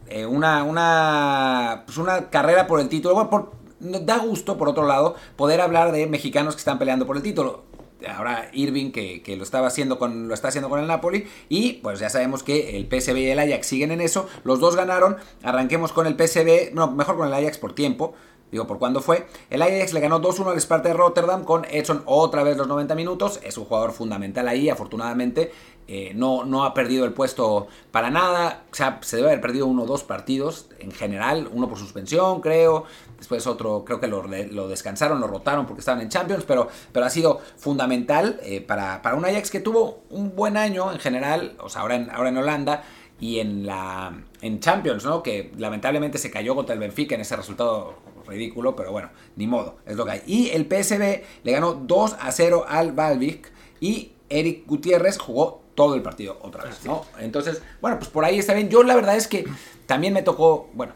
Eh, 0.09 0.25
una, 0.25 0.63
una, 0.63 1.83
pues 1.85 1.97
una 1.97 2.29
carrera 2.29 2.67
por 2.67 2.79
el 2.79 2.87
título. 2.87 3.15
Bueno, 3.15 3.29
por, 3.29 3.51
da 3.79 4.17
gusto, 4.17 4.57
por 4.57 4.69
otro 4.69 4.85
lado, 4.85 5.15
poder 5.35 5.61
hablar 5.61 5.91
de 5.91 6.07
mexicanos 6.07 6.55
que 6.55 6.59
están 6.59 6.79
peleando 6.79 7.05
por 7.05 7.17
el 7.17 7.23
título 7.23 7.63
ahora 8.07 8.49
Irving 8.53 8.91
que, 8.91 9.23
que, 9.23 9.35
lo 9.35 9.43
estaba 9.43 9.67
haciendo 9.67 9.97
con 9.97 10.27
lo 10.27 10.33
está 10.35 10.49
haciendo 10.49 10.69
con 10.69 10.79
el 10.79 10.85
Napoli 10.85 11.27
y 11.49 11.73
pues 11.73 11.99
ya 11.99 12.11
sabemos 12.11 12.43
que 12.43 12.77
el 12.77 12.85
PSV 12.85 13.17
y 13.17 13.29
el 13.29 13.39
Ajax 13.39 13.65
siguen 13.65 13.89
en 13.89 14.01
eso 14.01 14.27
los 14.43 14.59
dos 14.59 14.75
ganaron 14.75 15.17
arranquemos 15.41 15.93
con 15.93 16.05
el 16.05 16.13
PSV 16.13 16.75
no 16.75 16.91
mejor 16.91 17.17
con 17.17 17.27
el 17.27 17.33
Ajax 17.33 17.57
por 17.57 17.73
tiempo 17.73 18.13
Digo, 18.51 18.65
¿por 18.65 18.79
cuándo 18.79 19.01
fue? 19.01 19.27
El 19.49 19.61
Ajax 19.61 19.91
le 19.91 19.99
ganó 19.99 20.21
2-1 20.21 20.51
al 20.51 20.57
Sparta 20.57 20.87
de 20.87 20.93
Rotterdam 20.93 21.43
con 21.43 21.65
Edson 21.65 22.03
otra 22.05 22.43
vez 22.43 22.55
los 22.55 22.67
90 22.67 22.95
minutos. 22.95 23.41
Es 23.43 23.57
un 23.57 23.65
jugador 23.65 23.91
fundamental 23.91 24.47
ahí, 24.47 24.69
afortunadamente. 24.69 25.51
Eh, 25.89 26.13
no, 26.15 26.45
no 26.45 26.63
ha 26.63 26.73
perdido 26.73 27.03
el 27.03 27.11
puesto 27.11 27.67
para 27.91 28.09
nada. 28.09 28.63
O 28.71 28.75
sea, 28.75 28.99
se 29.01 29.17
debe 29.17 29.29
haber 29.29 29.41
perdido 29.41 29.67
uno 29.67 29.83
o 29.83 29.85
dos 29.85 30.03
partidos 30.03 30.69
en 30.79 30.91
general. 30.91 31.49
Uno 31.51 31.67
por 31.67 31.77
suspensión, 31.77 32.39
creo. 32.39 32.85
Después 33.17 33.47
otro, 33.47 33.83
creo 33.83 33.99
que 33.99 34.07
lo, 34.07 34.23
lo 34.23 34.67
descansaron, 34.67 35.19
lo 35.19 35.27
rotaron 35.27 35.65
porque 35.65 35.79
estaban 35.79 36.01
en 36.01 36.09
Champions. 36.09 36.43
Pero, 36.47 36.67
pero 36.91 37.05
ha 37.05 37.09
sido 37.09 37.39
fundamental 37.57 38.39
eh, 38.43 38.61
para, 38.61 39.01
para 39.01 39.15
un 39.15 39.25
Ajax 39.25 39.49
que 39.51 39.59
tuvo 39.59 40.03
un 40.09 40.35
buen 40.35 40.57
año 40.57 40.91
en 40.91 40.99
general. 40.99 41.55
O 41.59 41.69
sea, 41.69 41.81
ahora 41.81 41.95
en, 41.95 42.09
ahora 42.11 42.29
en 42.29 42.37
Holanda 42.37 42.83
y 43.19 43.39
en 43.39 43.65
la 43.65 44.13
en 44.41 44.59
Champions, 44.59 45.03
¿no? 45.03 45.23
Que 45.23 45.51
lamentablemente 45.57 46.17
se 46.17 46.29
cayó 46.29 46.55
contra 46.55 46.73
el 46.73 46.79
Benfica 46.79 47.15
en 47.15 47.21
ese 47.21 47.35
resultado 47.35 47.95
ridículo, 48.27 48.75
pero 48.75 48.91
bueno, 48.91 49.09
ni 49.35 49.47
modo, 49.47 49.77
es 49.85 49.95
lo 49.95 50.05
que 50.05 50.11
hay. 50.11 50.21
Y 50.27 50.49
el 50.49 50.65
PSV 50.65 51.23
le 51.43 51.51
ganó 51.51 51.73
2 51.73 52.17
a 52.19 52.31
0 52.31 52.65
al 52.67 52.91
Valvik 52.91 53.51
y 53.79 54.11
Eric 54.29 54.67
Gutiérrez 54.67 55.17
jugó 55.17 55.61
todo 55.75 55.95
el 55.95 56.01
partido 56.01 56.37
otra 56.41 56.65
vez, 56.65 56.83
¿no? 56.85 57.05
Entonces, 57.19 57.61
bueno, 57.81 57.97
pues 57.99 58.09
por 58.09 58.25
ahí 58.25 58.39
está 58.39 58.53
bien. 58.53 58.69
Yo 58.69 58.83
la 58.83 58.95
verdad 58.95 59.15
es 59.15 59.27
que 59.27 59.45
también 59.85 60.13
me 60.13 60.23
tocó, 60.23 60.69
bueno, 60.73 60.93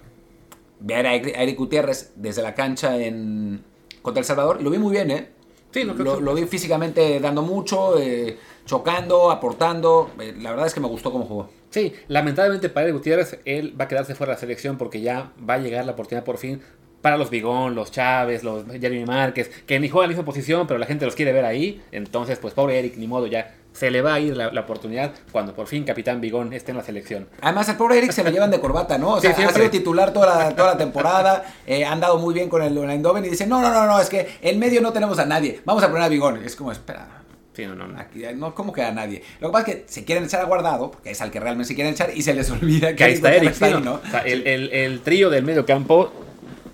ver 0.82 1.08
a 1.08 1.16
Eric 1.16 1.58
Gutiérrez 1.58 2.12
desde 2.16 2.42
la 2.42 2.54
cancha 2.54 2.98
en 2.98 3.64
contra 4.02 4.20
El 4.20 4.26
Salvador, 4.26 4.62
lo 4.62 4.70
vi 4.70 4.78
muy 4.78 4.92
bien, 4.92 5.12
¿eh? 5.12 5.30
Sí, 5.72 5.86
no, 5.86 5.94
lo, 5.94 6.20
lo, 6.20 6.34
vi 6.34 6.46
físicamente 6.46 7.20
dando 7.22 7.44
mucho, 7.44 7.98
eh, 7.98 8.38
chocando, 8.66 9.32
aportando. 9.32 10.12
Eh, 10.20 10.36
la 10.38 10.50
verdad 10.50 10.68
es 10.68 10.74
que 10.74 10.82
me 10.82 10.88
gustó 10.88 11.12
cómo 11.12 11.26
jugó. 11.26 11.50
Sí, 11.70 11.94
lamentablemente 12.10 12.68
para 12.68 12.88
Eric 12.88 12.98
Gutiérrez, 12.98 13.40
él 13.46 13.80
va 13.80 13.86
a 13.86 13.88
quedarse 13.88 14.14
fuera 14.14 14.32
de 14.32 14.36
la 14.36 14.40
selección 14.40 14.78
porque 14.78 15.00
ya 15.00 15.32
va 15.50 15.54
a 15.54 15.58
llegar 15.60 15.86
la 15.86 15.94
oportunidad 15.94 16.26
por 16.26 16.38
fin 16.38 16.62
para 17.02 17.18
los 17.18 17.30
Bigón, 17.30 17.74
los 17.74 17.92
Chávez, 17.92 18.44
los 18.44 18.66
Jeremy 18.66 19.06
Márquez, 19.06 19.50
que 19.66 19.80
ni 19.80 19.90
juegan 19.90 20.06
en 20.06 20.12
la 20.12 20.18
misma 20.18 20.26
posición, 20.26 20.68
pero 20.68 20.78
la 20.78 20.86
gente 20.86 21.06
los 21.06 21.16
quiere 21.16 21.34
ver 21.34 21.46
ahí. 21.46 21.82
Entonces, 21.92 22.38
pues 22.40 22.54
pobre 22.54 22.78
Eric, 22.78 22.98
ni 22.98 23.08
modo, 23.08 23.28
ya 23.28 23.56
se 23.74 23.90
le 23.90 24.02
va 24.02 24.16
a 24.16 24.20
ir 24.20 24.36
la, 24.36 24.52
la, 24.52 24.62
oportunidad 24.62 25.14
cuando 25.32 25.54
por 25.54 25.68
fin 25.68 25.84
Capitán 25.84 26.20
Bigón 26.20 26.54
esté 26.54 26.72
en 26.72 26.78
la 26.78 26.84
selección. 26.84 27.28
Además, 27.42 27.70
al 27.70 27.78
pobre 27.78 27.98
Eric 27.98 28.12
se 28.12 28.24
lo 28.24 28.30
llevan 28.32 28.52
de 28.52 28.60
corbata, 28.60 28.98
¿no? 28.98 29.14
O 29.14 29.22
sea, 29.22 29.34
sí, 29.34 29.44
ha 29.44 29.52
sido 29.52 29.70
titular 29.70 30.14
toda 30.14 30.38
la, 30.38 30.56
toda 30.56 30.74
la 30.74 30.78
temporada, 30.78 31.44
eh, 31.66 31.86
han 31.86 32.00
dado 32.00 32.18
muy 32.18 32.34
bien 32.34 32.50
con 32.50 32.62
el 32.62 32.78
Eindhoven 32.78 33.26
y 33.26 33.30
dicen, 33.30 33.50
no, 33.50 33.62
no, 33.62 33.72
no, 33.72 33.86
no, 33.86 34.00
es 34.00 34.10
que 34.10 34.28
en 34.42 34.60
medio 34.60 34.82
no 34.82 34.92
tenemos 34.92 35.20
a 35.20 35.26
nadie, 35.26 35.62
vamos 35.66 35.84
a 35.84 35.88
poner 35.88 36.04
a 36.04 36.10
Bigón. 36.10 36.44
Es 36.44 36.56
como, 36.56 36.72
espera. 36.72 37.22
Sí, 37.54 37.66
no, 37.66 37.76
no, 37.76 37.86
no. 37.86 38.00
Aquí, 38.00 38.24
no 38.36 38.56
¿Cómo 38.56 38.72
que 38.72 38.82
a 38.82 38.92
nadie? 38.92 39.24
Lo 39.42 39.50
que 39.50 39.52
pasa 39.52 39.72
es 39.72 39.76
que 39.76 39.84
se 39.88 40.06
quieren 40.06 40.24
echar 40.24 40.42
a 40.42 40.46
guardado, 40.46 40.92
porque 40.92 41.12
es 41.12 41.22
al 41.22 41.32
que 41.32 41.40
realmente 41.40 41.68
se 41.68 41.76
quieren 41.76 41.94
echar, 41.94 42.12
y 42.16 42.22
se 42.22 42.34
les 42.34 42.50
olvida 42.50 42.96
que, 42.96 43.04
ahí 43.04 43.14
está 43.14 43.36
Eric. 43.36 43.62
Ahí, 43.62 43.74
¿no? 43.84 43.96
O 43.96 44.10
sea, 44.10 44.22
el, 44.22 44.48
el, 44.48 44.70
el 44.72 45.02
trío 45.02 45.30
del 45.30 45.44
medio 45.44 45.66
campo 45.66 46.12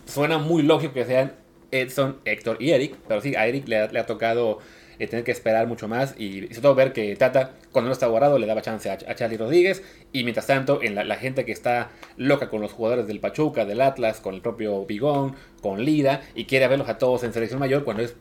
suena 0.05 0.37
muy 0.37 0.61
lógico 0.63 0.93
que 0.93 1.05
sean 1.05 1.33
Edson, 1.71 2.17
Héctor 2.25 2.57
y 2.59 2.71
Eric, 2.71 2.95
pero 3.07 3.21
sí, 3.21 3.35
a 3.35 3.47
Eric 3.47 3.67
le 3.67 3.79
ha, 3.79 3.87
le 3.87 3.99
ha 3.99 4.05
tocado 4.05 4.59
eh, 4.99 5.07
tener 5.07 5.23
que 5.23 5.31
esperar 5.31 5.67
mucho 5.67 5.87
más 5.87 6.15
y, 6.17 6.41
sobre 6.41 6.61
todo 6.61 6.75
ver 6.75 6.93
que 6.93 7.15
Tata, 7.15 7.53
cuando 7.71 7.89
no 7.89 7.93
está 7.93 8.07
guardado, 8.07 8.39
le 8.39 8.47
daba 8.47 8.61
chance 8.61 8.89
a, 8.89 8.93
a 8.93 9.15
Charlie 9.15 9.37
Rodríguez 9.37 9.83
y 10.11 10.23
mientras 10.23 10.47
tanto, 10.47 10.81
en 10.81 10.95
la, 10.95 11.15
gente 11.17 11.45
que 11.45 11.51
está 11.51 11.91
loca 12.15 12.49
con 12.49 12.61
los 12.61 12.71
jugadores 12.71 13.07
del 13.07 13.19
Pachuca, 13.19 13.65
del 13.65 13.81
Atlas, 13.81 14.19
con 14.19 14.35
el 14.35 14.41
propio 14.41 14.85
Bigón, 14.85 15.35
con 15.61 15.83
Lira 15.83 16.21
y 16.35 16.45
quiere 16.45 16.67
verlos 16.67 16.89
a 16.89 16.97
todos 16.97 17.23
en 17.23 17.33
selección 17.33 17.59
mayor 17.59 17.83
cuando 17.83 18.03
es... 18.03 18.15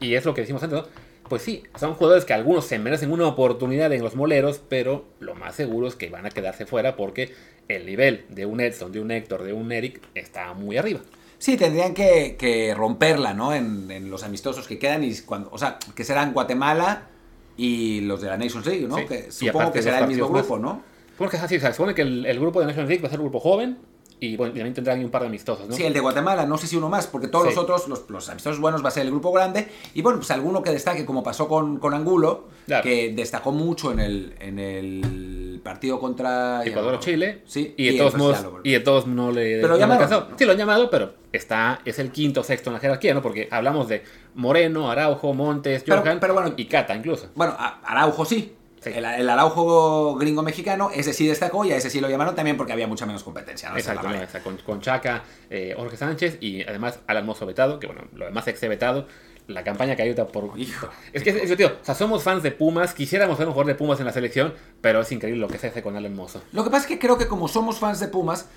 Y 0.00 0.14
es 0.14 0.24
lo 0.24 0.34
que 0.34 0.40
decimos 0.40 0.62
antes. 0.62 0.82
Pues 1.28 1.42
sí, 1.42 1.62
son 1.78 1.94
jugadores 1.94 2.24
que 2.24 2.34
algunos 2.34 2.66
se 2.66 2.78
merecen 2.78 3.12
una 3.12 3.26
oportunidad 3.26 3.92
en 3.92 4.02
los 4.02 4.16
moleros, 4.16 4.60
pero 4.68 5.06
lo 5.20 5.34
más 5.34 5.54
seguro 5.54 5.86
es 5.86 5.94
que 5.94 6.10
van 6.10 6.26
a 6.26 6.30
quedarse 6.30 6.66
fuera 6.66 6.96
porque 6.96 7.32
el 7.68 7.86
nivel 7.86 8.24
de 8.28 8.46
un 8.46 8.60
Edson, 8.60 8.92
de 8.92 9.00
un 9.00 9.10
Héctor, 9.10 9.44
de 9.44 9.52
un 9.52 9.70
Eric 9.72 10.00
está 10.14 10.52
muy 10.54 10.76
arriba. 10.76 11.00
Sí, 11.42 11.56
tendrían 11.56 11.92
que, 11.92 12.36
que 12.38 12.72
romperla, 12.72 13.34
¿no? 13.34 13.52
En, 13.52 13.90
en, 13.90 14.08
los 14.12 14.22
amistosos 14.22 14.68
que 14.68 14.78
quedan 14.78 15.02
y 15.02 15.12
cuando, 15.22 15.50
o 15.50 15.58
sea, 15.58 15.76
que 15.92 16.04
serán 16.04 16.32
Guatemala 16.32 17.08
y 17.56 18.00
los 18.02 18.20
de 18.20 18.28
la 18.28 18.36
Nations 18.36 18.64
League, 18.64 18.86
¿no? 18.86 18.96
Sí. 18.98 19.06
Que 19.06 19.32
supongo 19.32 19.72
que 19.72 19.82
será 19.82 19.98
el 19.98 20.06
mismo 20.06 20.28
grupo, 20.28 20.60
¿no? 20.60 20.84
Porque 21.18 21.38
es 21.38 21.42
así, 21.42 21.58
se 21.58 21.72
supone 21.72 21.96
que 21.96 22.02
el, 22.02 22.26
el, 22.26 22.38
grupo 22.38 22.60
de 22.60 22.66
Nations 22.66 22.88
League 22.88 23.02
va 23.02 23.08
a 23.08 23.10
ser 23.10 23.18
un 23.18 23.26
grupo 23.26 23.40
joven 23.40 23.76
y 24.22 24.36
bueno, 24.36 24.54
también 24.54 24.72
tendrán 24.72 25.04
un 25.04 25.10
par 25.10 25.22
de 25.22 25.26
amistosos, 25.26 25.68
¿no? 25.68 25.74
Sí, 25.74 25.82
el 25.82 25.92
de 25.92 25.98
Guatemala, 25.98 26.46
no 26.46 26.56
sé 26.56 26.68
si 26.68 26.76
uno 26.76 26.88
más, 26.88 27.08
porque 27.08 27.26
todos 27.26 27.48
sí. 27.48 27.54
los 27.56 27.64
otros, 27.64 27.88
los, 27.88 28.08
los, 28.08 28.28
amistosos 28.28 28.60
buenos 28.60 28.84
va 28.84 28.86
a 28.86 28.92
ser 28.92 29.02
el 29.04 29.10
grupo 29.10 29.32
grande. 29.32 29.66
Y 29.94 30.02
bueno, 30.02 30.20
pues 30.20 30.30
alguno 30.30 30.62
que 30.62 30.70
destaque, 30.70 31.04
como 31.04 31.24
pasó 31.24 31.48
con, 31.48 31.80
con 31.80 31.92
Angulo, 31.92 32.46
claro. 32.66 32.84
que 32.84 33.12
destacó 33.12 33.50
mucho 33.50 33.90
en 33.90 33.98
el, 33.98 34.34
en 34.38 34.60
el 34.60 35.60
partido 35.64 35.98
contra 35.98 36.64
Ecuador 36.64 36.94
o 36.94 37.00
Chile. 37.00 37.42
Sí, 37.46 37.74
y, 37.76 37.90
de 37.90 37.98
todos 37.98 38.14
modos, 38.14 38.46
y 38.62 38.70
de 38.70 38.80
todos 38.80 39.08
no 39.08 39.32
le 39.32 39.60
pero 39.60 39.76
no 39.76 39.92
alcanzó. 39.92 40.28
Sí, 40.36 40.44
lo 40.44 40.52
han 40.52 40.58
llamado, 40.58 40.88
pero 40.88 41.14
está, 41.32 41.80
es 41.84 41.98
el 41.98 42.12
quinto 42.12 42.44
sexto 42.44 42.70
en 42.70 42.74
la 42.74 42.80
jerarquía, 42.80 43.14
¿no? 43.14 43.22
Porque 43.22 43.48
hablamos 43.50 43.88
de 43.88 44.04
Moreno, 44.36 44.88
Araujo, 44.88 45.34
Montes, 45.34 45.82
Johan 45.84 46.02
pero, 46.04 46.20
pero 46.20 46.34
bueno, 46.34 46.54
y 46.56 46.66
Cata 46.66 46.94
incluso. 46.94 47.30
Bueno, 47.34 47.56
Araujo 47.58 48.24
sí, 48.24 48.54
Sí. 48.82 48.90
El, 48.94 49.04
el, 49.04 49.30
Araujo 49.30 50.16
gringo 50.16 50.42
mexicano, 50.42 50.90
ese 50.92 51.12
sí 51.12 51.26
destacó 51.26 51.64
y 51.64 51.72
a 51.72 51.76
ese 51.76 51.88
sí 51.88 52.00
lo 52.00 52.08
llamaron 52.08 52.34
también 52.34 52.56
porque 52.56 52.72
había 52.72 52.88
mucha 52.88 53.06
menos 53.06 53.22
competencia. 53.22 53.70
¿no? 53.70 53.76
Exacto, 53.76 54.08
no, 54.08 54.14
exacto. 54.14 54.42
Con, 54.42 54.56
con, 54.58 54.80
Chaca, 54.80 55.22
eh, 55.50 55.74
Jorge 55.76 55.96
Sánchez 55.96 56.38
y 56.40 56.62
además 56.62 56.98
Alan 57.06 57.24
Mozo 57.24 57.46
vetado, 57.46 57.78
que 57.78 57.86
bueno, 57.86 58.02
lo 58.14 58.24
demás 58.24 58.46
ex 58.48 58.60
vetado. 58.62 59.06
La 59.48 59.64
campaña 59.64 59.96
que 59.96 60.02
ayuda 60.02 60.28
por. 60.28 60.52
Hijo. 60.56 60.88
Es 61.12 61.24
que, 61.24 61.30
es, 61.30 61.50
es, 61.50 61.56
tío, 61.56 61.66
o 61.66 61.84
sea, 61.84 61.96
somos 61.96 62.22
fans 62.22 62.44
de 62.44 62.52
Pumas, 62.52 62.94
quisiéramos 62.94 63.36
ser 63.36 63.48
un 63.48 63.52
jugador 63.52 63.72
de 63.72 63.74
Pumas 63.74 63.98
en 63.98 64.06
la 64.06 64.12
selección, 64.12 64.54
pero 64.80 65.00
es 65.00 65.10
increíble 65.10 65.40
lo 65.40 65.48
que 65.48 65.58
se 65.58 65.66
hace 65.66 65.82
con 65.82 65.96
Alan 65.96 66.14
Mozo. 66.14 66.42
Lo 66.52 66.62
que 66.62 66.70
pasa 66.70 66.84
es 66.84 66.88
que 66.88 66.98
creo 67.00 67.18
que 67.18 67.26
como 67.26 67.48
somos 67.48 67.78
fans 67.78 67.98
de 67.98 68.06
Pumas, 68.06 68.48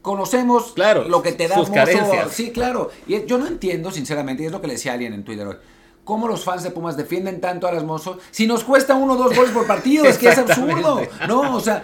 conocemos 0.00 0.72
claro, 0.72 1.06
lo 1.08 1.22
que 1.22 1.32
te 1.32 1.46
da 1.46 1.56
sus 1.56 1.68
Mozo. 1.68 1.74
carencias. 1.74 2.32
Sí, 2.32 2.52
claro. 2.52 2.90
Y 3.06 3.26
yo 3.26 3.36
no 3.36 3.46
entiendo, 3.46 3.90
sinceramente, 3.90 4.42
y 4.42 4.46
es 4.46 4.52
lo 4.52 4.62
que 4.62 4.66
le 4.66 4.74
decía 4.74 4.94
alguien 4.94 5.12
en 5.12 5.24
Twitter 5.24 5.46
hoy 5.46 5.56
cómo 6.04 6.28
los 6.28 6.44
fans 6.44 6.62
de 6.62 6.70
Pumas 6.70 6.96
defienden 6.96 7.40
tanto 7.40 7.66
a 7.66 7.72
Hermoso 7.72 8.18
si 8.30 8.46
nos 8.46 8.64
cuesta 8.64 8.94
uno 8.94 9.14
o 9.14 9.16
dos 9.16 9.34
goles 9.34 9.50
por 9.52 9.66
partido, 9.66 10.04
es 10.04 10.18
que 10.18 10.28
es 10.28 10.38
absurdo, 10.38 11.00
¿no? 11.26 11.56
O 11.56 11.60
sea, 11.60 11.82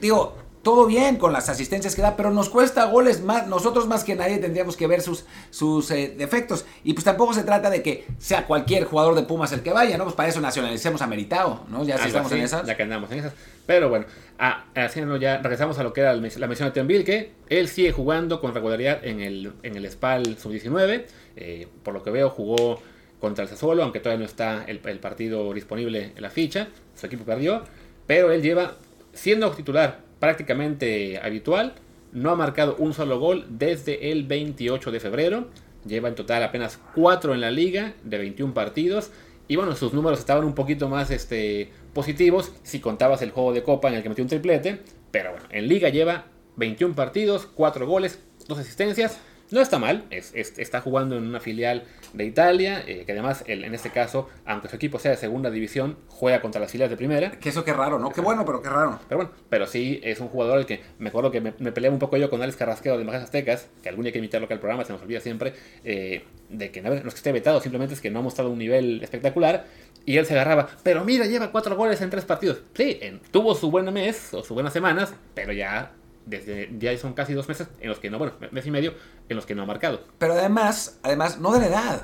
digo, 0.00 0.34
todo 0.62 0.86
bien 0.86 1.16
con 1.16 1.32
las 1.32 1.48
asistencias 1.48 1.94
que 1.94 2.02
da, 2.02 2.16
pero 2.16 2.30
nos 2.30 2.50
cuesta 2.50 2.84
goles 2.84 3.22
más, 3.22 3.46
nosotros 3.46 3.86
más 3.86 4.04
que 4.04 4.14
nadie 4.14 4.38
tendríamos 4.38 4.76
que 4.76 4.86
ver 4.86 5.00
sus, 5.00 5.24
sus 5.50 5.90
eh, 5.90 6.14
defectos. 6.16 6.66
Y 6.84 6.92
pues 6.92 7.04
tampoco 7.04 7.32
se 7.32 7.44
trata 7.44 7.70
de 7.70 7.82
que 7.82 8.06
sea 8.18 8.46
cualquier 8.46 8.84
jugador 8.84 9.14
de 9.14 9.22
Pumas 9.22 9.52
el 9.52 9.62
que 9.62 9.72
vaya, 9.72 9.96
¿no? 9.96 10.04
Pues 10.04 10.16
para 10.16 10.28
eso 10.28 10.40
nacionalicemos 10.40 11.00
a 11.00 11.06
Meritao, 11.06 11.64
¿no? 11.68 11.84
Ya 11.84 11.96
si 11.98 12.08
estamos 12.08 12.30
así, 12.30 12.38
en 12.38 12.44
esas. 12.44 12.66
Ya 12.66 12.76
que 12.76 12.82
andamos 12.82 13.10
en 13.10 13.20
esas. 13.20 13.32
Pero 13.66 13.88
bueno, 13.88 14.04
ah, 14.38 14.64
haciendo 14.74 15.16
ya, 15.16 15.38
regresamos 15.38 15.78
a 15.78 15.82
lo 15.82 15.92
que 15.92 16.02
era 16.02 16.14
la 16.14 16.20
mención 16.20 16.68
de 16.68 16.72
Tenville, 16.72 17.04
que 17.04 17.32
él 17.48 17.68
sigue 17.68 17.92
jugando 17.92 18.40
con 18.40 18.52
regularidad 18.52 19.04
en 19.04 19.20
el, 19.20 19.52
en 19.62 19.76
el 19.76 19.90
SPAL 19.90 20.36
Sub-19. 20.36 21.04
Eh, 21.36 21.68
por 21.82 21.94
lo 21.94 22.02
que 22.02 22.10
veo, 22.10 22.28
jugó 22.28 22.82
contra 23.20 23.44
el 23.44 23.50
Sassuolo, 23.50 23.82
aunque 23.82 24.00
todavía 24.00 24.24
no 24.24 24.30
está 24.30 24.64
el, 24.64 24.80
el, 24.84 24.98
partido 24.98 25.52
disponible 25.52 26.12
en 26.16 26.22
la 26.22 26.30
ficha, 26.30 26.68
su 26.94 27.06
equipo 27.06 27.24
perdió, 27.24 27.62
pero 28.06 28.32
él 28.32 28.42
lleva, 28.42 28.76
siendo 29.12 29.50
titular 29.50 30.00
prácticamente 30.18 31.18
habitual, 31.22 31.74
no 32.12 32.30
ha 32.30 32.36
marcado 32.36 32.76
un 32.78 32.92
solo 32.94 33.20
gol 33.20 33.46
desde 33.50 34.10
el 34.10 34.24
28 34.24 34.90
de 34.90 35.00
febrero, 35.00 35.48
lleva 35.86 36.08
en 36.08 36.14
total 36.14 36.42
apenas 36.42 36.78
4 36.94 37.34
en 37.34 37.40
la 37.40 37.50
liga 37.50 37.94
de 38.02 38.18
21 38.18 38.54
partidos, 38.54 39.10
y 39.48 39.56
bueno, 39.56 39.74
sus 39.74 39.92
números 39.92 40.18
estaban 40.18 40.44
un 40.44 40.54
poquito 40.54 40.88
más 40.88 41.10
este, 41.10 41.70
positivos 41.92 42.52
si 42.62 42.80
contabas 42.80 43.20
el 43.22 43.30
juego 43.30 43.52
de 43.52 43.62
copa 43.62 43.88
en 43.88 43.94
el 43.94 44.02
que 44.02 44.08
metió 44.08 44.24
un 44.24 44.28
triplete, 44.28 44.80
pero 45.10 45.32
bueno, 45.32 45.46
en 45.50 45.68
liga 45.68 45.88
lleva 45.88 46.26
21 46.56 46.94
partidos, 46.94 47.48
4 47.54 47.86
goles, 47.86 48.20
2 48.46 48.58
asistencias, 48.58 49.18
No 49.50 49.60
está 49.60 49.78
mal, 49.78 50.04
es, 50.10 50.32
es- 50.34 50.58
está 50.58 50.80
jugando 50.80 51.16
en 51.16 51.24
una 51.24 51.40
filial 51.40 51.84
de 52.12 52.24
Italia, 52.24 52.82
eh, 52.86 53.04
que 53.04 53.12
además, 53.12 53.42
en 53.46 53.74
este 53.74 53.90
caso, 53.90 54.28
aunque 54.46 54.68
su 54.68 54.76
equipo 54.76 54.98
sea 54.98 55.10
de 55.10 55.16
segunda 55.16 55.50
división, 55.50 55.96
juega 56.08 56.40
contra 56.40 56.60
las 56.60 56.70
filiales 56.70 56.90
de 56.90 56.96
primera. 56.96 57.32
Que 57.32 57.48
eso 57.48 57.64
qué 57.64 57.72
raro, 57.72 57.98
¿no? 57.98 58.12
Qué 58.12 58.20
bueno, 58.20 58.44
pero 58.44 58.62
qué 58.62 58.68
raro. 58.68 58.98
Pero 59.08 59.16
bueno, 59.18 59.32
pero 59.48 59.66
sí 59.66 60.00
es 60.04 60.20
un 60.20 60.28
jugador 60.28 60.58
al 60.58 60.66
que 60.66 60.80
me 60.98 61.08
acuerdo 61.08 61.30
que 61.30 61.40
me, 61.40 61.54
me 61.58 61.72
peleaba 61.72 61.94
un 61.94 61.98
poco 62.00 62.16
yo 62.16 62.30
con 62.30 62.42
Alex 62.42 62.56
Carrasqueo 62.56 62.96
de 62.98 63.04
Majas 63.04 63.24
Aztecas, 63.24 63.68
que 63.82 63.88
algún 63.88 64.04
día 64.04 64.10
hay 64.10 64.12
que 64.12 64.18
invitarlo 64.18 64.44
acá 64.44 64.54
al 64.54 64.60
programa, 64.60 64.84
se 64.84 64.92
nos 64.92 65.02
olvida 65.02 65.20
siempre, 65.20 65.54
eh, 65.84 66.24
de 66.48 66.70
que 66.70 66.80
no 66.82 66.90
no 66.90 66.96
es 66.96 67.02
que 67.02 67.08
esté 67.08 67.32
vetado, 67.32 67.60
simplemente 67.60 67.94
es 67.94 68.00
que 68.00 68.10
no 68.10 68.20
ha 68.20 68.22
mostrado 68.22 68.50
un 68.50 68.58
nivel 68.58 69.02
espectacular. 69.02 69.66
Y 70.06 70.16
él 70.16 70.24
se 70.26 70.32
agarraba, 70.32 70.68
pero 70.82 71.04
mira, 71.04 71.26
lleva 71.26 71.52
cuatro 71.52 71.76
goles 71.76 72.00
en 72.00 72.08
tres 72.08 72.24
partidos. 72.24 72.62
Sí, 72.74 72.98
en- 73.02 73.20
tuvo 73.30 73.54
su 73.54 73.70
buen 73.70 73.92
mes 73.92 74.32
o 74.32 74.38
sus 74.42 74.50
buenas 74.54 74.72
semanas, 74.72 75.12
pero 75.34 75.52
ya 75.52 75.92
desde 76.30 76.70
ya 76.78 76.96
son 76.96 77.12
casi 77.12 77.34
dos 77.34 77.48
meses 77.48 77.68
en 77.80 77.88
los 77.88 77.98
que 77.98 78.08
no, 78.10 78.18
bueno, 78.18 78.32
mes 78.52 78.64
y 78.66 78.70
medio 78.70 78.94
en 79.28 79.36
los 79.36 79.44
que 79.46 79.54
no 79.54 79.62
ha 79.62 79.66
marcado. 79.66 80.04
Pero 80.18 80.32
además, 80.34 80.98
además, 81.02 81.38
no 81.38 81.52
de 81.52 81.60
la 81.60 81.66
edad. 81.66 82.02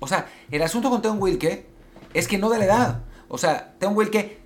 O 0.00 0.06
sea, 0.06 0.26
el 0.50 0.62
asunto 0.62 0.90
con 0.90 1.00
Teon 1.02 1.20
Wilke 1.22 1.66
es 2.12 2.26
que 2.28 2.36
no 2.38 2.50
de 2.50 2.58
la 2.58 2.64
edad. 2.64 3.00
O 3.28 3.38
sea, 3.38 3.74
Teon 3.78 3.96
Wilke 3.96 4.38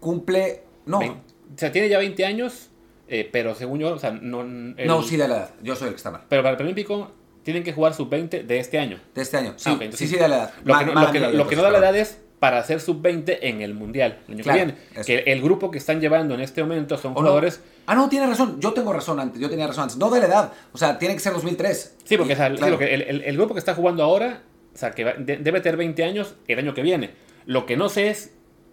cumple. 0.00 0.62
No, 0.86 1.00
Vein- 1.00 1.12
o 1.54 1.58
sea, 1.58 1.70
tiene 1.72 1.88
ya 1.88 1.98
20 1.98 2.24
años, 2.24 2.70
eh, 3.08 3.28
pero 3.32 3.54
según 3.54 3.78
yo, 3.80 3.94
o 3.94 3.98
sea, 3.98 4.10
no. 4.12 4.42
el- 4.42 4.74
no, 4.86 5.02
sí 5.02 5.16
de 5.16 5.28
la 5.28 5.36
edad. 5.36 5.50
Yo 5.62 5.76
soy 5.76 5.88
el 5.88 5.94
que 5.94 5.98
está 5.98 6.10
mal. 6.10 6.22
Pero 6.28 6.42
para 6.42 6.52
el 6.52 6.56
preolímpico 6.56 7.10
tienen 7.42 7.62
que 7.62 7.72
jugar 7.72 7.94
sub-20 7.94 8.44
de 8.44 8.58
este 8.58 8.78
año. 8.78 8.98
De 9.14 9.22
este 9.22 9.36
año. 9.36 9.54
Sí, 9.56 9.70
Ah, 9.70 9.72
entonces 9.74 9.98
sí, 9.98 10.08
sí, 10.08 10.16
de 10.20 10.28
la 10.28 10.36
edad. 10.36 10.54
Lo 10.64 10.72
Ma- 10.74 10.80
que, 10.80 10.86
no, 10.86 10.92
mala 10.92 11.06
lo 11.08 11.12
que 11.12 11.20
no- 11.20 11.28
mía, 11.28 11.38
lo 11.38 11.46
que 11.48 11.56
no 11.56 11.62
da 11.62 11.70
la 11.70 11.78
edad 11.78 11.96
es 11.96 12.18
para 12.38 12.58
hacer 12.58 12.80
sub-20 12.80 13.38
en 13.40 13.62
el 13.62 13.72
Mundial 13.74 14.18
el 14.28 14.34
año 14.34 14.42
Claro, 14.42 14.58
que 14.58 14.64
viene. 14.66 14.78
eso. 14.94 15.04
Que 15.06 15.18
el 15.32 15.40
grupo 15.42 15.70
que 15.70 15.78
están 15.78 16.00
llevando 16.00 16.34
en 16.34 16.40
este 16.40 16.62
momento 16.62 16.98
son 16.98 17.14
jugadores... 17.14 17.60
Ah, 17.86 17.94
no, 17.94 18.08
tiene 18.08 18.26
razón. 18.26 18.60
Yo 18.60 18.72
tengo 18.72 18.92
razón 18.92 19.18
antes. 19.20 19.40
Yo 19.40 19.48
tenía 19.48 19.66
razón 19.66 19.84
antes. 19.84 19.96
No 19.96 20.10
de 20.10 20.20
la 20.20 20.26
edad. 20.26 20.52
O 20.72 20.78
sea, 20.78 20.98
tiene 20.98 21.14
que 21.14 21.20
ser 21.20 21.32
2003. 21.32 21.96
Sí, 22.04 22.16
porque 22.16 22.32
Y- 22.32 22.34
o 22.34 22.36
sea, 22.36 22.50
sí, 22.50 22.56
claro. 22.56 22.78
que 22.78 22.92
el, 22.94 23.02
el- 23.02 23.22
el 23.22 23.36
grupo 23.36 23.54
que 23.54 23.60
está 23.60 23.74
jugando 23.74 24.02
ahora, 24.02 24.42
o 24.74 24.76
sea, 24.78 24.90
que 24.90 25.04
va- 25.04 25.14
de- 25.14 25.36
debe 25.38 25.60
tener 25.60 25.76
20 25.78 26.04
años 26.04 26.34
el 26.48 26.58
año 26.58 26.74
que 26.74 26.82
viene. 26.82 27.12
Lo 27.46 27.64
que 27.64 27.76
no 27.76 27.88
sé 27.88 28.08
es 28.10 28.32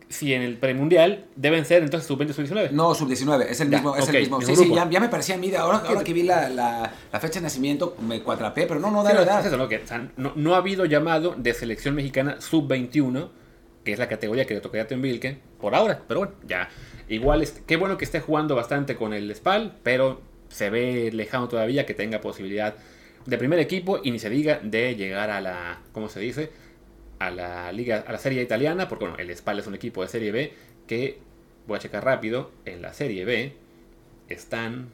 si 0.10 0.34
en 0.34 0.42
el 0.42 0.58
premundial 0.58 1.26
deben 1.36 1.64
ser 1.66 1.82
entonces 1.84 2.06
sub-20 2.08 2.34
sub-19. 2.34 2.72
No, 2.72 2.94
sub-19, 2.94 3.46
es 3.50 3.62
el 3.62 3.70
Ya, 3.70 3.78
mismo, 3.78 3.96
es 3.96 4.08
el 4.10 4.16
mismo. 4.20 4.42
Sí, 4.42 4.56
sí, 4.56 4.72
ya, 4.76 4.88
ya 4.90 5.00
me 5.00 5.10
parecía 5.10 5.36
a 5.36 5.38
mí, 5.38 5.50
de 5.50 5.58
ahora, 5.58 5.82
ahora 5.88 6.04
que 6.04 6.14
vi 6.14 6.24
la, 6.24 6.50
la, 6.50 6.92
la 7.12 7.20
fecha 7.20 7.36
de 7.36 7.42
nacimiento, 7.44 7.96
me 8.02 8.22
cuatrapé, 8.22 8.68
pero 8.68 8.80
no, 8.80 8.92
no 8.92 9.02
Sí, 9.04 9.10
no, 9.14 9.20
la 9.20 9.24
edad. 9.24 9.40
es 9.40 9.46
eso, 9.48 9.58
¿no? 9.58 9.68
Que, 9.68 9.78
o 9.78 9.88
sea, 9.88 10.08
no, 10.18 10.34
no 10.36 10.54
ha 10.54 10.58
habido 10.58 10.86
llamado 10.86 11.34
de 11.38 11.54
selección 11.54 11.96
mexicana 11.96 12.36
sub-21, 12.42 13.30
que 13.84 13.94
es 13.94 14.00
la 14.00 14.08
categoría 14.08 14.46
que 14.46 14.54
le 14.54 14.62
tocaría 14.62 14.84
a 14.84 14.88
Tim 14.88 15.02
Wilke, 15.02 15.38
por 15.60 15.76
ahora. 15.76 16.02
Pero 16.08 16.22
bueno, 16.22 16.36
ya. 16.48 16.70
Igual, 17.10 17.42
es, 17.42 17.62
qué 17.68 17.76
bueno 17.76 17.98
que 17.98 18.06
esté 18.06 18.22
jugando 18.22 18.56
bastante 18.56 18.96
con 18.96 19.14
el 19.14 19.34
Spal, 19.36 19.78
pero 19.84 20.22
se 20.50 20.70
ve 20.70 21.12
lejano 21.12 21.48
todavía 21.48 21.86
que 21.86 21.94
tenga 21.94 22.22
posibilidad 22.22 22.76
de 23.26 23.38
primer 23.38 23.60
equipo 23.60 24.00
y 24.04 24.12
ni 24.12 24.20
se 24.20 24.30
diga 24.30 24.60
de 24.62 24.96
llegar 24.96 25.30
a 25.30 25.42
la, 25.42 25.82
¿cómo 25.92 26.10
se 26.10 26.20
dice? 26.20 26.52
A 27.20 27.32
la 27.32 27.72
liga, 27.72 28.04
a 28.08 28.12
la 28.12 28.18
serie 28.18 28.42
italiana, 28.42 28.88
porque 28.88 29.06
bueno, 29.06 29.20
el 29.20 29.36
Spal 29.36 29.60
es 29.60 29.68
un 29.68 29.76
equipo 29.76 30.02
de 30.02 30.08
serie 30.08 30.32
B 30.32 30.54
que, 30.88 31.20
voy 31.68 31.78
a 31.78 31.80
checar 31.80 32.04
rápido, 32.04 32.52
en 32.66 32.82
la 32.82 32.94
serie 32.94 33.26
B 33.26 33.54
están, 34.30 34.90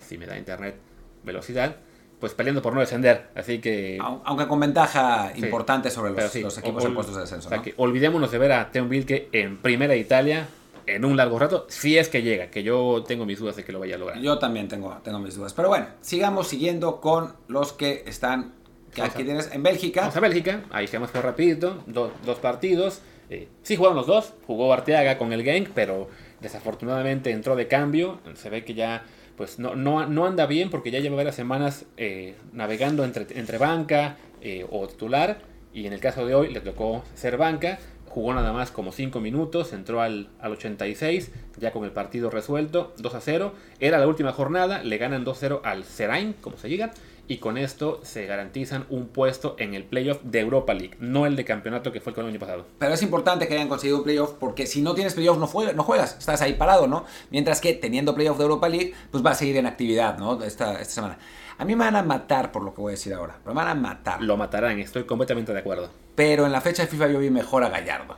si 0.00 0.18
me 0.18 0.26
da 0.26 0.38
internet 0.38 0.76
velocidad, 1.24 1.76
pues 2.20 2.34
peleando 2.34 2.60
por 2.62 2.74
no 2.74 2.80
descender. 2.80 3.28
Así 3.34 3.58
que. 3.60 3.98
Au- 3.98 4.20
Aunque 4.24 4.46
con 4.46 4.60
ventaja 4.60 5.32
Sí, 5.34 5.40
importante 5.42 5.90
sobre 5.90 6.12
los, 6.12 6.30
sí, 6.30 6.42
los 6.42 6.56
equipos 6.58 6.84
en 6.84 6.94
puestos 6.94 7.14
de 7.16 7.22
descenso. 7.22 7.48
o 7.48 7.48
sea 7.48 7.58
¿no? 7.58 7.64
que 7.64 7.74
olvidémonos 7.78 8.30
de 8.30 8.38
ver 8.38 8.52
a 8.52 8.70
Teon 8.70 8.88
Wilke 8.90 9.28
en 9.32 9.56
primera 9.58 9.96
Italia 9.96 10.46
en 10.86 11.04
un 11.04 11.16
largo 11.16 11.38
rato, 11.38 11.66
si 11.68 11.96
es 11.98 12.08
que 12.08 12.22
llega, 12.22 12.48
que 12.50 12.62
yo 12.64 13.04
tengo 13.06 13.24
mis 13.24 13.38
dudas 13.38 13.54
de 13.56 13.64
que 13.64 13.70
lo 13.72 13.78
vaya 13.80 13.94
a 13.94 13.98
lograr. 13.98 14.18
Yo 14.20 14.38
también 14.38 14.66
tengo, 14.68 14.96
tengo 15.04 15.18
mis 15.20 15.36
dudas. 15.36 15.52
Pero 15.54 15.68
bueno, 15.68 15.86
sigamos 16.00 16.48
siguiendo 16.48 17.00
con 17.00 17.34
los 17.48 17.72
que 17.72 18.02
están. 18.06 18.54
Que 18.92 19.02
aquí 19.02 19.22
a- 19.22 19.24
tienes 19.24 19.50
en 19.52 19.62
Bélgica. 19.62 20.00
Vamos 20.02 20.16
a 20.16 20.20
Bélgica, 20.20 20.64
ahí 20.70 20.86
se 20.88 20.98
fue 20.98 21.22
rapidito, 21.22 21.82
do- 21.86 22.12
dos 22.24 22.38
partidos. 22.38 23.02
Eh, 23.28 23.48
sí 23.62 23.76
jugaron 23.76 23.96
los 23.96 24.08
dos, 24.08 24.34
jugó 24.48 24.72
Arteaga 24.72 25.16
con 25.16 25.32
el 25.32 25.44
Genk, 25.44 25.68
pero 25.72 26.08
desafortunadamente 26.40 27.30
entró 27.30 27.54
de 27.56 27.68
cambio. 27.68 28.18
Se 28.34 28.50
ve 28.50 28.64
que 28.64 28.74
ya 28.74 29.04
pues 29.40 29.58
no, 29.58 29.74
no, 29.74 30.06
no 30.06 30.26
anda 30.26 30.44
bien 30.44 30.68
porque 30.68 30.90
ya 30.90 31.00
lleva 31.00 31.16
varias 31.16 31.34
semanas 31.34 31.86
eh, 31.96 32.34
navegando 32.52 33.04
entre, 33.04 33.26
entre 33.38 33.56
banca 33.56 34.18
eh, 34.42 34.66
o 34.68 34.86
titular. 34.86 35.38
Y 35.72 35.86
en 35.86 35.94
el 35.94 36.00
caso 36.00 36.26
de 36.26 36.34
hoy 36.34 36.52
le 36.52 36.60
tocó 36.60 37.02
ser 37.14 37.38
banca. 37.38 37.78
Jugó 38.06 38.34
nada 38.34 38.52
más 38.52 38.70
como 38.70 38.92
5 38.92 39.18
minutos, 39.18 39.72
entró 39.72 40.02
al, 40.02 40.28
al 40.40 40.52
86, 40.52 41.32
ya 41.58 41.72
con 41.72 41.84
el 41.84 41.90
partido 41.90 42.28
resuelto, 42.28 42.92
2 42.98 43.14
a 43.14 43.20
0. 43.22 43.54
Era 43.78 43.98
la 43.98 44.06
última 44.06 44.32
jornada, 44.32 44.82
le 44.82 44.98
ganan 44.98 45.24
2 45.24 45.34
a 45.34 45.40
0 45.40 45.62
al 45.64 45.84
Serain, 45.84 46.34
como 46.34 46.58
se 46.58 46.68
diga, 46.68 46.90
y 47.30 47.38
con 47.38 47.56
esto 47.58 48.00
se 48.02 48.26
garantizan 48.26 48.86
un 48.90 49.06
puesto 49.06 49.54
en 49.60 49.74
el 49.74 49.84
playoff 49.84 50.18
de 50.24 50.40
Europa 50.40 50.74
League, 50.74 50.96
no 50.98 51.26
el 51.26 51.36
de 51.36 51.44
campeonato 51.44 51.92
que 51.92 52.00
fue 52.00 52.12
el 52.16 52.26
año 52.26 52.40
pasado. 52.40 52.66
Pero 52.80 52.92
es 52.92 53.02
importante 53.02 53.46
que 53.46 53.54
hayan 53.54 53.68
conseguido 53.68 53.98
un 53.98 54.02
playoff 54.02 54.32
porque 54.32 54.66
si 54.66 54.82
no 54.82 54.94
tienes 54.94 55.14
playoff 55.14 55.38
no, 55.38 55.46
juegas, 55.46 55.76
no 55.76 55.84
juegas, 55.84 56.16
estás 56.18 56.42
ahí 56.42 56.54
parado, 56.54 56.88
¿no? 56.88 57.04
Mientras 57.30 57.60
que 57.60 57.72
teniendo 57.72 58.16
playoff 58.16 58.36
de 58.36 58.42
Europa 58.42 58.68
League, 58.68 58.94
pues 59.12 59.24
va 59.24 59.30
a 59.30 59.34
seguir 59.36 59.56
en 59.58 59.66
actividad, 59.66 60.18
¿no? 60.18 60.42
Esta, 60.42 60.80
esta 60.80 60.92
semana. 60.92 61.18
A 61.56 61.64
mí 61.64 61.76
me 61.76 61.84
van 61.84 61.94
a 61.94 62.02
matar 62.02 62.50
por 62.50 62.64
lo 62.64 62.74
que 62.74 62.80
voy 62.80 62.90
a 62.90 62.96
decir 62.96 63.14
ahora, 63.14 63.38
me 63.46 63.52
van 63.52 63.68
a 63.68 63.76
matar. 63.76 64.20
Lo 64.20 64.36
matarán, 64.36 64.80
estoy 64.80 65.04
completamente 65.04 65.52
de 65.52 65.60
acuerdo. 65.60 65.88
Pero 66.16 66.46
en 66.46 66.50
la 66.50 66.60
fecha 66.60 66.82
de 66.82 66.88
FIFA 66.88 67.12
yo 67.12 67.20
vi 67.20 67.30
mejor 67.30 67.62
a 67.62 67.68
Gallardo. 67.68 68.16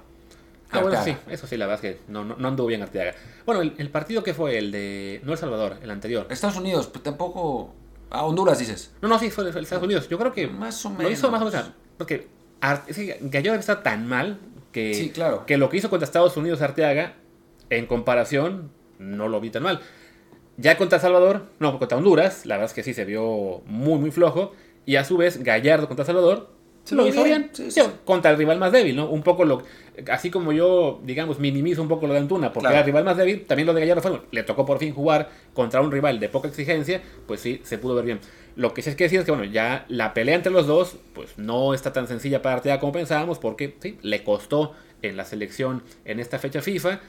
Ah, 0.71 0.81
bueno, 0.81 1.05
sí, 1.05 1.15
eso 1.29 1.47
sí, 1.47 1.59
la 1.59 1.67
verdad 1.67 1.85
es 1.85 1.97
que 1.97 2.01
no, 2.11 2.25
no, 2.25 2.37
no 2.37 2.49
anduvo 2.49 2.69
bien 2.69 2.81
Arteaga. 2.81 3.13
Bueno, 3.45 3.61
el, 3.61 3.75
el 3.77 3.91
partido 3.91 4.23
que 4.23 4.33
fue 4.33 4.57
el 4.57 4.73
de, 4.73 5.21
no 5.23 5.33
El 5.33 5.39
Salvador, 5.39 5.77
el 5.83 5.91
anterior. 5.91 6.27
Estados 6.31 6.57
Unidos, 6.57 6.87
pues 6.87 7.05
tampoco... 7.05 7.75
A 8.13 8.25
Honduras 8.25 8.59
dices. 8.59 8.93
No, 9.01 9.09
no, 9.09 9.19
sí, 9.19 9.31
fue 9.31 9.43
de 9.51 9.59
Estados 9.61 9.83
Unidos. 9.85 10.09
Yo 10.09 10.19
creo 10.19 10.33
que 10.33 10.47
Más 10.47 10.85
o 10.85 10.91
lo 10.91 11.11
hizo 11.11 11.31
menos. 11.31 11.53
más 11.53 11.55
o 11.55 11.57
menos. 11.57 11.73
Porque 11.97 12.29
es 12.87 12.97
que 12.97 13.19
Gallardo 13.23 13.59
está 13.59 13.83
tan 13.83 14.07
mal 14.07 14.39
que, 14.71 14.95
Sí, 14.95 15.11
claro. 15.11 15.47
que 15.47 15.57
lo 15.57 15.69
que 15.71 15.79
hizo 15.79 15.89
contra 15.91 16.05
Estados 16.05 16.37
Unidos 16.37 16.61
Arteaga, 16.63 17.15
en 17.71 17.87
comparación, 17.87 18.71
no 18.99 19.29
lo 19.29 19.41
vi 19.41 19.51
tan 19.51 19.63
mal. 19.63 19.81
Ya 20.59 20.77
contra 20.77 20.99
Salvador, 20.99 21.47
no, 21.59 21.79
contra 21.79 21.97
Honduras, 21.97 22.45
la 22.45 22.57
verdad 22.57 22.71
es 22.71 22.75
que 22.75 22.83
sí 22.83 22.93
se 22.93 23.05
vio 23.07 23.63
muy, 23.67 23.99
muy 23.99 24.11
flojo. 24.11 24.53
Y 24.85 24.97
a 24.97 25.05
su 25.05 25.17
vez, 25.17 25.43
Gallardo 25.43 25.89
contra 25.89 26.05
Salvador, 26.05 26.51
Sí, 26.85 26.95
lo 26.97 27.07
hizo 27.07 27.23
bien, 27.23 27.49
sí, 27.53 27.71
Sí. 27.71 27.81
Contra 28.05 28.31
el 28.33 28.37
rival 28.39 28.59
más 28.59 28.73
débil, 28.73 28.97
¿no? 28.97 29.09
Un 29.09 29.23
poco 29.23 29.45
lo. 29.45 29.63
Así 30.11 30.31
como 30.31 30.53
yo, 30.53 31.01
digamos, 31.05 31.39
minimizo 31.39 31.81
un 31.83 31.89
poco 31.89 32.07
lo 32.07 32.15
de 32.15 32.19
Antuna, 32.21 32.49
porque 32.53 32.65
Claro. 32.65 32.75
era 32.75 32.81
el 32.81 32.87
rival 32.87 33.05
más 33.05 33.17
débil, 33.17 33.45
también 33.45 33.67
lo 33.67 33.75
de 33.75 33.81
Gallardo 33.83 34.03
fue. 34.03 34.21
le 34.33 34.43
tocó 34.43 34.65
por 34.67 34.79
fin 34.79 34.93
jugar 34.93 35.31
contra 35.55 35.81
un 35.81 35.93
rival 35.93 36.19
de 36.19 36.29
poca 36.29 36.49
exigencia, 36.49 37.01
pues 37.27 37.41
sí, 37.41 37.61
se 37.63 37.79
pudo 37.79 37.95
ver 37.95 38.05
bien. 38.07 38.21
Lo 38.57 38.75
que 38.75 38.83
sí 38.83 38.91
es 38.91 38.97
que 38.97 39.05
decir 39.05 39.21
es 39.21 39.25
que, 39.25 39.31
bueno, 39.31 39.45
ya 39.45 39.85
la 39.89 40.13
pelea 40.15 40.35
entre 40.35 40.51
los 40.51 40.67
dos, 40.67 40.97
pues 41.15 41.39
no 41.39 41.73
está 41.75 41.93
tan 41.93 42.09
sencilla 42.09 42.43
para 42.43 42.57
Arteaga 42.57 42.81
como 42.81 42.93
pensábamos, 42.93 43.39
porque 43.39 43.77
sí, 43.81 43.99
le 44.03 44.25
costó 44.25 44.73
en 45.03 45.17
la 45.17 45.25
selección 45.25 45.83
en 46.05 46.21
esta 46.21 46.39
fecha 46.39 46.63
FIFA. 46.63 47.01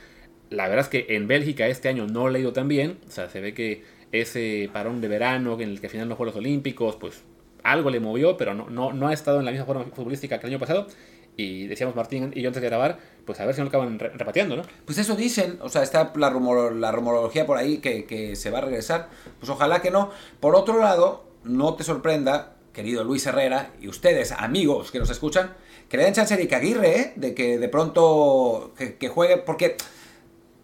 La 0.50 0.68
verdad 0.68 0.82
es 0.86 0.90
que 0.90 1.16
en 1.16 1.28
Bélgica 1.28 1.68
este 1.68 1.90
año 1.90 2.06
no 2.06 2.30
le 2.30 2.38
ha 2.40 2.42
ido 2.42 2.54
tan 2.54 2.68
bien. 2.68 3.00
O 3.08 3.12
sea, 3.12 3.30
se 3.30 3.42
ve 3.42 3.54
que 3.54 3.84
ese 4.12 4.70
parón 4.72 5.02
de 5.02 5.08
verano 5.08 5.54
en 5.60 5.70
el 5.70 5.80
que 5.80 5.88
al 5.88 5.92
final 5.92 6.10
no 6.10 6.16
fue 6.16 6.26
los 6.28 6.36
Olímpicos, 6.36 6.96
pues 6.98 7.24
algo 7.64 7.90
le 7.90 8.00
movió, 8.00 8.38
pero 8.38 8.54
no, 8.54 8.70
no, 8.70 8.94
no 8.94 9.08
ha 9.08 9.14
estado 9.14 9.40
en 9.40 9.46
la 9.46 9.52
misma 9.52 9.66
forma 9.66 9.86
futbolística 9.94 10.40
que 10.40 10.48
el 10.48 10.54
año 10.54 10.60
pasado. 10.60 10.88
Y 11.36 11.66
decíamos 11.66 11.96
Martín 11.96 12.32
y 12.36 12.42
yo 12.44 12.50
antes 12.50 12.62
de 12.62 12.70
grabar, 12.70 13.00
pues 13.26 13.40
a 13.40 13.46
ver 13.46 13.56
si 13.56 13.62
no 13.62 13.66
lo 13.66 13.70
acaban 13.70 13.98
re- 13.98 14.10
repateando, 14.10 14.56
¿no? 14.56 14.62
Pues 14.86 15.00
eso 15.00 15.16
dicen, 15.16 15.58
o 15.62 15.70
sea, 15.70 15.82
está 15.82 16.14
la, 16.16 16.30
rumor, 16.30 16.76
la 16.76 16.92
rumorología 16.92 17.48
por 17.48 17.58
ahí 17.58 17.78
que, 17.80 18.06
que 18.06 18.36
se 18.36 18.52
va 18.52 18.60
a 18.60 18.62
regresar. 18.62 19.10
Pues 19.40 19.50
ojalá 19.50 19.82
que 19.82 19.90
no. 19.90 20.12
Por 20.40 20.56
otro 20.56 20.80
lado, 20.80 21.26
no 21.44 21.74
te 21.74 21.84
sorprenda, 21.84 22.54
querido 22.72 23.04
Luis 23.04 23.26
Herrera, 23.26 23.72
y 23.82 23.88
ustedes, 23.88 24.32
amigos 24.32 24.92
que 24.92 25.00
nos 25.00 25.10
escuchan, 25.10 25.54
que 25.90 25.98
le 25.98 26.04
den 26.04 26.14
chance 26.14 26.36
a 26.36 26.38
Eric 26.38 26.54
Aguirre, 26.54 27.00
¿eh? 27.00 27.14
De 27.16 27.34
que 27.34 27.58
de 27.58 27.68
pronto 27.70 28.74
que, 28.78 28.96
que 28.98 29.10
juegue, 29.10 29.38
porque 29.38 29.76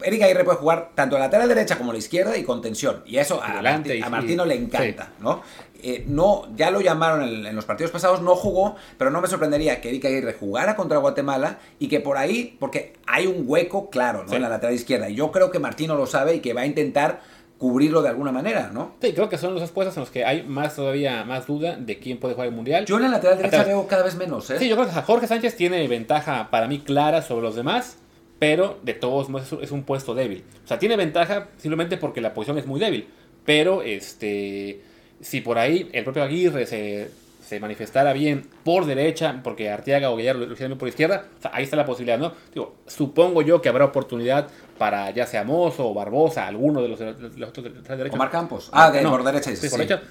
Eric 0.02 0.22
Aguirre 0.22 0.44
puede 0.46 0.58
jugar 0.60 0.92
tanto 0.96 1.16
a 1.18 1.20
la 1.20 1.26
lateral 1.26 1.50
derecha 1.50 1.78
como 1.78 1.90
a 1.92 1.94
la 1.94 2.00
izquierda 2.00 2.38
y 2.38 2.44
con 2.44 2.62
tensión. 2.62 3.04
Y 3.06 3.18
eso 3.18 3.42
a, 3.44 3.60
y- 3.98 4.02
a 4.02 4.10
Martino 4.10 4.46
le 4.46 4.56
encanta, 4.56 5.14
¿no? 5.20 5.42
Eh, 5.82 6.04
no, 6.08 6.48
ya 6.56 6.72
lo 6.72 6.82
llamaron 6.82 7.24
en, 7.24 7.46
en 7.46 7.56
los 7.56 7.66
partidos 7.66 7.92
pasados, 7.92 8.22
no 8.22 8.36
jugó, 8.36 8.76
pero 8.98 9.12
no 9.12 9.22
me 9.22 9.28
sorprendería 9.28 9.82
que 9.82 9.90
Eric 9.90 10.06
Aguirre 10.06 10.34
jugara 10.34 10.76
contra 10.76 10.98
Guatemala 10.98 11.60
y 11.80 11.88
que 11.88 12.00
por 12.00 12.18
ahí, 12.18 12.58
porque 12.60 12.94
hay 13.08 13.28
un 13.28 13.44
hueco 13.46 13.90
claro, 13.90 14.24
¿no? 14.24 14.30
Sí. 14.30 14.36
En 14.36 14.42
la 14.42 14.50
lateral 14.50 14.76
izquierda. 14.76 15.10
Y 15.10 15.16
yo 15.16 15.32
creo 15.32 15.52
que 15.52 15.60
Martino 15.60 15.96
lo 15.96 16.06
sabe 16.06 16.36
y 16.36 16.40
que 16.40 16.54
va 16.54 16.62
a 16.62 16.66
intentar 16.66 17.22
cubrirlo 17.58 18.02
de 18.02 18.10
alguna 18.10 18.32
manera, 18.32 18.72
¿no? 18.74 18.96
Sí, 19.02 19.14
creo 19.14 19.28
que 19.28 19.38
son 19.38 19.52
los 19.52 19.62
dos 19.62 19.72
puestos 19.72 19.96
en 19.98 20.02
los 20.02 20.10
que 20.10 20.24
hay 20.24 20.44
más 20.44 20.76
todavía 20.76 21.26
más 21.26 21.46
duda 21.46 21.76
de 21.76 22.00
quién 22.00 22.18
puede 22.18 22.34
jugar 22.34 22.48
el 22.48 22.56
Mundial. 22.56 22.86
Yo 22.86 22.96
en 22.96 23.04
la 23.04 23.10
lateral 23.10 23.38
derecha 23.38 23.64
veo 23.66 23.86
cada 23.86 24.04
vez 24.04 24.16
menos, 24.16 24.50
¿eh? 24.50 24.58
Sí, 24.58 24.70
yo 24.70 24.78
creo 24.78 24.88
que 24.88 24.94
Jorge 25.02 25.28
Sánchez 25.28 25.56
tiene 25.58 25.86
ventaja 25.88 26.50
para 26.52 26.68
mí 26.68 26.80
clara 26.80 27.22
sobre 27.22 27.44
los 27.44 27.56
demás, 27.56 27.98
pero 28.40 28.80
de 28.84 28.94
todos 28.94 29.28
modos 29.28 29.54
es 29.62 29.72
un 29.72 29.84
puesto 29.84 30.16
débil. 30.16 30.46
O 30.64 30.68
sea, 30.68 30.80
tiene 30.80 30.96
ventaja 30.96 31.50
simplemente 31.58 31.98
porque 31.98 32.22
la 32.22 32.34
posición 32.34 32.58
es 32.58 32.66
muy 32.66 32.80
débil. 32.80 33.10
Pero 33.46 33.82
este 33.82 34.82
si 35.22 35.42
por 35.42 35.58
ahí 35.58 35.90
el 35.94 36.04
propio 36.04 36.24
Aguirre 36.24 36.66
se, 36.66 37.10
se 37.46 37.60
manifestara 37.60 38.14
bien 38.14 38.46
por 38.64 38.86
derecha, 38.86 39.40
porque 39.44 39.70
Arteaga 39.70 40.10
o 40.12 40.16
Gallardo 40.16 40.46
lo 40.46 40.54
hicieron 40.54 40.72
bien 40.72 40.78
por 40.80 40.88
izquierda, 40.88 41.26
o 41.38 41.42
sea, 41.42 41.52
ahí 41.54 41.64
está 41.64 41.76
la 41.76 41.86
posibilidad, 41.86 42.18
¿no? 42.20 42.34
Digo, 42.54 42.76
supongo 42.88 43.42
yo 43.42 43.62
que 43.62 43.70
habrá 43.70 43.86
oportunidad 43.86 44.48
para 44.78 45.10
ya 45.12 45.26
sea 45.26 45.44
Mozo 45.44 45.90
o 45.90 45.94
Barbosa, 45.94 46.48
alguno 46.48 46.82
de 46.82 46.88
los, 46.90 47.00
de 47.00 47.14
los 47.38 47.50
otros 47.50 47.64
de- 47.66 47.70
de- 47.82 47.96
derechos. 47.98 48.16
Omar 48.16 48.30
Campos. 48.30 48.70
Ah, 48.72 48.92
de 48.92 49.02
No, 49.02 49.12
por 49.12 49.24
derecha 49.24 49.54
Sí, 49.56 49.68
por 49.70 49.80
derecha. 49.80 50.02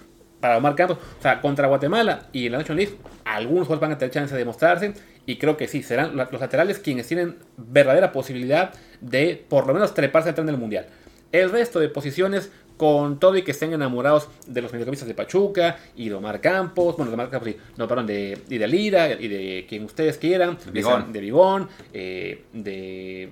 para 0.41 0.59
Omar 0.59 0.75
Campos. 0.75 0.99
O 1.19 1.23
sea, 1.23 1.41
contra 1.41 1.67
Guatemala 1.69 2.27
y 2.33 2.47
en 2.47 2.53
la 2.53 2.59
National 2.59 2.85
League, 2.85 2.99
algunos 3.25 3.67
jugadores 3.67 3.81
van 3.81 3.93
a 3.93 3.99
tener 3.99 4.13
chance 4.13 4.37
de 4.37 4.45
mostrarse. 4.45 4.93
Y 5.25 5.37
creo 5.37 5.57
que 5.57 5.69
sí, 5.69 5.83
serán 5.83 6.17
los 6.17 6.33
laterales 6.41 6.79
quienes 6.79 7.07
tienen 7.07 7.37
verdadera 7.57 8.13
posibilidad 8.13 8.73
de 9.01 9.43
por 9.49 9.67
lo 9.67 9.75
menos 9.75 9.93
treparse 9.95 10.31
al 10.31 10.35
tren 10.35 10.47
del 10.47 10.57
Mundial. 10.57 10.87
El 11.33 11.51
resto 11.51 11.81
de 11.81 11.89
posiciones, 11.91 12.51
con 12.79 13.21
todo 13.21 13.37
y 13.37 13.43
que 13.43 13.51
estén 13.51 13.75
enamorados 13.75 14.29
de 14.47 14.63
los 14.63 14.73
mediocampistas 14.73 15.07
de 15.07 15.15
Pachuca 15.15 15.77
y 15.97 16.09
de 16.09 16.15
Omar 16.15 16.41
Campos, 16.41 16.97
bueno, 16.97 17.11
de 17.11 17.15
Omar 17.15 17.29
Campos, 17.29 17.51
no, 17.77 17.87
perdón, 17.87 18.07
de, 18.07 18.39
y 18.49 18.57
de 18.57 18.67
Lira 18.67 19.11
y 19.11 19.29
de 19.29 19.67
quien 19.69 19.85
ustedes 19.85 20.17
quieran, 20.17 20.57
de 20.73 21.21
Vigón, 21.21 21.69
eh, 21.93 22.45
de. 22.55 23.31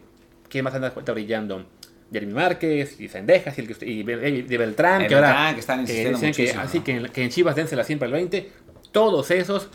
¿Quién 0.48 0.64
más 0.64 0.74
anda 0.74 0.90
brillando? 0.90 1.64
Jeremy 2.12 2.32
Márquez 2.32 3.00
y 3.00 3.08
Sendejas 3.08 3.58
y, 3.58 3.62
el 3.62 3.76
y, 3.82 4.42
de 4.42 4.58
Beltrán, 4.58 5.06
que 5.06 5.14
ahora 5.14 5.52
que 5.54 5.60
están 5.60 5.80
insistiendo 5.80 6.20
que, 6.20 6.50
así 6.52 6.80
que, 6.80 7.08
que, 7.12 7.24
en 7.24 7.30
Chivas 7.30 7.56
la 7.72 7.84
siempre 7.84 8.06
el 8.06 8.12
20, 8.12 8.50
todos 8.92 9.30
esos, 9.30 9.68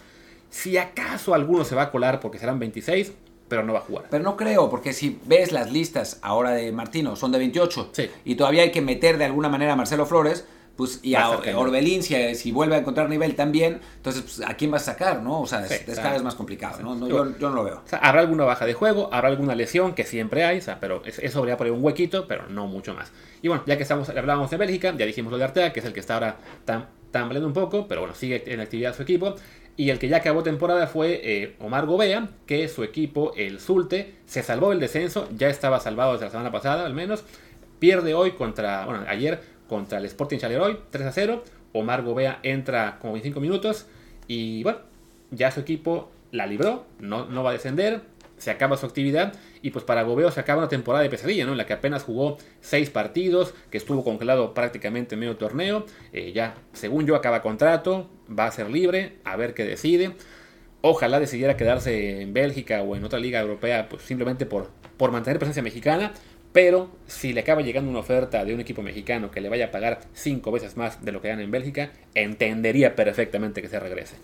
si 0.49 0.77
acaso 0.77 1.33
alguno 1.33 1.65
se 1.65 1.75
va 1.75 1.83
a 1.83 1.91
colar 1.91 2.19
porque 2.19 2.37
serán 2.37 2.57
26, 2.59 3.11
pero 3.51 3.63
no 3.63 3.73
va 3.73 3.79
a 3.79 3.81
jugar. 3.81 4.05
Pero 4.09 4.23
no 4.23 4.37
creo, 4.37 4.69
porque 4.69 4.93
si 4.93 5.19
ves 5.25 5.51
las 5.51 5.73
listas 5.73 6.19
ahora 6.21 6.51
de 6.51 6.71
Martino, 6.71 7.17
son 7.17 7.33
de 7.33 7.37
28, 7.37 7.91
y 8.23 8.35
todavía 8.35 8.63
hay 8.63 8.71
que 8.71 8.79
meter 8.79 9.17
de 9.17 9.25
alguna 9.25 9.49
manera 9.49 9.73
a 9.73 9.75
Marcelo 9.75 10.05
Flores, 10.05 10.45
pues, 10.77 11.01
y 11.03 11.15
a, 11.15 11.29
Orbelín, 11.29 12.01
si, 12.01 12.51
vuelve 12.53 12.75
a 12.75 12.77
encontrar 12.77 13.09
nivel 13.09 13.35
también, 13.35 13.81
entonces, 13.97 14.21
pues, 14.21 14.49
¿a 14.49 14.53
quién 14.53 14.71
vas 14.71 14.83
a 14.83 14.93
sacar, 14.93 15.21
no? 15.21 15.41
O 15.41 15.45
sea, 15.45 15.65
es, 15.65 15.83
cada 15.97 16.13
vez 16.13 16.23
más 16.23 16.35
complicado, 16.35 16.81
¿no? 16.81 17.09
yo, 17.09 17.25
no 17.25 17.49
lo 17.49 17.65
veo. 17.65 17.81
habrá 17.99 18.21
alguna 18.21 18.45
baja 18.45 18.65
de 18.65 18.73
juego, 18.73 19.09
habrá 19.11 19.27
alguna 19.27 19.53
lesión, 19.53 19.95
que 19.95 20.05
siempre 20.05 20.45
hay, 20.45 20.59
o 20.59 20.61
sea, 20.61 20.79
pero 20.79 21.03
eso 21.05 21.39
habría 21.39 21.57
por 21.57 21.69
un 21.69 21.83
huequito, 21.83 22.29
pero 22.29 22.47
no 22.47 22.67
mucho 22.67 22.93
más. 22.93 23.11
Y 23.41 23.49
bueno, 23.49 23.63
ya 23.67 23.75
que 23.75 23.83
estamos, 23.83 24.07
hablábamos 24.07 24.49
de 24.49 24.55
Bélgica, 24.55 24.95
ya 24.97 25.05
dijimos 25.05 25.29
lo 25.29 25.37
de 25.37 25.43
Artea, 25.43 25.73
que 25.73 25.81
es 25.81 25.85
el 25.85 25.91
que 25.91 25.99
está 25.99 26.13
ahora 26.13 26.37
tan 26.63 26.87
tambaleando 27.11 27.47
un 27.47 27.53
poco, 27.53 27.87
pero 27.87 28.01
bueno, 28.01 28.15
sigue 28.15 28.43
en 28.51 28.61
actividad 28.61 28.95
su 28.95 29.03
equipo. 29.03 29.35
Y 29.77 29.89
el 29.89 29.99
que 29.99 30.09
ya 30.09 30.17
acabó 30.17 30.43
temporada 30.43 30.87
fue 30.87 31.21
eh, 31.23 31.55
Omar 31.59 31.85
Gobea, 31.85 32.29
que 32.45 32.67
su 32.67 32.83
equipo, 32.83 33.33
el 33.35 33.59
Zulte, 33.59 34.15
se 34.25 34.43
salvó 34.43 34.69
del 34.69 34.79
descenso, 34.79 35.27
ya 35.35 35.49
estaba 35.49 35.79
salvado 35.79 36.13
desde 36.13 36.25
la 36.25 36.31
semana 36.31 36.51
pasada 36.51 36.85
al 36.85 36.93
menos. 36.93 37.23
Pierde 37.79 38.13
hoy 38.13 38.31
contra, 38.31 38.85
bueno, 38.85 39.05
ayer 39.07 39.41
contra 39.67 39.97
el 39.97 40.05
Sporting 40.05 40.37
Chaleroy, 40.37 40.77
3 40.89 41.07
a 41.07 41.11
0. 41.11 41.43
Omar 41.73 42.03
Gobea 42.03 42.39
entra 42.43 42.97
como 42.99 43.13
25 43.13 43.39
minutos 43.39 43.87
y 44.27 44.61
bueno, 44.63 44.79
ya 45.31 45.51
su 45.51 45.61
equipo 45.61 46.11
la 46.31 46.45
libró, 46.45 46.85
no, 46.99 47.25
no 47.25 47.43
va 47.43 47.51
a 47.51 47.53
descender, 47.53 48.01
se 48.37 48.49
acaba 48.51 48.75
su 48.75 48.85
actividad 48.85 49.33
y 49.61 49.69
pues 49.69 49.85
para 49.85 50.01
Gobeo 50.01 50.31
se 50.31 50.39
acaba 50.39 50.59
una 50.59 50.67
temporada 50.67 51.03
de 51.03 51.09
pesadilla, 51.09 51.45
¿no? 51.45 51.51
En 51.51 51.57
la 51.57 51.65
que 51.65 51.73
apenas 51.73 52.03
jugó 52.03 52.37
6 52.61 52.89
partidos, 52.89 53.53
que 53.69 53.77
estuvo 53.77 54.03
congelado 54.03 54.53
prácticamente 54.53 55.15
medio 55.15 55.37
torneo, 55.37 55.85
eh, 56.11 56.31
ya 56.33 56.55
según 56.73 57.05
yo 57.05 57.15
acaba 57.15 57.41
contrato, 57.41 58.09
va 58.37 58.45
a 58.45 58.51
ser 58.51 58.69
libre, 58.69 59.17
a 59.23 59.35
ver 59.35 59.53
qué 59.53 59.63
decide. 59.63 60.13
Ojalá 60.81 61.19
decidiera 61.19 61.57
quedarse 61.57 62.21
en 62.21 62.33
Bélgica 62.33 62.81
o 62.81 62.95
en 62.95 63.03
otra 63.03 63.19
liga 63.19 63.39
europea, 63.39 63.87
pues 63.87 64.03
simplemente 64.03 64.45
por, 64.45 64.71
por 64.97 65.11
mantener 65.11 65.37
presencia 65.37 65.61
mexicana, 65.61 66.13
pero 66.53 66.89
si 67.07 67.33
le 67.33 67.41
acaba 67.41 67.61
llegando 67.61 67.89
una 67.89 67.99
oferta 67.99 68.43
de 68.43 68.53
un 68.53 68.59
equipo 68.59 68.81
mexicano 68.81 69.31
que 69.31 69.41
le 69.41 69.49
vaya 69.49 69.65
a 69.65 69.71
pagar 69.71 70.01
cinco 70.13 70.51
veces 70.51 70.75
más 70.77 71.03
de 71.03 71.11
lo 71.11 71.21
que 71.21 71.29
gana 71.29 71.43
en 71.43 71.51
Bélgica, 71.51 71.91
entendería 72.13 72.95
perfectamente 72.95 73.61
que 73.61 73.69
se 73.69 73.79
regrese. 73.79 74.15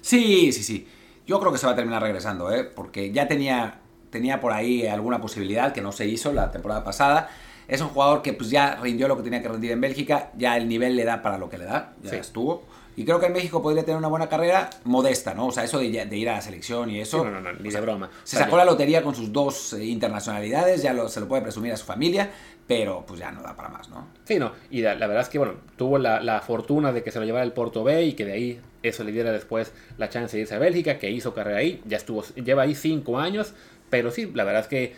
Sí, 0.00 0.52
sí, 0.52 0.62
sí. 0.62 0.86
Yo 1.26 1.40
creo 1.40 1.52
que 1.52 1.58
se 1.58 1.66
va 1.66 1.72
a 1.72 1.76
terminar 1.76 2.02
regresando, 2.02 2.52
¿eh? 2.52 2.64
porque 2.64 3.10
ya 3.12 3.26
tenía, 3.26 3.80
tenía 4.10 4.40
por 4.40 4.52
ahí 4.52 4.86
alguna 4.86 5.20
posibilidad 5.20 5.72
que 5.72 5.80
no 5.80 5.92
se 5.92 6.06
hizo 6.06 6.32
la 6.32 6.50
temporada 6.50 6.84
pasada. 6.84 7.30
Es 7.66 7.80
un 7.80 7.88
jugador 7.88 8.22
que 8.22 8.34
pues 8.34 8.50
ya 8.50 8.76
rindió 8.76 9.08
lo 9.08 9.16
que 9.16 9.22
tenía 9.22 9.42
que 9.42 9.48
rendir 9.48 9.72
en 9.72 9.80
Bélgica, 9.80 10.30
ya 10.36 10.56
el 10.56 10.68
nivel 10.68 10.96
le 10.96 11.04
da 11.04 11.22
para 11.22 11.38
lo 11.38 11.48
que 11.48 11.58
le 11.58 11.64
da, 11.64 11.94
ya 12.02 12.16
estuvo. 12.16 12.66
Y 12.96 13.04
creo 13.04 13.18
que 13.18 13.26
en 13.26 13.32
México 13.32 13.62
podría 13.62 13.84
tener 13.84 13.98
una 13.98 14.08
buena 14.08 14.28
carrera 14.28 14.70
modesta, 14.84 15.34
¿no? 15.34 15.46
O 15.48 15.52
sea, 15.52 15.64
eso 15.64 15.78
de, 15.78 15.86
ir 15.86 16.28
a 16.28 16.34
la 16.34 16.40
selección 16.40 16.90
y 16.90 17.00
eso. 17.00 17.24
no, 17.24 17.30
no, 17.30 17.40
no, 17.40 17.52
ni 17.52 17.70
de 17.70 17.80
broma. 17.80 18.10
Se 18.22 18.36
sacó 18.36 18.56
la 18.56 18.64
lotería 18.64 19.02
con 19.02 19.14
sus 19.14 19.32
dos 19.32 19.72
eh, 19.74 19.84
internacionalidades, 19.84 20.82
ya 20.82 20.92
lo, 20.92 21.08
se 21.08 21.20
lo 21.20 21.28
puede 21.28 21.42
presumir 21.42 21.72
a 21.72 21.76
su 21.76 21.84
familia, 21.84 22.30
pero 22.66 23.04
pues 23.06 23.20
ya 23.20 23.30
no 23.30 23.42
da 23.42 23.56
para 23.56 23.68
más, 23.68 23.88
¿no? 23.88 24.08
Sí, 24.24 24.38
no. 24.38 24.52
Y 24.70 24.82
la, 24.82 24.94
verdad 24.94 25.20
es 25.20 25.28
que, 25.28 25.38
bueno, 25.38 25.54
tuvo 25.76 25.98
la, 25.98 26.40
fortuna 26.46 26.92
de 26.92 27.02
que 27.02 27.10
se 27.10 27.18
lo 27.18 27.24
llevara 27.24 27.44
el 27.44 27.52
Porto 27.52 27.84
B 27.84 28.04
y 28.04 28.12
que 28.14 28.24
de 28.24 28.32
ahí 28.32 28.60
eso 28.82 29.04
le 29.04 29.12
diera 29.12 29.32
después 29.32 29.72
la 29.98 30.08
chance 30.08 30.36
de 30.36 30.42
irse 30.42 30.54
a 30.54 30.58
Bélgica, 30.58 30.98
que 30.98 31.10
hizo 31.10 31.34
carrera 31.34 31.58
ahí, 31.58 31.82
ya 31.86 31.96
estuvo, 31.96 32.22
lleva 32.34 32.62
ahí 32.62 32.74
cinco 32.74 33.18
años, 33.18 33.54
pero 33.90 34.10
sí, 34.10 34.30
la 34.34 34.44
verdad 34.44 34.62
es 34.62 34.68
que 34.68 34.96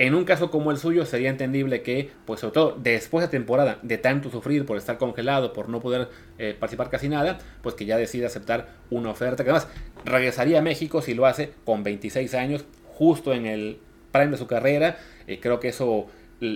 en 0.00 0.14
un 0.14 0.24
caso 0.24 0.50
como 0.50 0.70
el 0.70 0.78
suyo 0.78 1.04
sería 1.04 1.28
entendible 1.28 1.82
que, 1.82 2.10
pues 2.24 2.40
sobre 2.40 2.54
todo 2.54 2.78
después 2.82 3.22
de 3.22 3.28
temporada, 3.28 3.78
de 3.82 3.98
tanto 3.98 4.30
sufrir 4.30 4.64
por 4.64 4.78
estar 4.78 4.96
congelado, 4.96 5.52
por 5.52 5.68
no 5.68 5.80
poder 5.80 6.08
eh, 6.38 6.56
participar 6.58 6.88
casi 6.88 7.10
nada, 7.10 7.36
pues 7.60 7.74
que 7.74 7.84
ya 7.84 7.98
decida 7.98 8.28
aceptar 8.28 8.68
una 8.88 9.10
oferta 9.10 9.44
que 9.44 9.50
además 9.50 9.68
regresaría 10.06 10.60
a 10.60 10.62
México 10.62 11.02
si 11.02 11.12
lo 11.12 11.26
hace 11.26 11.52
con 11.66 11.82
26 11.82 12.32
años, 12.32 12.64
justo 12.94 13.34
en 13.34 13.44
el 13.44 13.78
prime 14.10 14.30
de 14.30 14.38
su 14.38 14.46
carrera. 14.46 14.96
Eh, 15.26 15.38
creo 15.38 15.60
que 15.60 15.68
eso 15.68 16.06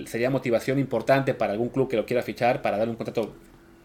sería 0.07 0.31
motivación 0.31 0.79
importante 0.79 1.35
para 1.35 1.53
algún 1.53 1.69
club 1.69 1.87
que 1.87 1.97
lo 1.97 2.07
quiera 2.07 2.23
fichar 2.23 2.63
para 2.63 2.79
darle 2.79 2.93
un 2.93 2.97
contrato 2.97 3.35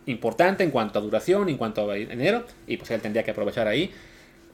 importante 0.07 0.65
en 0.65 0.71
cuanto 0.71 0.99
a 0.99 1.03
duración, 1.03 1.51
en 1.51 1.59
cuanto 1.59 1.91
a 1.91 1.95
dinero, 1.97 2.47
y 2.67 2.79
pues 2.79 2.91
él 2.93 3.03
tendría 3.03 3.25
que 3.25 3.33
aprovechar 3.33 3.69
ahí. 3.69 3.93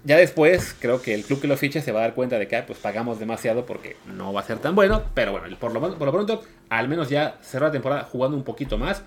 Ya 0.07 0.17
después, 0.17 0.73
creo 0.79 1.03
que 1.03 1.15
el 1.15 1.25
club 1.25 1.41
que 1.41 1.49
lo 1.49 1.57
fiche 1.57 1.83
se 1.83 1.91
va 1.91 1.99
a 1.99 2.03
dar 2.03 2.15
cuenta 2.15 2.39
de 2.39 2.47
que 2.47 2.63
pues 2.63 2.79
pagamos 2.79 3.19
demasiado 3.19 3.67
porque 3.67 3.97
no 4.07 4.33
va 4.33 4.41
a 4.41 4.45
ser 4.45 4.61
tan 4.61 4.77
bueno. 4.77 5.03
Pero 5.15 5.33
bueno, 5.33 5.57
por 5.59 5.73
lo, 5.73 5.81
por 5.81 6.07
lo 6.07 6.13
pronto, 6.13 6.45
al 6.69 6.87
menos 6.87 7.09
ya 7.11 7.39
cerró 7.43 7.67
la 7.67 7.73
temporada 7.73 8.05
jugando 8.05 8.37
un 8.37 8.45
poquito 8.45 8.79
más. 8.79 9.03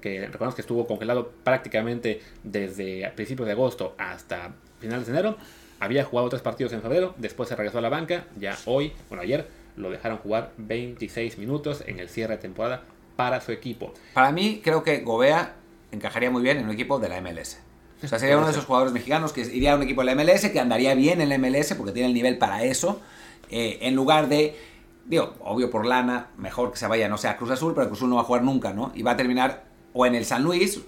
Que 0.00 0.24
recordamos 0.24 0.54
que 0.54 0.62
estuvo 0.62 0.86
congelado 0.86 1.32
prácticamente 1.44 2.22
desde 2.44 3.10
principios 3.10 3.44
de 3.44 3.52
agosto 3.52 3.94
hasta 3.98 4.54
finales 4.80 5.06
de 5.06 5.12
enero. 5.12 5.36
Había 5.80 6.04
jugado 6.04 6.30
tres 6.30 6.40
partidos 6.40 6.72
en 6.72 6.80
febrero, 6.80 7.14
después 7.18 7.50
se 7.50 7.54
regresó 7.54 7.76
a 7.76 7.82
la 7.82 7.90
banca. 7.90 8.24
Ya 8.38 8.56
hoy, 8.64 8.94
bueno, 9.10 9.22
ayer 9.22 9.48
lo 9.76 9.90
dejaron 9.90 10.16
jugar 10.16 10.52
26 10.56 11.36
minutos 11.36 11.84
en 11.86 12.00
el 12.00 12.08
cierre 12.08 12.36
de 12.36 12.40
temporada 12.40 12.84
para 13.16 13.42
su 13.42 13.52
equipo. 13.52 13.92
Para 14.14 14.32
mí, 14.32 14.62
creo 14.64 14.82
que 14.82 15.00
Gobea 15.00 15.56
encajaría 15.92 16.30
muy 16.30 16.42
bien 16.42 16.56
en 16.56 16.64
un 16.64 16.70
equipo 16.70 16.98
de 16.98 17.10
la 17.10 17.20
MLS. 17.20 17.67
O 18.02 18.06
sea, 18.06 18.18
sería 18.18 18.36
uno 18.36 18.46
de 18.46 18.52
esos 18.52 18.64
jugadores 18.64 18.92
mexicanos 18.92 19.32
que 19.32 19.40
iría 19.40 19.72
a 19.72 19.76
un 19.76 19.82
equipo 19.82 20.02
de 20.04 20.14
la 20.14 20.14
MLS, 20.14 20.48
que 20.50 20.60
andaría 20.60 20.94
bien 20.94 21.20
en 21.20 21.28
la 21.28 21.38
MLS 21.38 21.74
porque 21.74 21.92
tiene 21.92 22.08
el 22.08 22.14
nivel 22.14 22.38
para 22.38 22.62
eso, 22.62 23.00
eh, 23.50 23.78
en 23.82 23.94
lugar 23.94 24.28
de, 24.28 24.56
digo, 25.06 25.34
obvio 25.40 25.70
por 25.70 25.84
lana, 25.84 26.28
mejor 26.36 26.70
que 26.70 26.78
se 26.78 26.86
vaya, 26.86 27.08
no 27.08 27.18
sé, 27.18 27.28
a 27.28 27.36
Cruz 27.36 27.50
Azul, 27.50 27.74
pero 27.74 27.88
Cruz 27.88 27.98
Azul 27.98 28.10
no 28.10 28.16
va 28.16 28.22
a 28.22 28.24
jugar 28.24 28.42
nunca, 28.42 28.72
¿no? 28.72 28.92
Y 28.94 29.02
va 29.02 29.12
a 29.12 29.16
terminar 29.16 29.64
o 29.92 30.06
en 30.06 30.14
el 30.14 30.24
San 30.24 30.44
Luis, 30.44 30.80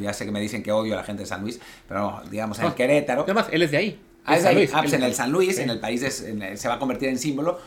ya 0.00 0.12
sé 0.12 0.24
que 0.24 0.32
me 0.32 0.40
dicen 0.40 0.62
que 0.62 0.72
odio 0.72 0.94
a 0.94 0.96
la 0.96 1.04
gente 1.04 1.22
de 1.22 1.26
San 1.26 1.42
Luis, 1.42 1.60
pero 1.86 2.00
no, 2.00 2.22
digamos 2.28 2.58
en 2.58 2.66
el 2.66 2.74
Querétaro. 2.74 3.22
Además, 3.22 3.46
él 3.52 3.62
es 3.62 3.70
de 3.70 3.76
ahí. 3.76 4.00
Ah, 4.24 4.36
es 4.36 4.44
ahí. 4.46 4.68
Ah, 4.72 4.80
pues 4.80 4.94
en 4.94 5.02
el 5.02 5.14
San 5.14 5.30
Luis, 5.30 5.58
en 5.58 5.70
el 5.70 5.78
país 5.78 6.00
se 6.00 6.68
va 6.68 6.74
a 6.74 6.78
convertir 6.78 7.08
en 7.10 7.18
símbolo, 7.18 7.60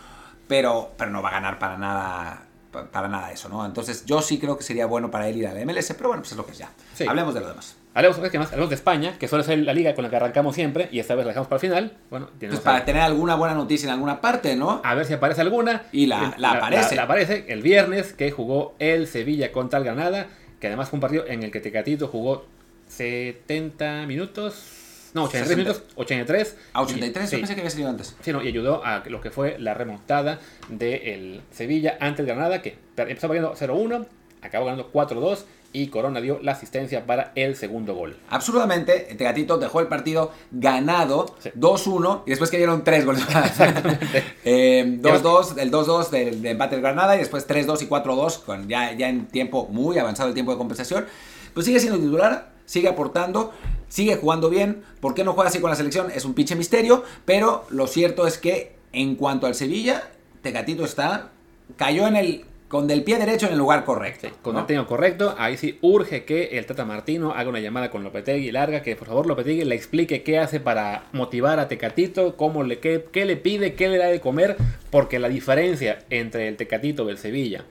pero, 0.47 0.91
pero 0.97 1.11
no 1.11 1.21
va 1.21 1.30
a 1.30 1.34
ganar 1.34 1.59
para 1.59 1.78
nada 1.78 2.43
para 2.91 3.07
nada 3.07 3.32
eso, 3.32 3.49
¿no? 3.49 3.65
Entonces 3.65 4.05
yo 4.05 4.21
sí 4.21 4.38
creo 4.38 4.57
que 4.57 4.63
sería 4.63 4.86
bueno 4.86 5.09
para 5.09 5.28
él 5.28 5.38
ir 5.38 5.47
a 5.47 5.53
la 5.53 5.65
MLS, 5.65 5.93
pero 5.95 6.09
bueno, 6.09 6.21
pues 6.21 6.32
es 6.32 6.38
lo 6.38 6.45
que 6.45 6.51
es 6.51 6.57
ya. 6.57 6.69
Hablemos 7.07 7.34
de 7.34 7.41
lo 7.41 7.47
demás. 7.47 7.75
Hablemos, 7.97 8.19
más? 8.19 8.51
Hablemos 8.51 8.69
de 8.69 8.75
España, 8.75 9.17
que 9.17 9.27
suele 9.27 9.43
ser 9.43 9.57
la 9.57 9.73
liga 9.73 9.95
con 9.95 10.03
la 10.03 10.11
que 10.11 10.17
arrancamos 10.17 10.53
siempre 10.53 10.87
y 10.91 10.99
esta 10.99 11.15
vez 11.15 11.25
la 11.25 11.29
dejamos 11.29 11.47
para 11.47 11.55
el 11.55 11.61
final. 11.61 11.97
Bueno, 12.11 12.29
pues 12.39 12.59
para 12.59 12.85
tener 12.85 13.01
alguna 13.01 13.33
buena 13.33 13.55
noticia 13.55 13.87
en 13.87 13.93
alguna 13.93 14.21
parte, 14.21 14.55
¿no? 14.55 14.81
A 14.83 14.93
ver 14.93 15.07
si 15.07 15.13
aparece 15.13 15.41
alguna. 15.41 15.81
Y 15.91 16.05
la, 16.05 16.35
la, 16.37 16.51
aparece. 16.51 16.95
La, 16.95 17.03
aparece 17.03 17.45
el 17.47 17.63
viernes 17.63 18.13
que 18.13 18.29
jugó 18.29 18.75
el 18.77 19.07
Sevilla 19.07 19.51
contra 19.51 19.79
el 19.79 19.85
Granada, 19.85 20.27
que 20.59 20.67
además 20.67 20.91
fue 20.91 20.97
un 20.97 21.01
partido 21.01 21.25
en 21.25 21.41
el 21.41 21.49
que 21.49 21.59
Tecatito 21.59 22.07
jugó 22.07 22.45
70 22.85 24.05
minutos, 24.05 25.09
no, 25.15 25.23
83 25.23 25.57
minutos, 25.57 25.83
83. 25.95 26.57
¿A 26.73 26.83
83? 26.83 27.31
Yo 27.31 27.37
pensé 27.39 27.55
que 27.55 27.61
había 27.61 27.71
salido 27.71 27.89
antes. 27.89 28.15
Sí, 28.21 28.31
no, 28.31 28.43
y 28.43 28.47
ayudó 28.47 28.85
a 28.85 29.01
lo 29.07 29.21
que 29.21 29.31
fue 29.31 29.57
la 29.57 29.73
remontada 29.73 30.37
del 30.69 31.41
Sevilla 31.49 31.97
ante 31.99 32.21
el 32.21 32.27
Granada, 32.27 32.61
que 32.61 32.77
empezó 32.95 33.27
perdiendo 33.27 33.55
0-1, 33.55 34.05
acabó 34.43 34.65
ganando 34.65 34.91
4-2 34.91 35.45
y 35.74 35.88
Corona 35.88 36.22
dio 36.22 36.39
la 36.41 36.53
asistencia 36.53 37.05
para 37.05 37.32
el 37.36 37.55
segundo 37.55 37.93
gol. 37.93 38.18
Absurdamente, 38.30 39.11
este 39.11 39.24
gatito 39.24 39.57
dejó 39.57 39.80
el 39.80 39.88
partido 39.88 40.32
ganado 40.51 41.36
2-1 41.57 42.24
y 42.26 42.30
después 42.32 42.49
dieron 42.51 42.84
3 42.84 43.05
goles. 43.05 43.24
eh, 44.45 44.99
2-2, 45.01 45.57
el 45.57 45.72
2-2 45.72 46.09
del 46.09 46.41
de 46.41 46.51
empate 46.51 46.76
del 46.76 46.84
Granada 46.84 47.15
y 47.15 47.20
después 47.20 47.47
3-2 47.47 47.84
y 47.84 47.88
4-2, 47.88 48.68
ya, 48.68 48.93
ya 48.93 49.09
en 49.09 49.28
tiempo 49.28 49.68
muy 49.72 49.97
avanzado 49.97 50.30
el 50.30 50.34
tiempo 50.34 50.51
de 50.51 50.57
compensación. 50.57 51.05
Pues 51.53 51.65
sigue 51.65 51.80
siendo 51.80 51.99
titular, 51.99 52.51
sigue 52.65 52.88
aportando, 52.88 53.53
sigue 53.89 54.15
jugando 54.15 54.49
bien. 54.49 54.84
¿Por 54.99 55.13
qué 55.13 55.24
no 55.24 55.34
juega 55.34 55.49
así 55.49 55.59
con 55.59 55.70
la 55.70 55.76
selección? 55.76 56.11
Es 56.13 56.26
un 56.26 56.34
pinche 56.34 56.55
misterio, 56.55 57.03
pero 57.26 57.65
lo 57.70 57.88
cierto 57.88 58.28
es 58.28 58.38
que 58.38 58.76
en 58.93 59.15
cuanto 59.15 59.47
al 59.47 59.55
Sevilla, 59.55 60.09
Tecatito 60.41 60.86
está, 60.86 61.32
cayó 61.76 62.07
en 62.07 62.15
el 62.15 62.45
con 62.68 62.86
del 62.86 63.03
pie 63.03 63.18
derecho 63.18 63.45
en 63.45 63.53
el 63.53 63.57
lugar 63.57 63.86
correcto. 63.86 64.28
con 64.41 64.57
el 64.57 64.65
tengo 64.65 64.86
correcto. 64.86 65.36
Ahí 65.38 65.57
sí 65.57 65.78
urge 65.82 66.26
que 66.26 66.57
el 66.57 66.65
Tata 66.65 66.86
Martino 66.86 67.32
haga 67.32 67.49
una 67.49 67.59
llamada 67.59 67.89
con 67.89 68.03
Lopetegui 68.03 68.51
larga, 68.51 68.82
que 68.82 68.95
por 68.95 69.07
favor 69.07 69.26
Lopetegui 69.26 69.63
le 69.63 69.76
explique 69.76 70.24
qué 70.24 70.39
hace 70.39 70.59
para 70.59 71.05
motivar 71.13 71.59
a 71.59 71.68
Tecatito, 71.68 72.36
cómo 72.36 72.63
le, 72.63 72.80
qué, 72.80 73.05
qué 73.11 73.26
le 73.26 73.38
pide, 73.38 73.76
qué 73.76 73.88
le 73.88 73.97
da 73.97 74.07
de 74.07 74.20
comer, 74.20 74.57
porque 74.89 75.20
la 75.20 75.30
diferencia 75.30 75.99
entre 76.09 76.47
el 76.47 76.57
Tecatito 76.57 77.05
del 77.05 77.18
Sevilla 77.18 77.63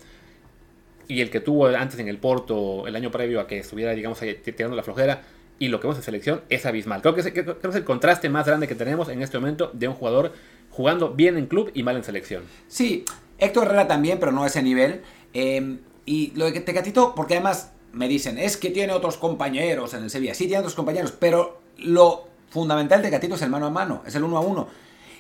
y 1.09 1.21
el 1.21 1.31
que 1.31 1.41
tuvo 1.41 1.67
antes 1.67 1.99
en 2.01 2.09
el 2.09 2.19
Porto 2.19 2.87
el 2.87 2.97
año 2.97 3.11
previo 3.11 3.41
a 3.41 3.47
que 3.47 3.59
estuviera, 3.59 3.93
digamos, 3.93 4.21
ahí 4.23 4.35
tirando 4.35 4.77
la 4.77 4.83
flojera, 4.83 5.23
y 5.59 5.69
lo 5.69 5.81
que 5.81 5.87
vemos 5.87 5.99
en 5.99 6.03
selección 6.03 6.43
es 6.49 6.67
abismal. 6.67 7.01
Creo 7.01 7.15
que, 7.15 7.23
es, 7.23 7.31
creo 7.31 7.59
que 7.59 7.69
es 7.69 7.75
el 7.75 7.85
contraste 7.85 8.29
más 8.29 8.47
grande 8.47 8.69
que 8.69 8.75
tenemos 8.75 9.09
en 9.09 9.23
este 9.23 9.39
momento 9.39 9.71
de 9.73 9.89
un 9.89 9.95
jugador 9.95 10.33
jugando 10.71 11.11
bien 11.11 11.39
en 11.39 11.47
club 11.47 11.71
y 11.73 11.83
mal 11.83 11.97
en 11.97 12.05
selección. 12.05 12.43
Sí, 12.69 13.05
Héctor 13.39 13.67
Herrera 13.67 13.89
también, 13.89 14.19
pero 14.19 14.33
no 14.33 14.45
a 14.45 14.47
ese 14.47 14.63
nivel. 14.63 15.03
Eh, 15.35 15.79
y 16.05 16.33
lo 16.37 16.51
de 16.51 16.61
Tecatito, 16.61 17.15
porque 17.15 17.35
además 17.35 17.73
me 17.93 18.09
dicen, 18.09 18.39
es 18.39 18.57
que 18.57 18.71
tiene 18.71 18.93
otros 18.93 19.17
compañeros 19.17 19.95
en 19.95 20.05
el 20.05 20.11
Sevilla. 20.11 20.35
Sí, 20.35 20.47
tiene 20.47 20.59
otros 20.59 20.75
compañeros, 20.75 21.13
pero 21.19 21.61
lo 21.79 22.27
fundamental 22.51 23.03
de 23.03 23.09
Tecatito 23.09 23.35
es 23.35 23.43
el 23.43 23.51
mano 23.51 23.67
a 23.67 23.71
mano, 23.71 24.03
es 24.07 24.15
el 24.15 24.25
uno 24.25 24.39
a 24.39 24.41
uno. 24.41 24.69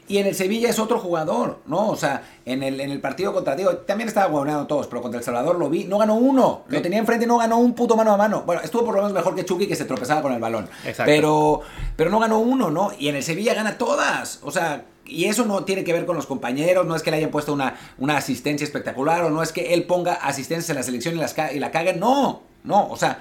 Y 0.08 0.18
en 0.18 0.26
el 0.26 0.36
Sevilla 0.36 0.70
es 0.70 0.78
otro 0.78 1.00
jugador, 1.00 1.58
¿no? 1.66 1.88
O 1.88 1.96
sea, 1.96 2.22
en 2.44 2.62
el, 2.62 2.80
en 2.80 2.90
el 2.90 3.00
partido 3.00 3.32
contra 3.32 3.56
Diego 3.56 3.78
también 3.78 4.06
estaba 4.06 4.26
guaponeando 4.26 4.66
todos, 4.66 4.86
pero 4.86 5.02
contra 5.02 5.18
El 5.18 5.24
Salvador 5.24 5.58
lo 5.58 5.68
vi, 5.68 5.84
no 5.84 5.98
ganó 5.98 6.14
uno. 6.14 6.62
Lo 6.68 6.80
tenía 6.80 7.00
enfrente 7.00 7.24
y 7.24 7.28
no 7.28 7.38
ganó 7.38 7.58
un 7.58 7.74
puto 7.74 7.96
mano 7.96 8.12
a 8.12 8.16
mano. 8.16 8.44
Bueno, 8.46 8.62
estuvo 8.62 8.84
por 8.84 8.94
lo 8.94 9.00
menos 9.02 9.12
mejor 9.12 9.34
que 9.34 9.44
Chucky 9.44 9.66
que 9.66 9.74
se 9.74 9.84
tropezaba 9.84 10.22
con 10.22 10.32
el 10.32 10.38
balón. 10.38 10.68
Exacto. 10.84 11.10
Pero, 11.10 11.60
pero 11.96 12.10
no 12.10 12.20
ganó 12.20 12.38
uno, 12.38 12.70
¿no? 12.70 12.92
Y 12.96 13.08
en 13.08 13.16
el 13.16 13.24
Sevilla 13.24 13.54
gana 13.54 13.78
todas. 13.78 14.38
O 14.44 14.52
sea, 14.52 14.84
y 15.06 15.26
eso 15.26 15.44
no 15.44 15.64
tiene 15.64 15.84
que 15.84 15.92
ver 15.92 16.06
con 16.06 16.16
los 16.16 16.26
compañeros, 16.26 16.86
no 16.86 16.96
es 16.96 17.02
que 17.02 17.10
le 17.10 17.18
hayan 17.18 17.30
puesto 17.30 17.52
una, 17.52 17.78
una 17.98 18.16
asistencia 18.16 18.64
espectacular, 18.64 19.24
o 19.24 19.30
no 19.30 19.42
es 19.42 19.52
que 19.52 19.74
él 19.74 19.84
ponga 19.84 20.14
asistencias 20.14 20.70
en 20.70 20.76
la 20.76 20.82
selección 20.82 21.14
y, 21.14 21.18
las, 21.18 21.34
y 21.54 21.58
la 21.58 21.70
cague. 21.70 21.94
No, 21.94 22.42
no, 22.64 22.88
o 22.88 22.96
sea, 22.96 23.20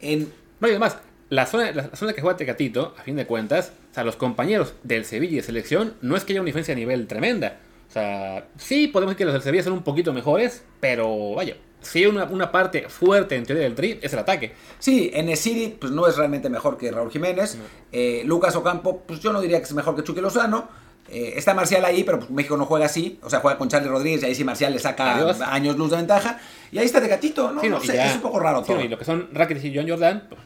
en, 0.00 0.32
No, 0.60 0.68
y 0.68 0.70
además, 0.70 0.98
la 1.28 1.46
zona, 1.46 1.72
la 1.72 1.96
zona 1.96 2.12
que 2.12 2.20
juega 2.20 2.36
Tecatito, 2.36 2.94
a 2.98 3.02
fin 3.02 3.16
de 3.16 3.26
cuentas, 3.26 3.72
o 3.90 3.94
sea, 3.94 4.04
los 4.04 4.16
compañeros 4.16 4.74
del 4.82 5.04
Sevilla 5.04 5.32
y 5.34 5.36
de 5.36 5.42
selección, 5.42 5.94
no 6.02 6.16
es 6.16 6.24
que 6.24 6.32
haya 6.32 6.40
una 6.40 6.46
diferencia 6.46 6.72
a 6.72 6.76
nivel 6.76 7.06
tremenda. 7.06 7.58
O 7.88 7.92
sea, 7.92 8.48
sí 8.58 8.88
podemos 8.88 9.12
decir 9.12 9.18
que 9.18 9.24
los 9.26 9.34
del 9.34 9.42
Sevilla 9.42 9.62
son 9.62 9.72
un 9.72 9.82
poquito 9.82 10.12
mejores, 10.12 10.64
pero 10.80 11.34
vaya, 11.34 11.56
hay 11.94 12.06
una, 12.06 12.24
una 12.24 12.50
parte 12.50 12.88
fuerte 12.88 13.36
en 13.36 13.44
teoría 13.44 13.64
del 13.64 13.74
tri, 13.74 13.98
es 14.02 14.12
el 14.12 14.18
ataque. 14.18 14.52
Sí, 14.78 15.10
en 15.14 15.28
el 15.28 15.36
City, 15.36 15.76
pues 15.78 15.92
no 15.92 16.06
es 16.06 16.16
realmente 16.16 16.48
mejor 16.50 16.76
que 16.76 16.90
Raúl 16.90 17.10
Jiménez. 17.10 17.58
Eh, 17.92 18.22
Lucas 18.24 18.56
Ocampo, 18.56 19.02
pues 19.06 19.20
yo 19.20 19.32
no 19.32 19.40
diría 19.40 19.58
que 19.58 19.64
es 19.64 19.74
mejor 19.74 19.94
que 19.94 20.02
Chucky 20.02 20.20
Lozano. 20.20 20.68
Eh, 21.08 21.34
está 21.36 21.54
Marcial 21.54 21.84
ahí, 21.84 22.02
pero 22.04 22.18
pues, 22.18 22.30
México 22.30 22.56
no 22.56 22.64
juega 22.66 22.86
así. 22.86 23.18
O 23.22 23.30
sea, 23.30 23.40
juega 23.40 23.56
con 23.58 23.68
Charlie 23.68 23.88
Rodríguez 23.88 24.22
y 24.22 24.26
ahí 24.26 24.34
sí 24.34 24.44
Marcial 24.44 24.72
le 24.72 24.78
saca 24.78 25.16
Adiós. 25.16 25.40
años 25.40 25.76
luz 25.76 25.90
de 25.90 25.96
ventaja. 25.98 26.38
Y 26.72 26.78
ahí 26.78 26.86
está 26.86 27.00
Tecatito, 27.00 27.52
¿no? 27.52 27.60
Sí, 27.60 27.68
no 27.68 27.82
y 27.82 27.86
sé, 27.86 27.94
ya- 27.94 28.06
es 28.08 28.16
un 28.16 28.22
poco 28.22 28.40
raro 28.40 28.60
sí, 28.64 28.72
todo. 28.72 28.80
y 28.80 28.88
lo 28.88 28.98
que 28.98 29.04
son 29.04 29.28
Rakitic 29.32 29.64
y 29.64 29.76
John 29.76 29.88
Jordan, 29.88 30.26
pues, 30.28 30.40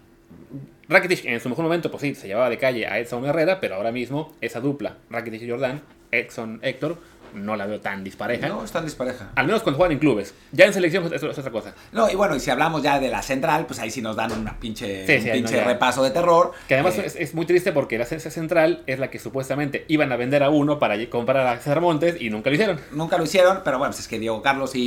Rakitic 0.89 1.25
en 1.27 1.41
su 1.41 1.49
mejor 1.49 1.65
momento, 1.65 1.91
pues 1.91 2.01
sí, 2.03 2.15
se 2.15 2.27
llevaba 2.27 2.51
de 2.51 2.59
calle 2.59 2.87
a 2.87 2.99
Edson 2.99 3.25
Herrera, 3.25 3.61
pero 3.61 3.77
ahora 3.77 3.93
mismo 3.93 4.35
esa 4.41 4.61
dupla, 4.61 4.97
Rakitic 5.09 5.43
y 5.43 5.51
Jordan, 5.51 5.81
Edson 6.11 6.59
Héctor, 6.63 6.99
no 7.35 7.57
la 7.57 7.67
veo 7.67 7.81
tan 7.81 8.03
dispareja. 8.05 8.49
No, 8.49 8.65
están 8.65 8.85
dispareja. 8.85 9.31
Al 9.35 9.47
menos 9.47 9.63
cuando 9.63 9.77
juegan 9.79 9.93
en 9.93 9.99
clubes. 9.99 10.35
Ya 10.53 10.67
en 10.67 10.73
selección 10.73 11.03
pues, 11.03 11.15
eso 11.15 11.31
es 11.31 11.39
otra 11.39 11.51
cosa. 11.51 11.75
No, 11.93 12.11
y 12.11 12.15
bueno, 12.15 12.37
y 12.37 12.41
si 12.41 12.51
hablamos 12.51 12.83
ya 12.83 12.99
de 13.01 13.09
la 13.09 13.23
central, 13.23 13.67
pues 13.67 13.79
ahí 13.81 13.91
sí 13.91 14.03
nos 14.03 14.17
dan 14.17 14.33
una 14.33 14.59
pinche, 14.59 15.07
Sí, 15.07 15.13
un 15.15 15.21
sí, 15.23 15.27
no, 15.29 15.33
pinche 15.35 15.57
ya. 15.57 15.65
repaso 15.65 16.03
de 16.03 16.11
terror. 16.11 16.53
Que 16.69 16.75
además 16.75 16.99
Eh, 16.99 17.03
es, 17.07 17.17
es 17.17 17.35
muy 17.35 17.47
triste 17.47 17.73
porque 17.73 17.99
la 17.99 18.07
central 18.07 18.83
es 18.87 18.99
la 18.99 19.11
que 19.11 19.19
supuestamente 19.19 19.85
iban 19.89 20.13
a 20.13 20.17
vender 20.17 20.43
a 20.43 20.51
uno 20.51 20.79
para 20.79 20.97
comprar 21.11 21.47
a 21.47 21.57
César 21.59 21.81
Montes 21.81 22.17
y 22.21 22.31
nunca 22.31 22.51
lo 22.51 22.55
hicieron. 22.55 22.81
Nunca 22.93 23.19
lo 23.19 23.25
hicieron, 23.25 23.61
pero 23.65 23.79
bueno, 23.79 23.91
pues 23.91 24.01
es 24.01 24.09
que 24.09 24.19
Diego 24.19 24.43
Carlos 24.43 24.75
y, 24.75 24.81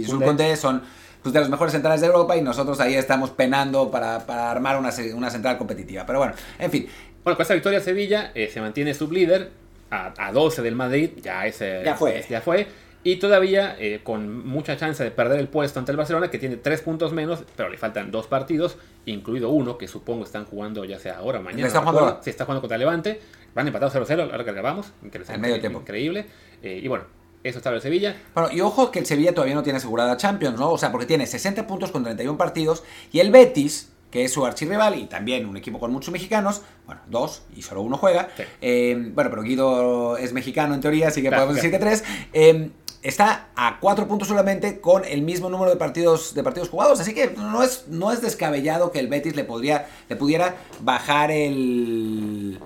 y, 0.00 0.04
son 0.04 0.82
pues, 1.22 1.32
de 1.34 1.40
los 1.40 1.48
mejores 1.48 1.72
centrales 1.72 2.00
de 2.00 2.06
Europa 2.06 2.36
y 2.36 2.42
nosotros 2.42 2.78
ahí 2.80 2.94
estamos 2.94 3.30
penando 3.30 3.90
para, 3.90 4.26
para 4.26 4.50
armar 4.50 4.78
una, 4.78 4.90
una 5.14 5.30
central 5.30 5.58
competitiva. 5.58 6.06
Pero 6.06 6.18
bueno, 6.20 6.34
en 6.58 6.70
fin, 6.70 6.86
Bueno, 7.24 7.36
con 7.36 7.42
esta 7.42 7.54
victoria 7.54 7.80
Sevilla 7.80 8.30
eh, 8.34 8.48
se 8.52 8.60
mantiene 8.60 8.94
sublíder 8.94 9.50
a, 9.90 10.12
a 10.18 10.32
12 10.32 10.62
del 10.62 10.74
Madrid, 10.74 11.10
ya, 11.22 11.46
es, 11.46 11.60
eh, 11.60 11.82
Ya 11.84 11.94
fue. 11.94 12.24
ya 12.28 12.40
fue. 12.40 12.66
Y 13.04 13.16
todavía 13.16 13.76
eh, 13.78 14.00
con 14.02 14.44
mucha 14.46 14.76
chance 14.76 15.04
de 15.04 15.12
perder 15.12 15.38
el 15.38 15.46
puesto 15.46 15.78
ante 15.78 15.92
el 15.92 15.96
Barcelona, 15.96 16.28
que 16.28 16.38
tiene 16.38 16.56
3 16.56 16.80
puntos 16.82 17.12
menos, 17.12 17.44
pero 17.54 17.68
le 17.68 17.78
faltan 17.78 18.10
dos 18.10 18.26
partidos, 18.26 18.78
incluido 19.04 19.50
uno 19.50 19.78
que 19.78 19.86
supongo 19.86 20.24
están 20.24 20.44
jugando 20.44 20.84
ya 20.84 20.98
sea 20.98 21.18
ahora 21.18 21.38
o 21.38 21.42
mañana. 21.42 21.62
¿Le 21.62 21.68
están 21.68 21.84
no 21.84 21.92
jugando? 21.92 22.20
Sí, 22.22 22.30
está 22.30 22.44
jugando 22.44 22.62
contra 22.62 22.78
Levante. 22.78 23.20
Van 23.54 23.66
empatados 23.66 23.94
0-0, 23.94 24.30
ahora 24.32 24.44
que 24.44 24.52
grabamos. 24.52 24.92
Increíble, 25.04 25.34
En 25.34 25.40
medio 25.40 25.60
tiempo. 25.60 25.78
Increíble. 25.80 26.26
Eh, 26.62 26.80
y 26.82 26.88
bueno, 26.88 27.04
eso 27.44 27.58
está 27.58 27.72
en 27.72 27.80
Sevilla. 27.80 28.16
Bueno, 28.34 28.50
y 28.52 28.60
ojo 28.60 28.90
que 28.90 28.98
el 28.98 29.06
Sevilla 29.06 29.32
todavía 29.32 29.54
no 29.54 29.62
tiene 29.62 29.76
asegurada 29.76 30.16
Champions, 30.16 30.58
¿no? 30.58 30.72
O 30.72 30.78
sea, 30.78 30.90
porque 30.90 31.06
tiene 31.06 31.26
60 31.26 31.64
puntos 31.66 31.92
con 31.92 32.02
31 32.02 32.36
partidos 32.36 32.82
y 33.12 33.20
el 33.20 33.30
Betis, 33.30 33.92
que 34.16 34.24
es 34.24 34.32
su 34.32 34.46
archirrival 34.46 34.98
y 34.98 35.04
también 35.04 35.44
un 35.44 35.58
equipo 35.58 35.78
con 35.78 35.92
muchos 35.92 36.10
mexicanos, 36.10 36.62
bueno, 36.86 37.02
dos 37.06 37.42
y 37.54 37.60
solo 37.60 37.82
uno 37.82 37.98
juega. 37.98 38.30
Sí. 38.34 38.44
eh, 38.62 39.10
bueno, 39.14 39.28
pero 39.28 39.42
Guido 39.42 40.16
es 40.16 40.32
mexicano 40.32 40.74
en 40.74 40.80
teoría, 40.80 41.08
así 41.08 41.20
que 41.20 41.28
Claro, 41.28 41.42
podemos 41.42 41.56
decir 41.56 41.70
que 41.70 41.78
tres. 41.78 42.02
eh, 42.32 42.70
está 43.02 43.48
a 43.54 43.78
cuatro 43.78 44.08
puntos 44.08 44.26
solamente 44.28 44.80
con 44.80 45.04
el 45.04 45.20
mismo 45.20 45.50
número 45.50 45.70
de 45.70 45.76
partidos 45.76 46.32
de 46.34 46.42
partidos 46.42 46.70
jugados, 46.70 46.98
así 46.98 47.12
que 47.12 47.34
no 47.36 47.62
es, 47.62 47.88
no 47.88 48.10
es 48.10 48.22
descabellado 48.22 48.90
que 48.90 49.00
el 49.00 49.08
Betis 49.08 49.36
le 49.36 49.44
podría 49.44 49.86
le 50.08 50.16
pudiera 50.16 50.54
bajar 50.80 51.30
el 51.30 52.58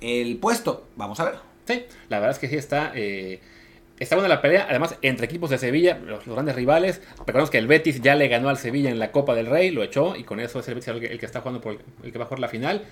el 0.00 0.38
puesto. 0.38 0.84
Vamos 0.96 1.20
a 1.20 1.24
ver. 1.24 1.34
Sí, 1.66 1.84
la 2.08 2.20
verdad 2.20 2.34
es 2.36 2.38
que 2.38 2.48
sí 2.48 2.56
está. 2.56 2.92
eh, 2.94 3.42
está 4.00 4.16
buena 4.16 4.28
la 4.28 4.42
pelea. 4.42 4.66
Además, 4.68 4.96
entre 5.02 5.26
equipos 5.26 5.50
de 5.50 5.58
Sevilla, 5.58 5.98
los, 6.04 6.26
grandes 6.26 6.56
rivales. 6.56 7.00
Recordemos 7.18 7.50
que 7.50 7.58
el 7.58 7.68
Betis 7.68 8.00
ya 8.00 8.16
le 8.16 8.26
ganó 8.28 8.48
al 8.48 8.56
Sevilla 8.56 8.90
en 8.90 8.98
la 8.98 9.12
Copa 9.12 9.34
del 9.34 9.46
Rey, 9.46 9.70
lo 9.70 9.84
echó. 9.84 10.16
Y 10.16 10.24
con 10.24 10.40
eso 10.40 10.58
es 10.58 10.68
el 10.68 10.74
Betis 10.74 10.88
el 10.88 11.18
que, 11.18 11.26
está 11.26 11.40
jugando 11.40 11.60
por 11.60 11.78
el, 12.02 12.12
que 12.12 12.18
va 12.18 12.24
a 12.24 12.26
jugar 12.26 12.40
la 12.40 12.48
final. 12.48 12.82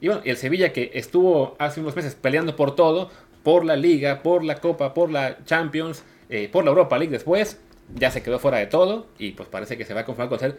Y 0.00 0.06
bueno, 0.06 0.22
el 0.24 0.36
Sevilla 0.36 0.72
que 0.72 0.92
estuvo 0.94 1.56
hace 1.58 1.80
unos 1.80 1.96
meses 1.96 2.14
peleando 2.14 2.54
por 2.54 2.76
todo: 2.76 3.10
por 3.42 3.64
la 3.64 3.76
Liga, 3.76 4.22
por 4.22 4.44
la 4.44 4.56
Copa, 4.56 4.94
por 4.94 5.10
la 5.10 5.42
Champions, 5.44 6.04
eh, 6.28 6.48
por 6.52 6.64
la 6.64 6.70
Europa 6.70 6.98
League 6.98 7.12
después. 7.12 7.58
Ya 7.94 8.10
se 8.10 8.22
quedó 8.22 8.38
fuera 8.38 8.58
de 8.58 8.66
todo. 8.66 9.06
Y 9.18 9.32
pues 9.32 9.48
parece 9.48 9.76
que 9.78 9.84
se 9.84 9.94
va 9.94 10.00
a 10.02 10.04
conformar 10.04 10.28
con 10.28 10.38
ser. 10.38 10.58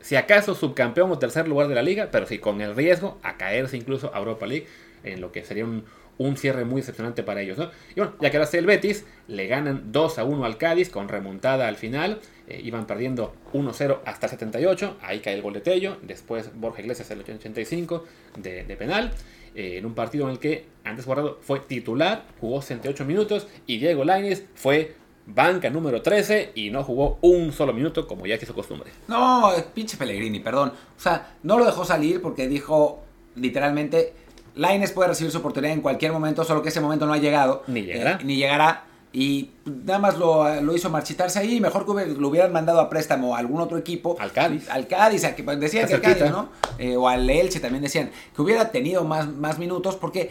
Si 0.00 0.14
acaso 0.14 0.54
subcampeón 0.54 1.10
o 1.10 1.18
tercer 1.18 1.48
lugar 1.48 1.66
de 1.68 1.74
la 1.74 1.82
liga, 1.82 2.10
pero 2.12 2.26
sí 2.26 2.38
con 2.38 2.60
el 2.60 2.76
riesgo 2.76 3.18
a 3.22 3.36
caerse 3.36 3.76
incluso 3.76 4.14
a 4.14 4.18
Europa 4.18 4.46
League, 4.46 4.66
en 5.02 5.20
lo 5.20 5.32
que 5.32 5.42
sería 5.44 5.64
un, 5.64 5.84
un 6.18 6.36
cierre 6.36 6.64
muy 6.64 6.80
decepcionante 6.82 7.22
para 7.22 7.40
ellos. 7.40 7.56
¿no? 7.58 7.70
Y 7.94 8.00
bueno, 8.00 8.14
ya 8.20 8.30
que 8.30 8.36
ahora 8.36 8.48
el 8.52 8.66
Betis, 8.66 9.06
le 9.28 9.46
ganan 9.46 9.92
2 9.92 10.18
a 10.18 10.24
1 10.24 10.44
al 10.44 10.58
Cádiz 10.58 10.90
con 10.90 11.08
remontada 11.08 11.68
al 11.68 11.76
final. 11.76 12.20
Eh, 12.48 12.60
iban 12.64 12.86
perdiendo 12.86 13.34
1-0 13.52 13.98
hasta 14.04 14.26
el 14.26 14.30
78. 14.30 14.96
Ahí 15.02 15.20
cae 15.20 15.34
el 15.34 15.42
gol 15.42 15.54
de 15.54 15.60
Tello. 15.60 15.96
Después 16.02 16.50
Borja 16.54 16.80
Iglesias 16.80 17.10
el 17.10 17.20
85 17.20 18.04
de, 18.36 18.64
de 18.64 18.76
penal. 18.76 19.12
eh, 19.54 19.78
en 19.78 19.86
un 19.86 19.94
partido 19.94 20.24
en 20.24 20.32
el 20.32 20.38
que 20.38 20.66
antes 20.84 21.04
Guardado 21.06 21.38
fue 21.42 21.60
titular, 21.60 22.24
jugó 22.40 22.60
68 22.62 23.04
minutos. 23.04 23.46
Y 23.66 23.78
Diego 23.78 24.04
Lainez 24.04 24.44
fue 24.54 24.94
banca 25.26 25.68
número 25.68 26.00
13 26.00 26.52
y 26.54 26.70
no 26.70 26.82
jugó 26.82 27.18
un 27.20 27.52
solo 27.52 27.74
minuto 27.74 28.06
como 28.06 28.24
ya 28.26 28.38
que 28.38 28.44
es 28.44 28.48
su 28.48 28.54
costumbre. 28.54 28.90
No, 29.08 29.52
pinche 29.74 29.98
Pellegrini, 29.98 30.40
perdón. 30.40 30.70
O 30.96 31.00
sea, 31.00 31.36
no 31.42 31.58
lo 31.58 31.66
dejó 31.66 31.84
salir 31.84 32.22
porque 32.22 32.48
dijo 32.48 33.02
literalmente, 33.36 34.14
Laines 34.58 34.92
puede 34.92 35.08
recibir 35.08 35.30
su 35.32 35.38
oportunidad 35.38 35.72
en 35.72 35.80
cualquier 35.80 36.12
momento, 36.12 36.44
solo 36.44 36.62
que 36.62 36.68
ese 36.68 36.80
momento 36.80 37.06
no 37.06 37.12
ha 37.12 37.18
llegado. 37.18 37.62
Ni 37.66 37.82
llegará. 37.82 38.12
Eh, 38.12 38.24
ni 38.24 38.36
llegará. 38.36 38.84
Y 39.12 39.50
nada 39.64 39.98
más 39.98 40.18
lo, 40.18 40.60
lo 40.60 40.74
hizo 40.76 40.90
marchitarse 40.90 41.38
ahí. 41.38 41.60
Mejor 41.60 41.86
que 41.86 42.06
lo 42.06 42.28
hubieran 42.28 42.52
mandado 42.52 42.80
a 42.80 42.90
préstamo 42.90 43.34
a 43.34 43.38
algún 43.38 43.60
otro 43.60 43.78
equipo. 43.78 44.16
Al 44.20 44.32
Cádiz. 44.32 44.68
Al 44.68 44.86
Cádiz, 44.86 45.24
a 45.24 45.34
que, 45.34 45.42
pues, 45.42 45.58
decían 45.58 45.86
que 45.88 45.94
al 45.94 46.00
Cádiz. 46.02 46.30
¿no? 46.30 46.50
Eh, 46.78 46.96
o 46.96 47.08
al 47.08 47.28
Elche 47.30 47.58
también 47.60 47.82
decían 47.82 48.10
que 48.36 48.42
hubiera 48.42 48.70
tenido 48.70 49.04
más, 49.04 49.26
más 49.28 49.58
minutos 49.58 49.96
porque 49.96 50.30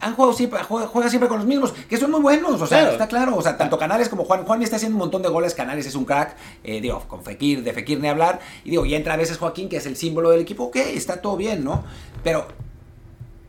han 0.00 0.14
jugado 0.14 0.32
siempre, 0.34 0.58
juega, 0.64 0.86
juega 0.86 1.08
siempre 1.08 1.28
con 1.28 1.38
los 1.38 1.46
mismos, 1.46 1.72
que 1.72 1.96
son 1.96 2.10
muy 2.10 2.20
buenos, 2.20 2.60
o 2.60 2.66
sea, 2.66 2.80
Claro. 2.80 2.92
está 2.92 3.08
claro, 3.08 3.36
o 3.36 3.42
sea, 3.42 3.56
tanto 3.56 3.78
Canales 3.78 4.08
como 4.08 4.24
Juan, 4.24 4.44
Juan 4.44 4.62
está 4.62 4.76
haciendo 4.76 4.96
un 4.96 4.98
montón 4.98 5.22
de 5.22 5.28
goles, 5.28 5.54
Canales 5.54 5.86
es 5.86 5.94
un 5.94 6.04
crack, 6.04 6.36
eh, 6.62 6.80
digo, 6.80 7.04
con 7.08 7.22
Fekir, 7.22 7.62
de 7.62 7.72
Fekir 7.72 8.00
ni 8.00 8.08
hablar, 8.08 8.40
y 8.64 8.70
digo, 8.70 8.84
y 8.84 8.94
entra 8.96 9.14
a 9.14 9.16
veces 9.16 9.38
Joaquín, 9.38 9.68
que 9.68 9.76
es 9.78 9.86
el 9.86 9.96
símbolo 9.96 10.30
del 10.30 10.40
equipo, 10.40 10.64
ok, 10.64 10.76
está 10.76 11.22
todo 11.22 11.36
bien, 11.36 11.64
¿no? 11.64 11.84
Pero, 12.22 12.46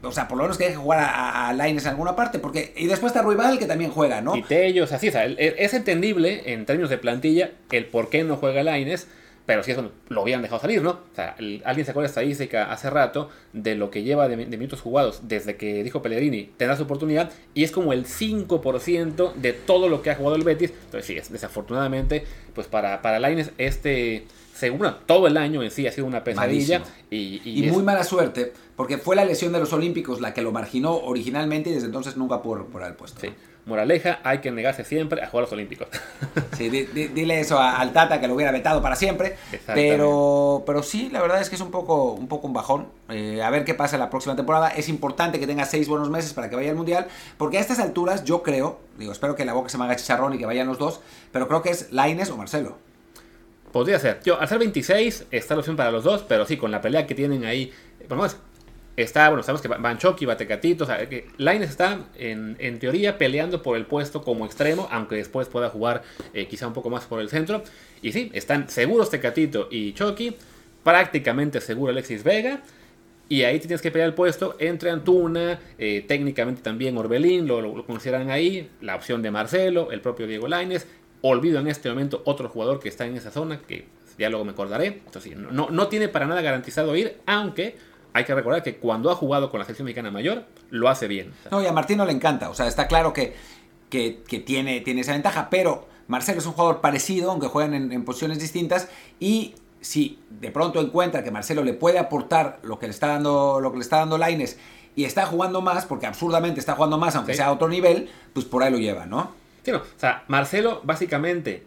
o 0.05 0.11
sea, 0.11 0.27
por 0.27 0.37
lo 0.37 0.43
menos 0.43 0.57
que 0.57 0.65
deje 0.65 0.75
jugar 0.77 0.99
a, 0.99 1.49
a, 1.49 1.53
Lainez 1.53 1.83
en 1.83 1.89
alguna 1.91 2.15
parte, 2.15 2.39
porque, 2.39 2.73
y 2.75 2.87
después 2.87 3.11
está 3.11 3.21
Ruibal, 3.21 3.59
que 3.59 3.65
también 3.65 3.91
juega, 3.91 4.21
¿no? 4.21 4.35
Y 4.35 4.43
Tellos, 4.43 4.91
así, 4.91 5.09
o 5.09 5.11
sea, 5.11 5.25
es 5.25 5.73
entendible 5.73 6.53
en 6.53 6.65
términos 6.65 6.89
de 6.89 6.97
plantilla 6.97 7.51
el 7.71 7.85
por 7.85 8.09
qué 8.09 8.23
no 8.23 8.37
juega 8.37 8.63
Laines, 8.63 9.07
pero 9.45 9.61
si 9.61 9.71
eso 9.71 9.91
lo 10.09 10.21
habían 10.21 10.41
dejado 10.41 10.59
salir, 10.59 10.81
¿no? 10.81 10.89
O 10.89 11.15
sea, 11.15 11.35
el- 11.37 11.61
alguien 11.65 11.85
sacó 11.85 12.01
la 12.01 12.07
estadística 12.07 12.71
hace 12.71 12.89
rato 12.89 13.29
de 13.53 13.75
lo 13.75 13.91
que 13.91 14.01
lleva 14.01 14.27
de, 14.27 14.37
minutos 14.37 14.81
jugados 14.81 15.21
desde 15.27 15.55
que 15.55 15.83
dijo 15.83 16.01
Pellegrini 16.01 16.49
tendrá 16.57 16.75
su 16.75 16.83
oportunidad 16.83 17.29
y 17.53 17.63
es 17.63 17.71
como 17.71 17.93
el 17.93 18.05
5% 18.05 19.33
de 19.35 19.53
todo 19.53 19.87
lo 19.87 20.01
que 20.01 20.09
ha 20.09 20.15
jugado 20.15 20.35
el 20.35 20.43
Betis. 20.43 20.71
Entonces, 20.85 21.05
sí, 21.05 21.17
es, 21.17 21.31
desafortunadamente, 21.31 22.23
pues 22.53 22.67
para, 22.67 23.01
para 23.03 23.19
Laines 23.19 23.51
este, 23.59 24.25
según, 24.55 24.79
bueno, 24.79 24.95
todo 25.05 25.27
el 25.27 25.35
año 25.37 25.61
en 25.63 25.69
sí 25.71 25.85
ha 25.85 25.91
sido 25.91 26.07
una 26.07 26.23
pesadilla 26.23 26.81
y, 27.11 27.41
y 27.43 27.63
Y 27.63 27.67
es- 27.67 27.73
muy 27.73 27.83
mala 27.83 28.03
suerte, 28.03 28.53
porque 28.75 28.97
fue 28.97 29.15
la 29.15 29.25
lesión 29.25 29.51
de 29.53 29.59
los 29.59 29.73
Olímpicos 29.73 30.21
la 30.21 30.33
que 30.33 30.41
lo 30.41 30.51
marginó 30.51 30.95
originalmente 30.95 31.69
y 31.69 31.73
desde 31.73 31.87
entonces 31.87 32.15
nunca 32.17 32.41
por, 32.41 32.65
por 32.67 32.81
el 32.83 32.93
puesto. 32.93 33.19
sí. 33.21 33.29
Moraleja, 33.67 34.19
hay 34.23 34.41
que 34.41 34.51
negarse 34.51 34.83
siempre 34.85 35.23
a 35.23 35.27
jugar 35.27 35.41
a 35.41 35.45
los 35.47 35.53
Olímpicos. 35.53 35.87
Sí, 36.55 36.69
di- 36.69 36.83
di- 36.85 37.07
dile 37.07 37.39
eso 37.39 37.57
a- 37.57 37.77
al 37.77 37.93
Tata 37.93 38.21
que 38.21 38.27
lo 38.27 38.35
hubiera 38.35 38.51
vetado 38.51 38.79
para 38.79 38.95
siempre. 38.95 39.37
Pero, 39.73 40.63
pero 40.67 40.83
sí, 40.83 41.09
la 41.11 41.19
verdad 41.19 41.41
es 41.41 41.49
que 41.49 41.55
es 41.55 41.61
un 41.61 41.71
poco 41.71 42.11
un, 42.13 42.27
poco 42.27 42.45
un 42.45 42.53
bajón. 42.53 42.87
Eh, 43.09 43.41
a 43.41 43.49
ver 43.49 43.65
qué 43.65 43.73
pasa 43.73 43.97
la 43.97 44.11
próxima 44.11 44.35
temporada. 44.35 44.69
Es 44.69 44.87
importante 44.87 45.39
que 45.39 45.47
tenga 45.47 45.65
seis 45.65 45.87
buenos 45.87 46.11
meses 46.11 46.31
para 46.33 46.47
que 46.47 46.55
vaya 46.55 46.69
al 46.69 46.75
Mundial. 46.75 47.07
Porque 47.37 47.57
a 47.57 47.61
estas 47.61 47.79
alturas 47.79 48.23
yo 48.23 48.43
creo, 48.43 48.77
digo, 48.99 49.11
espero 49.11 49.35
que 49.35 49.45
la 49.45 49.53
boca 49.53 49.69
se 49.69 49.79
me 49.79 49.85
haga 49.85 49.95
chicharrón 49.95 50.35
y 50.35 50.37
que 50.37 50.45
vayan 50.45 50.67
los 50.67 50.77
dos, 50.77 50.99
pero 51.31 51.47
creo 51.47 51.63
que 51.63 51.71
es 51.71 51.91
Laines 51.91 52.29
o 52.29 52.37
Marcelo. 52.37 52.77
Podría 53.75 53.99
ser. 53.99 54.21
Yo, 54.23 54.39
al 54.39 54.47
ser 54.47 54.57
26, 54.59 55.25
está 55.31 55.53
la 55.53 55.59
opción 55.59 55.75
para 55.75 55.91
los 55.91 56.05
dos, 56.05 56.23
pero 56.25 56.45
sí, 56.45 56.55
con 56.55 56.71
la 56.71 56.79
pelea 56.79 57.05
que 57.05 57.13
tienen 57.13 57.43
ahí. 57.43 57.73
Vamos, 58.07 58.37
está, 58.95 59.27
bueno, 59.27 59.43
sabemos 59.43 59.61
que 59.61 59.67
Van 59.67 59.97
Chucky, 59.97 60.23
va 60.23 60.37
Tecatito, 60.37 60.85
o 60.85 60.87
sea, 60.87 61.09
que 61.09 61.27
Lines 61.35 61.71
está 61.71 62.05
en, 62.17 62.55
en, 62.59 62.79
teoría 62.79 63.17
peleando 63.17 63.61
por 63.61 63.75
el 63.75 63.85
puesto 63.85 64.21
como 64.21 64.45
extremo, 64.45 64.87
aunque 64.91 65.15
después 65.15 65.49
pueda 65.49 65.69
jugar 65.69 66.03
eh, 66.33 66.47
quizá 66.47 66.67
un 66.67 66.73
poco 66.73 66.89
más 66.89 67.03
por 67.03 67.19
el 67.19 67.27
centro. 67.27 67.63
Y 68.01 68.13
sí, 68.13 68.31
están 68.33 68.69
seguros 68.69 69.09
Tecatito 69.09 69.67
y 69.69 69.91
Chucky, 69.91 70.37
prácticamente 70.81 71.59
seguro 71.59 71.91
Alexis 71.91 72.23
Vega. 72.23 72.61
Y 73.27 73.43
ahí 73.43 73.59
tienes 73.59 73.81
que 73.81 73.91
pelear 73.91 74.07
el 74.07 74.15
puesto 74.15 74.55
entre 74.57 74.89
Antuna, 74.89 75.59
eh, 75.77 76.05
técnicamente 76.07 76.61
también 76.61 76.97
Orbelín, 76.97 77.45
lo, 77.45 77.59
lo, 77.59 77.85
consideran 77.85 78.29
ahí, 78.29 78.69
la 78.79 78.95
opción 78.95 79.21
de 79.21 79.31
Marcelo, 79.31 79.91
el 79.91 79.99
propio 79.99 80.27
Diego 80.27 80.47
Laines. 80.47 80.87
Olvido 81.21 81.59
en 81.59 81.67
este 81.67 81.89
momento 81.89 82.21
otro 82.25 82.49
jugador 82.49 82.79
que 82.79 82.89
está 82.89 83.05
en 83.05 83.15
esa 83.15 83.31
zona, 83.31 83.61
que 83.61 83.87
ya 84.17 84.29
luego 84.29 84.45
me 84.45 84.51
acordaré. 84.51 85.01
Entonces, 85.05 85.35
no, 85.35 85.69
no 85.69 85.87
tiene 85.87 86.07
para 86.07 86.27
nada 86.27 86.41
garantizado 86.41 86.95
ir, 86.95 87.19
aunque 87.25 87.77
hay 88.13 88.23
que 88.23 88.33
recordar 88.33 88.63
que 88.63 88.77
cuando 88.77 89.11
ha 89.11 89.15
jugado 89.15 89.49
con 89.49 89.59
la 89.59 89.65
selección 89.65 89.85
mexicana 89.85 90.11
mayor, 90.11 90.45
lo 90.69 90.87
hace 90.87 91.07
bien. 91.07 91.33
No, 91.51 91.61
y 91.61 91.65
a 91.65 91.73
Martino 91.73 92.05
le 92.05 92.13
encanta. 92.13 92.49
O 92.49 92.53
sea, 92.53 92.67
está 92.67 92.87
claro 92.87 93.11
que, 93.11 93.35
que, 93.89 94.23
que 94.27 94.39
tiene, 94.39 94.79
tiene 94.81 95.01
esa 95.01 95.11
ventaja, 95.11 95.49
pero 95.49 95.87
Marcelo 96.07 96.39
es 96.39 96.45
un 96.45 96.53
jugador 96.53 96.79
parecido, 96.79 97.31
aunque 97.31 97.47
juegan 97.47 97.73
en, 97.73 97.91
en 97.91 98.05
posiciones 98.05 98.39
distintas. 98.39 98.87
Y 99.19 99.55
si 99.81 100.19
de 100.29 100.49
pronto 100.49 100.79
encuentra 100.79 101.23
que 101.23 101.31
Marcelo 101.31 101.63
le 101.63 101.73
puede 101.73 101.99
aportar 101.99 102.59
lo 102.63 102.79
que 102.79 102.87
le 102.87 102.91
está 102.91 103.07
dando, 103.07 103.59
lo 103.59 103.71
que 103.71 103.77
le 103.79 103.83
está 103.83 103.97
dando 103.97 104.17
Laines 104.17 104.57
y 104.95 105.03
está 105.03 105.25
jugando 105.25 105.61
más, 105.61 105.85
porque 105.85 106.05
absurdamente 106.05 106.59
está 106.59 106.75
jugando 106.75 106.97
más, 106.97 107.15
aunque 107.15 107.33
sí. 107.33 107.37
sea 107.37 107.47
a 107.47 107.51
otro 107.51 107.67
nivel, 107.67 108.09
pues 108.33 108.45
por 108.45 108.63
ahí 108.63 108.71
lo 108.71 108.77
lleva, 108.77 109.05
¿no? 109.05 109.31
No. 109.71 109.79
O 109.79 109.99
sea, 109.99 110.23
Marcelo 110.27 110.81
básicamente 110.83 111.63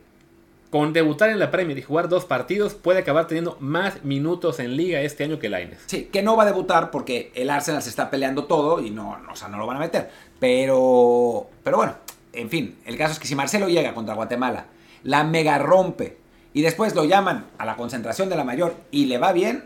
con 0.71 0.93
debutar 0.93 1.31
en 1.31 1.39
la 1.39 1.51
Premier 1.51 1.79
y 1.79 1.83
jugar 1.83 2.09
dos 2.09 2.25
partidos, 2.25 2.75
puede 2.75 2.99
acabar 3.01 3.27
teniendo 3.27 3.57
más 3.61 4.05
minutos 4.05 4.61
en 4.61 4.77
liga 4.77 5.01
este 5.01 5.25
año 5.25 5.39
que 5.39 5.49
Laines. 5.49 5.81
Sí, 5.87 6.05
que 6.13 6.23
no 6.23 6.37
va 6.37 6.43
a 6.43 6.47
debutar 6.47 6.91
porque 6.91 7.33
el 7.35 7.49
Arsenal 7.51 7.83
se 7.83 7.89
está 7.89 8.11
peleando 8.11 8.45
todo 8.45 8.81
y 8.83 8.91
no, 8.91 9.19
no, 9.19 9.33
o 9.33 9.37
sea, 9.37 9.49
no 9.49 9.57
lo 9.57 9.67
van 9.67 9.79
a 9.79 9.81
meter. 9.81 10.11
Pero, 10.39 11.49
pero 11.65 11.79
bueno, 11.79 11.95
en 12.33 12.51
fin, 12.51 12.77
el 12.85 12.99
caso 12.99 13.13
es 13.13 13.19
que 13.19 13.27
si 13.27 13.35
Marcelo 13.35 13.69
llega 13.69 13.95
contra 13.95 14.15
Guatemala, 14.15 14.67
la 15.05 15.25
mega 15.25 15.59
rompe 15.59 16.19
y 16.53 16.63
después 16.63 16.95
lo 16.95 17.05
llaman 17.05 17.47
a 17.57 17.65
la 17.65 17.77
concentración 17.77 18.29
de 18.29 18.37
la 18.37 18.45
mayor 18.45 18.75
y 18.91 19.07
le 19.07 19.19
va 19.19 19.33
bien. 19.33 19.65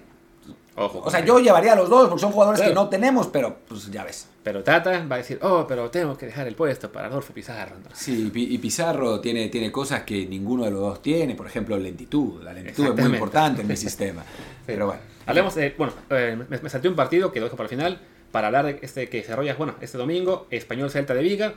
Ojo, 0.75 1.03
o 1.05 1.11
sea, 1.11 1.23
yo 1.25 1.39
llevaría 1.39 1.75
a 1.75 1.77
los 1.77 1.91
dos 1.91 2.09
porque 2.09 2.21
son 2.21 2.33
jugadores 2.33 2.61
claro. 2.61 2.71
que 2.71 2.75
no 2.75 2.89
tenemos, 2.89 3.27
pero 3.27 3.59
pues 3.69 3.91
ya 3.91 4.05
ves. 4.05 4.29
Pero 4.43 4.65
Tata 4.65 5.07
va 5.07 5.17
a 5.17 5.19
decir, 5.19 5.39
oh, 5.43 5.67
pero 5.69 5.91
tengo 5.91 6.17
que 6.17 6.27
dejar 6.27 6.49
el 6.49 6.55
puesto 6.55 6.91
para 6.91 7.09
Adolfo 7.09 7.33
Pizarro. 7.35 7.77
¿no? 7.77 7.95
Sí, 7.95 8.33
y 8.35 8.59
Pizarro 8.59 9.21
tiene, 9.21 9.49
tiene 9.49 9.71
cosas 9.71 10.03
que 10.03 10.27
ninguno 10.27 10.65
de 10.65 10.71
los 10.71 10.81
dos 10.81 11.03
tiene, 11.03 11.35
por 11.35 11.47
ejemplo, 11.47 11.77
lentitud. 11.79 12.43
La 12.43 12.53
lentitud 12.53 12.99
es 12.99 13.05
muy 13.05 13.15
importante 13.15 13.63
en 13.63 13.69
mi 13.69 13.77
sistema. 13.77 14.25
Pero 14.67 14.87
bueno. 14.87 15.03
Hablemos 15.27 15.55
de, 15.55 15.75
bueno, 15.77 15.93
eh, 16.11 16.37
me, 16.49 16.59
me, 16.59 16.71
salté 16.71 16.89
un 16.89 16.97
partido 16.97 17.31
que 17.31 17.39
lo 17.39 17.47
dejo 17.47 17.57
para 17.57 17.67
el 17.67 17.71
final, 17.71 18.01
para 18.33 18.49
hablar 18.49 18.65
de 18.65 18.79
este 18.83 19.09
que 19.09 19.19
se 19.19 19.29
desarrolla, 19.29 19.55
bueno, 19.55 19.77
este 19.81 19.99
domingo, 19.99 20.49
Español 20.51 20.91
Celta 20.91 21.15
de 21.15 21.23
Viga. 21.23 21.55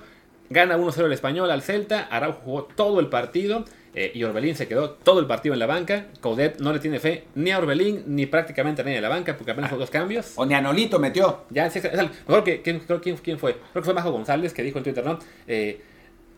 Gana 0.50 0.78
1-0 0.78 1.06
el 1.06 1.14
Español 1.14 1.50
al 1.52 1.62
Celta, 1.62 2.02
Araujo 2.04 2.40
jugó 2.44 2.64
todo 2.66 3.00
el 3.00 3.08
partido. 3.08 3.66
Eh, 3.98 4.12
y 4.14 4.26
Orbelín 4.26 4.58
se 4.58 4.68
quedó 4.68 4.90
todo 4.90 5.22
el 5.22 5.26
partido 5.26 5.54
en 5.54 5.60
la 5.60 5.68
banca. 5.68 6.08
Coudet 6.20 6.60
no 6.60 6.74
le 6.74 6.80
tiene 6.80 7.00
fe 7.00 7.24
ni 7.34 7.52
a 7.52 7.60
Orbelín 7.60 8.04
ni 8.08 8.26
prácticamente 8.26 8.82
a 8.82 8.86
nadie 8.86 8.98
en 8.98 9.04
la 9.04 9.10
banca 9.10 9.38
porque 9.38 9.52
apenas 9.52 9.70
fue 9.70 9.80
dos 9.80 9.90
cambios. 9.90 10.34
O 10.36 10.46
ni 10.46 10.54
a 10.54 10.60
Nolito 10.60 11.00
metió. 11.00 11.46
Ya, 11.50 11.70
sí, 11.70 11.80
mejor 12.28 12.44
que, 12.44 12.62
¿quién, 12.62 12.82
quién, 13.02 13.16
quién, 13.16 13.40
fue? 13.40 13.54
Creo 13.54 13.82
que 13.82 13.84
fue 13.84 13.94
Majo 13.94 14.12
González 14.12 14.54
que 14.54 14.64
dijo 14.64 14.80
en 14.80 14.84
Twitter, 14.84 15.06
¿no? 15.06 15.18
Eh, 15.48 15.82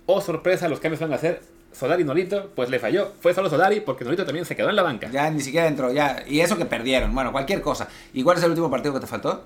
oh, 0.06 0.22
sorpresa, 0.22 0.70
los 0.70 0.80
cambios 0.80 1.02
van 1.02 1.14
a 1.14 1.18
ser 1.18 1.42
Solari 1.72 2.04
y 2.04 2.06
Nolito, 2.06 2.52
pues 2.56 2.70
le 2.70 2.78
falló. 2.78 3.14
Fue 3.22 3.34
solo 3.34 3.50
Solari 3.50 3.80
porque 3.80 4.04
Nolito 4.04 4.24
también 4.24 4.46
se 4.46 4.56
quedó 4.56 4.70
en 4.70 4.76
la 4.76 4.84
banca. 4.84 5.10
Ya 5.12 5.30
ni 5.32 5.42
siquiera 5.42 5.68
entró, 5.68 5.92
ya. 5.92 6.24
Y 6.28 6.42
eso 6.42 6.58
que 6.58 6.66
perdieron. 6.66 7.14
Bueno, 7.16 7.32
cualquier 7.32 7.62
cosa. 7.62 7.88
¿Y 8.14 8.22
cuál 8.22 8.38
es 8.38 8.44
el 8.44 8.52
último 8.52 8.70
partido 8.70 8.94
que 8.94 9.00
te 9.00 9.08
faltó? 9.08 9.44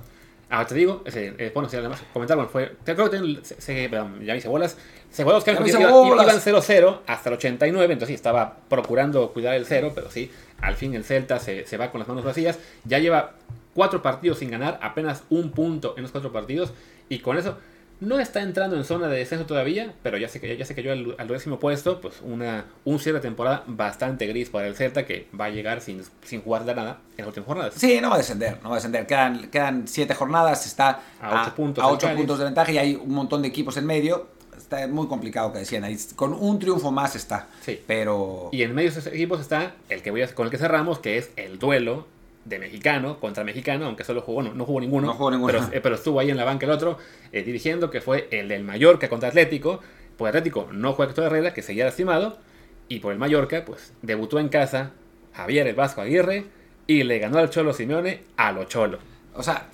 Ah, 0.53 0.67
te 0.67 0.75
digo, 0.75 1.01
ese, 1.05 1.33
eh, 1.37 1.49
bueno, 1.53 1.69
si 1.69 1.77
además 1.77 2.03
comentar, 2.11 2.35
bueno, 2.35 2.51
fue, 2.51 2.75
creo 2.83 3.09
que 3.09 3.39
se, 3.41 3.61
se, 3.61 3.89
ya 3.89 4.03
me 4.03 4.37
hice 4.37 4.49
bolas, 4.49 4.75
se 5.09 5.23
fue 5.23 5.31
dos 5.31 5.45
cambios, 5.45 5.69
iban 5.69 5.87
0-0 5.89 6.99
hasta 7.07 7.29
el 7.29 7.35
89, 7.35 7.93
entonces 7.93 8.07
sí, 8.09 8.13
estaba 8.15 8.57
procurando 8.67 9.31
cuidar 9.31 9.55
el 9.55 9.65
cero, 9.65 9.93
pero 9.95 10.11
sí, 10.11 10.29
al 10.59 10.75
fin 10.75 10.93
el 10.93 11.05
Celta 11.05 11.39
se, 11.39 11.65
se 11.65 11.77
va 11.77 11.89
con 11.89 11.99
las 11.99 12.09
manos 12.09 12.25
vacías, 12.25 12.59
ya 12.83 12.99
lleva 12.99 13.31
cuatro 13.73 14.01
partidos 14.01 14.39
sin 14.39 14.51
ganar, 14.51 14.77
apenas 14.81 15.23
un 15.29 15.51
punto 15.51 15.93
en 15.95 16.03
los 16.03 16.11
cuatro 16.11 16.33
partidos, 16.33 16.73
y 17.07 17.19
con 17.19 17.37
eso 17.37 17.57
no 18.01 18.19
está 18.19 18.41
entrando 18.41 18.75
en 18.75 18.83
zona 18.83 19.07
de 19.07 19.17
descenso 19.17 19.45
todavía, 19.45 19.93
pero 20.01 20.17
ya 20.17 20.27
se, 20.27 20.57
ya 20.57 20.65
se 20.65 20.75
cayó 20.75 20.91
al, 20.91 21.15
al 21.19 21.27
décimo 21.27 21.59
puesto, 21.59 22.01
pues 22.01 22.15
una, 22.21 22.65
un 22.83 22.99
cierre 22.99 23.19
de 23.19 23.21
temporada 23.21 23.63
bastante 23.67 24.25
gris 24.25 24.49
para 24.49 24.67
el 24.67 24.75
Celta 24.75 25.05
que 25.05 25.27
va 25.39 25.45
a 25.45 25.49
llegar 25.51 25.81
sin, 25.81 26.01
sin 26.23 26.41
jugar 26.41 26.65
de 26.65 26.73
nada 26.73 26.99
en 27.11 27.17
las 27.19 27.27
últimas 27.27 27.45
jornadas. 27.47 27.73
Sí, 27.77 27.99
no 28.01 28.09
va 28.09 28.15
a 28.15 28.17
descender, 28.17 28.57
no 28.63 28.69
va 28.69 28.75
a 28.75 28.79
descender. 28.79 29.05
Quedan, 29.05 29.49
quedan 29.51 29.87
siete 29.87 30.15
jornadas, 30.15 30.65
está 30.65 30.99
a 31.21 31.43
8 31.43 31.55
puntos, 31.55 31.83
a 31.83 31.87
ocho 31.87 32.09
puntos 32.15 32.39
de 32.39 32.45
ventaja 32.45 32.71
y 32.71 32.77
hay 32.79 32.95
un 32.95 33.13
montón 33.13 33.43
de 33.43 33.47
equipos 33.49 33.77
en 33.77 33.85
medio. 33.85 34.27
Está 34.57 34.87
muy 34.87 35.07
complicado 35.07 35.53
que 35.53 35.59
decían 35.59 35.83
ahí. 35.83 35.95
Con 36.15 36.33
un 36.33 36.57
triunfo 36.57 36.91
más 36.91 37.15
está. 37.15 37.47
Sí. 37.61 37.79
Pero. 37.85 38.49
Y 38.51 38.63
en 38.63 38.73
medio 38.73 38.91
de 38.91 38.99
esos 38.99 39.13
equipos 39.13 39.39
está 39.41 39.75
el 39.89 40.01
que 40.01 40.09
voy 40.09 40.23
a, 40.23 40.33
con 40.33 40.45
el 40.45 40.51
que 40.51 40.57
cerramos, 40.57 40.99
que 40.99 41.17
es 41.17 41.29
el 41.35 41.59
duelo 41.59 42.07
de 42.45 42.59
mexicano 42.59 43.19
contra 43.19 43.43
mexicano, 43.43 43.85
aunque 43.85 44.03
solo 44.03 44.21
jugó, 44.21 44.41
no, 44.41 44.53
no 44.53 44.65
jugó 44.65 44.81
ninguno, 44.81 45.07
no 45.07 45.13
jugó 45.13 45.31
ninguno. 45.31 45.53
Pero, 45.53 45.73
eh, 45.73 45.81
pero, 45.81 45.95
estuvo 45.95 46.19
ahí 46.19 46.29
en 46.29 46.37
la 46.37 46.43
banca 46.43 46.65
el 46.65 46.71
otro, 46.71 46.97
eh, 47.31 47.43
dirigiendo, 47.43 47.89
que 47.89 48.01
fue 48.01 48.27
el 48.31 48.47
del 48.47 48.63
Mallorca 48.63 49.09
contra 49.09 49.29
Atlético. 49.29 49.79
Pues 50.17 50.29
Atlético 50.29 50.69
no 50.71 50.93
juega 50.93 51.11
Héctor 51.11 51.25
Herrera, 51.25 51.53
que 51.53 51.61
seguía 51.61 51.85
lastimado, 51.85 52.37
y 52.87 52.99
por 52.99 53.13
el 53.13 53.19
Mallorca, 53.19 53.63
pues 53.65 53.93
debutó 54.01 54.39
en 54.39 54.49
casa 54.49 54.91
Javier 55.33 55.67
el 55.67 55.75
Vasco 55.75 56.01
Aguirre 56.01 56.45
y 56.87 57.03
le 57.03 57.19
ganó 57.19 57.37
al 57.37 57.49
Cholo 57.49 57.73
Simeone 57.73 58.23
a 58.37 58.51
lo 58.51 58.65
Cholo. 58.65 58.99
O 59.33 59.43
sea, 59.43 59.67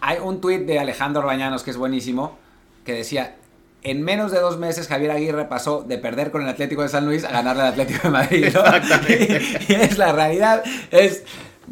hay 0.00 0.18
un 0.18 0.40
tuit 0.40 0.62
de 0.62 0.78
Alejandro 0.78 1.22
Bañanos 1.22 1.62
que 1.62 1.70
es 1.70 1.76
buenísimo, 1.76 2.38
que 2.84 2.92
decía, 2.92 3.36
en 3.82 4.02
menos 4.02 4.32
de 4.32 4.40
dos 4.40 4.58
meses 4.58 4.88
Javier 4.88 5.12
Aguirre 5.12 5.46
pasó 5.46 5.82
de 5.82 5.98
perder 5.98 6.30
con 6.30 6.42
el 6.42 6.48
Atlético 6.48 6.82
de 6.82 6.88
San 6.88 7.06
Luis 7.06 7.24
a 7.24 7.30
ganarle 7.30 7.62
al 7.62 7.68
Atlético 7.68 8.00
de 8.04 8.10
Madrid. 8.10 8.48
¿no? 8.52 8.60
Exactamente. 8.64 9.40
y, 9.68 9.72
y 9.72 9.74
es 9.76 9.98
la 9.98 10.12
realidad, 10.12 10.62
es 10.90 11.24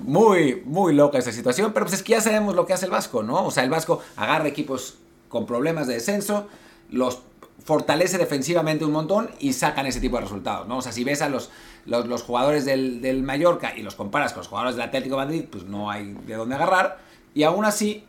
muy, 0.03 0.63
muy 0.65 0.95
loca 0.95 1.19
esta 1.19 1.33
situación, 1.33 1.73
pero 1.73 1.87
pues 1.87 1.95
es 1.95 2.03
que 2.03 2.13
ya 2.13 2.21
sabemos 2.21 2.55
lo 2.55 2.67
que 2.67 2.73
hace 2.73 2.85
el 2.85 2.91
Vasco, 2.91 3.23
¿no? 3.23 3.45
O 3.45 3.51
sea, 3.51 3.65
el 3.65 3.71
Vasco 3.71 4.01
agarra 4.17 4.49
equipos 4.49 4.99
con 5.29 5.47
problemas 5.47 5.87
de 5.87 5.95
descenso, 5.95 6.47
los 6.91 7.23
fortalece 7.65 8.17
defensivamente 8.17 8.85
un 8.85 8.93
montón 8.93 9.31
y 9.41 9.53
sacan 9.53 9.87
ese 9.87 10.01
tipo 10.01 10.17
de 10.17 10.23
resultados, 10.23 10.69
¿no? 10.69 10.79
O 10.79 10.83
sea, 10.83 10.93
si 10.93 11.03
ves 11.03 11.21
a 11.21 11.29
los, 11.29 11.51
los, 11.85 12.07
los 12.07 12.23
jugadores 12.23 12.65
del, 12.65 13.01
del, 13.03 13.25
Mallorca 13.25 13.77
y 13.77 13.83
los 13.83 13.97
comparas 13.97 14.33
con 14.33 14.41
los 14.41 14.49
jugadores 14.49 14.77
del 14.77 14.85
Atlético 14.85 15.17
Madrid, 15.17 15.45
pues 15.51 15.65
no 15.65 15.91
hay 15.91 16.15
de 16.27 16.35
dónde 16.35 16.55
agarrar, 16.55 16.99
y 17.35 17.43
aún 17.43 17.65
así, 17.65 18.05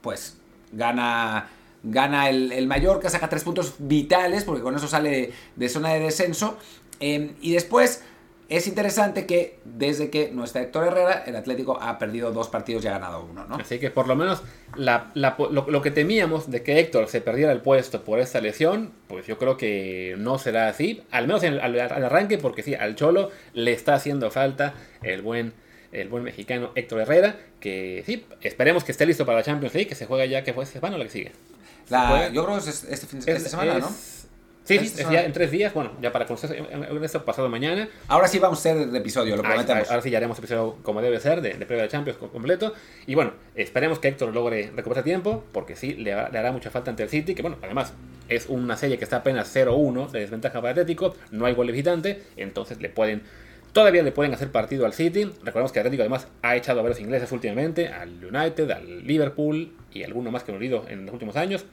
pues 0.00 0.36
gana, 0.72 1.48
gana 1.84 2.28
el, 2.28 2.50
el 2.50 2.66
Mallorca, 2.66 3.08
saca 3.10 3.28
tres 3.28 3.44
puntos 3.44 3.74
vitales, 3.78 4.42
porque 4.42 4.62
con 4.62 4.74
eso 4.74 4.88
sale 4.88 5.32
de, 5.54 5.68
zona 5.68 5.90
de 5.90 6.00
descenso, 6.00 6.56
eh, 6.98 7.36
y 7.40 7.52
después 7.52 8.02
es 8.48 8.66
interesante 8.66 9.26
que 9.26 9.58
desde 9.64 10.10
que 10.10 10.30
no 10.30 10.44
está 10.44 10.60
Héctor 10.60 10.88
Herrera, 10.88 11.24
el 11.26 11.34
Atlético 11.34 11.78
ha 11.80 11.98
perdido 11.98 12.30
dos 12.32 12.48
partidos 12.48 12.84
y 12.84 12.88
ha 12.88 12.92
ganado 12.92 13.24
uno, 13.24 13.46
¿no? 13.46 13.56
Así 13.56 13.78
que 13.78 13.90
por 13.90 14.06
lo 14.06 14.16
menos 14.16 14.42
la, 14.76 15.10
la, 15.14 15.36
lo, 15.38 15.66
lo, 15.68 15.82
que 15.82 15.90
temíamos 15.90 16.50
de 16.50 16.62
que 16.62 16.78
Héctor 16.78 17.08
se 17.08 17.20
perdiera 17.20 17.52
el 17.52 17.62
puesto 17.62 18.04
por 18.04 18.20
esta 18.20 18.40
lesión, 18.40 18.92
pues 19.08 19.26
yo 19.26 19.38
creo 19.38 19.56
que 19.56 20.14
no 20.18 20.38
será 20.38 20.68
así, 20.68 21.02
al 21.10 21.26
menos 21.26 21.42
en, 21.42 21.58
al, 21.58 21.78
al, 21.78 22.04
arranque, 22.04 22.36
porque 22.36 22.62
sí, 22.62 22.74
al 22.74 22.96
Cholo 22.96 23.30
le 23.54 23.72
está 23.72 23.94
haciendo 23.94 24.30
falta 24.30 24.74
el 25.02 25.22
buen, 25.22 25.54
el 25.92 26.08
buen 26.08 26.22
mexicano 26.22 26.70
Héctor 26.74 27.00
Herrera, 27.00 27.36
que 27.60 28.02
sí, 28.04 28.26
esperemos 28.42 28.84
que 28.84 28.92
esté 28.92 29.06
listo 29.06 29.24
para 29.24 29.38
la 29.38 29.44
Champions 29.44 29.74
League, 29.74 29.88
que 29.88 29.94
se 29.94 30.04
juega 30.04 30.26
ya, 30.26 30.44
que 30.44 30.52
fue 30.52 30.64
esta 30.64 30.74
semana 30.74 30.96
o 30.96 30.98
la 30.98 31.04
que 31.04 31.10
sigue. 31.10 31.32
La, 31.88 32.28
yo 32.30 32.44
creo 32.44 32.62
que 32.62 32.70
es 32.70 32.84
este 32.84 33.06
fin 33.06 33.20
de 33.20 33.32
es, 33.32 33.38
esta 33.38 33.50
semana, 33.50 33.76
es, 33.76 33.84
¿no? 33.84 33.90
Sí, 34.64 34.78
sí, 34.78 35.02
ya 35.10 35.24
en 35.24 35.32
tres 35.32 35.50
días, 35.50 35.74
bueno, 35.74 35.92
ya 36.00 36.10
para 36.10 36.24
conocer 36.24 36.56
en 36.56 37.04
esto 37.04 37.22
pasado 37.22 37.50
mañana. 37.50 37.86
Ahora 38.08 38.28
sí 38.28 38.38
vamos 38.38 38.58
a 38.58 38.60
hacer 38.60 38.88
el 38.88 38.96
episodio, 38.96 39.36
lo 39.36 39.42
prometemos. 39.42 39.90
Ahora, 39.90 40.00
sí 40.00 40.08
ya 40.08 40.16
haremos 40.16 40.38
episodio 40.38 40.78
como 40.82 41.02
debe 41.02 41.20
ser, 41.20 41.42
de, 41.42 41.52
de 41.52 41.66
previa 41.66 41.82
de 41.82 41.90
Champions 41.90 42.18
completo. 42.18 42.72
Y 43.06 43.14
bueno, 43.14 43.32
esperemos 43.54 43.98
que 43.98 44.08
Héctor 44.08 44.32
logre 44.32 44.72
recuperar 44.74 45.04
tiempo, 45.04 45.44
porque 45.52 45.76
sí, 45.76 45.92
le, 45.92 46.04
le, 46.04 46.12
hará 46.14 46.50
mucha 46.50 46.70
falta 46.70 46.90
ante 46.90 47.02
el 47.02 47.10
City, 47.10 47.34
que 47.34 47.42
bueno, 47.42 47.58
además 47.62 47.92
es 48.30 48.46
una 48.48 48.76
serie 48.78 48.96
que 48.96 49.04
está 49.04 49.16
apenas 49.16 49.54
0-1 49.54 50.10
de 50.10 50.20
desventaja 50.20 50.62
para 50.62 50.70
Atlético, 50.70 51.14
no 51.30 51.44
hay 51.44 51.52
gol 51.52 51.70
visitante, 51.70 52.22
entonces 52.36 52.80
le 52.80 52.88
pueden... 52.88 53.22
Todavía 53.74 54.02
le 54.04 54.12
pueden 54.12 54.32
hacer 54.32 54.52
partido 54.52 54.86
al 54.86 54.92
City. 54.92 55.24
Recordemos 55.42 55.72
que 55.72 55.80
Atlético 55.80 56.02
además 56.02 56.28
ha 56.42 56.54
echado 56.54 56.78
a 56.78 56.84
ver 56.84 56.90
los 56.90 57.00
ingleses 57.00 57.32
últimamente, 57.32 57.88
al 57.88 58.24
United, 58.24 58.70
al 58.70 59.04
Liverpool 59.04 59.72
y 59.92 60.04
alguno 60.04 60.30
más 60.30 60.44
que 60.44 60.52
me 60.52 60.58
olvido 60.58 60.86
en 60.88 61.04
los 61.06 61.12
últimos 61.12 61.34
años. 61.34 61.66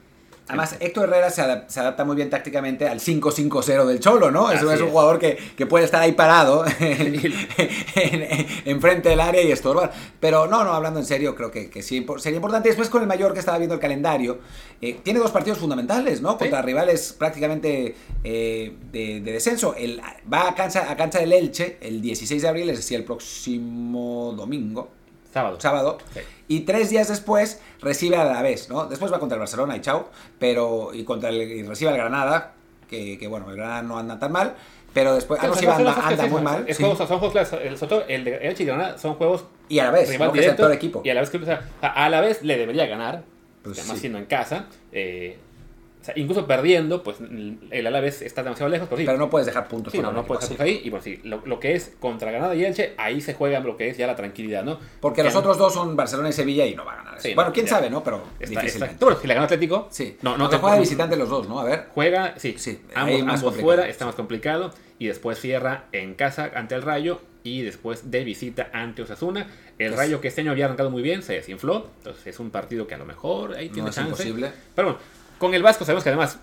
Además, 0.48 0.76
Héctor 0.80 1.08
Herrera 1.08 1.30
se, 1.30 1.40
adapta 1.40 2.04
muy 2.04 2.16
bien 2.16 2.28
tácticamente 2.28 2.88
al 2.88 2.98
5-5-0 2.98 3.86
del 3.86 4.00
Cholo, 4.00 4.30
¿no? 4.30 4.50
Es, 4.50 4.60
es 4.60 4.80
un 4.80 4.90
jugador 4.90 5.18
que, 5.18 5.38
que, 5.56 5.66
puede 5.66 5.84
estar 5.84 6.02
ahí 6.02 6.12
parado 6.12 6.64
enfrente 8.64 9.08
del 9.08 9.20
área 9.20 9.40
y 9.40 9.52
estorbar. 9.52 9.92
Pero 10.18 10.48
no, 10.48 10.64
no, 10.64 10.72
hablando 10.72 10.98
en 10.98 11.06
serio, 11.06 11.36
creo 11.36 11.50
que, 11.50 11.70
que 11.70 11.82
sí 11.82 12.04
sería 12.18 12.36
importante. 12.36 12.68
Después 12.68 12.88
con 12.88 13.02
el 13.02 13.08
mayor 13.08 13.32
que 13.32 13.38
estaba 13.38 13.58
viendo 13.58 13.74
el 13.74 13.80
calendario, 13.80 14.40
eh, 14.80 14.98
tiene 15.02 15.20
dos 15.20 15.30
partidos 15.30 15.58
fundamentales, 15.58 16.20
¿no? 16.20 16.36
Contra 16.36 16.60
rivales 16.60 17.14
prácticamente 17.16 17.94
eh, 18.24 18.76
de, 18.90 19.20
descenso. 19.20 19.74
El, 19.76 20.02
va 20.30 20.48
a 20.48 20.54
cancha, 20.54 20.90
a 20.90 20.96
cancha 20.96 21.20
del 21.20 21.32
Elche 21.32 21.78
el 21.80 22.02
16 22.02 22.42
de 22.42 22.48
abril, 22.48 22.70
es 22.70 22.78
decir, 22.78 22.98
el 22.98 23.04
próximo 23.04 24.34
domingo. 24.36 25.01
Sábado. 25.32 25.60
Sábado. 25.60 25.98
Y 26.48 26.60
tres 26.60 26.90
días 26.90 27.08
después 27.08 27.60
recibe 27.80 28.16
a 28.16 28.24
la 28.24 28.42
vez, 28.42 28.68
¿no? 28.68 28.86
Después 28.86 29.12
va 29.12 29.18
contra 29.18 29.36
el 29.36 29.40
Barcelona 29.40 29.76
y 29.76 29.80
chao. 29.80 30.10
Pero, 30.38 30.90
y, 30.92 31.04
contra 31.04 31.30
el, 31.30 31.40
y 31.40 31.62
recibe 31.62 31.90
al 31.90 31.96
Granada, 31.96 32.52
que, 32.88 33.18
que, 33.18 33.26
bueno, 33.26 33.50
el 33.50 33.56
Granada 33.56 33.82
no 33.82 33.98
anda 33.98 34.18
tan 34.18 34.32
mal. 34.32 34.54
Pero 34.92 35.14
después, 35.14 35.40
ah, 35.42 35.46
no, 35.46 35.54
sí, 35.54 35.66
anda, 35.66 35.94
anda 36.06 36.26
muy 36.26 36.42
mal. 36.42 36.64
Es 36.68 36.76
juegos, 36.76 36.98
son 36.98 37.18
juegos, 37.18 37.52
el, 37.54 37.78
el 38.08 38.24
de 38.24 38.36
Elche 38.48 38.64
y 38.64 38.66
Granada 38.66 38.98
son 38.98 39.14
juegos. 39.14 39.46
Y 39.68 39.78
a 39.78 39.84
la 39.84 39.90
vez, 39.90 40.08
rival 40.10 40.32
directo, 40.32 40.66
el 40.66 40.72
equipo. 40.72 41.00
Y 41.02 41.08
a 41.08 41.14
la 41.14 41.22
vez, 41.22 41.34
o 41.34 41.44
sea, 41.44 41.70
a 41.80 42.08
la 42.10 42.20
vez 42.20 42.42
le 42.42 42.58
debería 42.58 42.84
ganar, 42.84 43.22
pues 43.62 43.78
además 43.78 43.98
siendo 43.98 44.18
en 44.18 44.26
casa. 44.26 44.66
Eh, 44.92 45.38
o 46.02 46.04
sea, 46.04 46.14
incluso 46.16 46.48
perdiendo, 46.48 47.04
pues 47.04 47.18
el 47.20 47.86
Alavés 47.86 48.22
está 48.22 48.42
demasiado 48.42 48.68
lejos. 48.68 48.88
Pero, 48.88 48.98
sí, 48.98 49.06
pero 49.06 49.18
no 49.18 49.30
puedes 49.30 49.46
dejar 49.46 49.68
puntos. 49.68 49.92
Sí, 49.92 50.00
no, 50.00 50.10
no 50.10 50.26
puedes 50.26 50.40
dejar 50.40 50.56
puntos 50.56 50.66
ahí. 50.66 50.82
Y 50.84 50.90
bueno, 50.90 51.04
sí, 51.04 51.20
lo, 51.22 51.60
que 51.60 51.76
es 51.76 51.92
contra 52.00 52.32
Granada 52.32 52.56
y 52.56 52.64
Elche, 52.64 52.94
ahí 52.98 53.20
se 53.20 53.34
juega 53.34 53.60
lo 53.60 53.76
que 53.76 53.88
es 53.88 53.96
ya 53.96 54.08
la 54.08 54.16
tranquilidad, 54.16 54.64
¿no? 54.64 54.80
Porque 54.98 55.22
los 55.22 55.36
otros 55.36 55.58
dos 55.58 55.72
son 55.72 55.94
Barcelona 55.94 56.30
y 56.30 56.32
Sevilla 56.32 56.66
y 56.66 56.74
no 56.74 56.84
va 56.84 56.94
a 56.94 56.96
ganar. 56.96 57.18
bueno, 57.36 57.52
quién 57.52 57.68
sabe, 57.68 57.88
¿no? 57.88 58.02
Pero 58.02 58.20
está, 58.40 58.62
Está, 58.62 58.88
si 59.20 59.28
le 59.28 59.34
gana 59.34 59.44
Atlético, 59.44 59.86
sí. 59.92 60.16
No, 60.22 60.36
no 60.36 60.48
te 60.48 60.56
juega 60.56 60.74
de 60.74 60.80
visitante 60.80 61.14
los 61.14 61.28
dos, 61.28 61.48
¿no? 61.48 61.60
A 61.60 61.64
ver. 61.64 61.86
Juega, 61.94 62.34
sí. 62.36 62.56
sí 62.58 62.80
ambos, 62.94 63.54
fuera, 63.54 63.88
está 63.88 64.04
más 64.04 64.16
complicado. 64.16 64.72
Y 64.98 65.06
después 65.06 65.38
cierra 65.38 65.84
en 65.92 66.14
casa 66.14 66.50
ante 66.54 66.74
el 66.74 66.82
Rayo 66.82 67.20
y 67.44 67.62
después 67.62 68.10
de 68.10 68.24
visita 68.24 68.70
ante 68.72 69.02
Osasuna. 69.02 69.46
El 69.78 69.96
Rayo 69.96 70.20
que 70.20 70.28
este 70.28 70.40
año 70.40 70.50
había 70.50 70.66
arrancado 70.66 70.90
muy 70.90 71.02
bien 71.02 71.22
se 71.22 71.34
desinfló. 71.34 71.90
Entonces 71.98 72.26
es 72.26 72.40
un 72.40 72.50
partido 72.50 72.88
que 72.88 72.94
a 72.94 72.98
lo 72.98 73.04
mejor 73.04 73.54
ahí 73.54 73.68
tiene 73.68 73.88
no 73.88 73.94
chance. 73.94 74.10
Imposible. 74.10 74.52
Pero 74.74 74.88
bueno, 74.88 75.00
con 75.42 75.54
el 75.54 75.62
Vasco 75.64 75.84
sabemos 75.84 76.04
que 76.04 76.10
además 76.10 76.38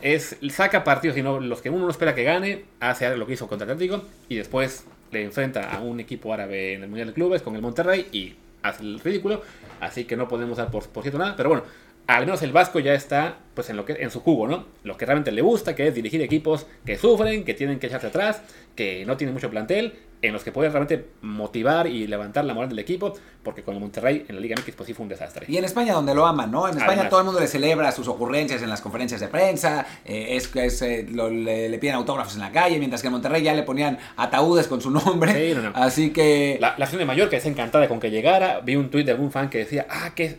es 0.00 0.38
saca 0.48 0.82
partidos 0.82 1.18
y 1.18 1.22
no 1.22 1.38
los 1.38 1.60
que 1.60 1.68
uno 1.68 1.84
no 1.84 1.90
espera 1.90 2.14
que 2.14 2.24
gane, 2.24 2.64
hace 2.80 3.14
lo 3.14 3.26
que 3.26 3.34
hizo 3.34 3.46
contra 3.46 3.70
Atlético 3.70 4.04
y 4.26 4.36
después 4.36 4.86
le 5.10 5.22
enfrenta 5.22 5.70
a 5.70 5.80
un 5.82 6.00
equipo 6.00 6.32
árabe 6.32 6.72
en 6.72 6.82
el 6.82 6.88
Mundial 6.88 7.08
de 7.08 7.12
Clubes 7.12 7.42
con 7.42 7.54
el 7.56 7.60
Monterrey 7.60 8.08
y 8.10 8.36
hace 8.62 8.84
el 8.84 9.00
ridículo, 9.00 9.42
así 9.80 10.06
que 10.06 10.16
no 10.16 10.28
podemos 10.28 10.56
dar 10.56 10.70
por, 10.70 10.88
por 10.88 11.02
cierto 11.02 11.18
nada, 11.18 11.36
pero 11.36 11.50
bueno, 11.50 11.64
al 12.08 12.24
menos 12.24 12.42
el 12.42 12.52
Vasco 12.52 12.80
ya 12.80 12.94
está 12.94 13.36
pues 13.54 13.68
en 13.70 13.76
lo 13.76 13.84
que 13.84 13.92
en 13.92 14.10
su 14.10 14.20
jugo, 14.20 14.48
¿no? 14.48 14.64
Lo 14.82 14.96
que 14.96 15.04
realmente 15.04 15.30
le 15.30 15.42
gusta, 15.42 15.74
que 15.74 15.86
es 15.86 15.94
dirigir 15.94 16.22
equipos 16.22 16.66
que 16.86 16.96
sufren, 16.96 17.44
que 17.44 17.54
tienen 17.54 17.78
que 17.78 17.88
echarse 17.88 18.06
atrás, 18.06 18.40
que 18.74 19.04
no 19.04 19.16
tienen 19.16 19.34
mucho 19.34 19.50
plantel 19.50 19.94
en 20.22 20.32
los 20.32 20.42
que 20.42 20.50
puedes 20.50 20.72
realmente 20.72 21.06
motivar 21.20 21.86
y 21.86 22.06
levantar 22.06 22.44
la 22.44 22.54
moral 22.54 22.70
del 22.70 22.78
equipo, 22.78 23.12
porque 23.42 23.62
con 23.62 23.74
el 23.74 23.80
Monterrey 23.80 24.24
en 24.26 24.36
la 24.36 24.40
Liga 24.40 24.56
MX 24.56 24.74
pues 24.74 24.86
sí 24.86 24.94
fue 24.94 25.02
un 25.02 25.10
desastre. 25.10 25.44
Y 25.48 25.58
en 25.58 25.64
España 25.64 25.92
donde 25.92 26.14
lo 26.14 26.24
aman, 26.24 26.50
¿no? 26.50 26.66
En 26.66 26.78
España 26.78 27.08
todo 27.10 27.20
el 27.20 27.26
mundo 27.26 27.40
le 27.40 27.46
celebra 27.46 27.92
sus 27.92 28.08
ocurrencias 28.08 28.62
en 28.62 28.70
las 28.70 28.80
conferencias 28.80 29.20
de 29.20 29.28
prensa, 29.28 29.84
eh, 30.04 30.36
es, 30.36 30.54
es 30.56 30.82
eh, 30.82 31.06
le, 31.10 31.78
piden 31.78 31.96
autógrafos 31.96 32.34
en 32.34 32.40
la 32.40 32.52
calle, 32.52 32.78
mientras 32.78 33.02
que 33.02 33.08
en 33.08 33.12
Monterrey 33.12 33.42
ya 33.42 33.52
le 33.52 33.64
ponían 33.64 33.98
ataúdes 34.16 34.66
con 34.66 34.80
su 34.80 34.90
nombre. 34.90 35.56
Así 35.74 36.10
que... 36.10 36.56
La, 36.58 36.74
la 36.78 36.86
de 36.86 37.04
Mallorca 37.04 37.36
es 37.36 37.44
encantada 37.44 37.86
con 37.86 38.00
que 38.00 38.10
llegara, 38.10 38.60
vi 38.60 38.76
un 38.76 38.88
tuit 38.88 39.04
de 39.04 39.12
algún 39.12 39.30
fan 39.30 39.50
que 39.50 39.58
decía, 39.58 39.86
ah, 39.90 40.12
qué, 40.14 40.38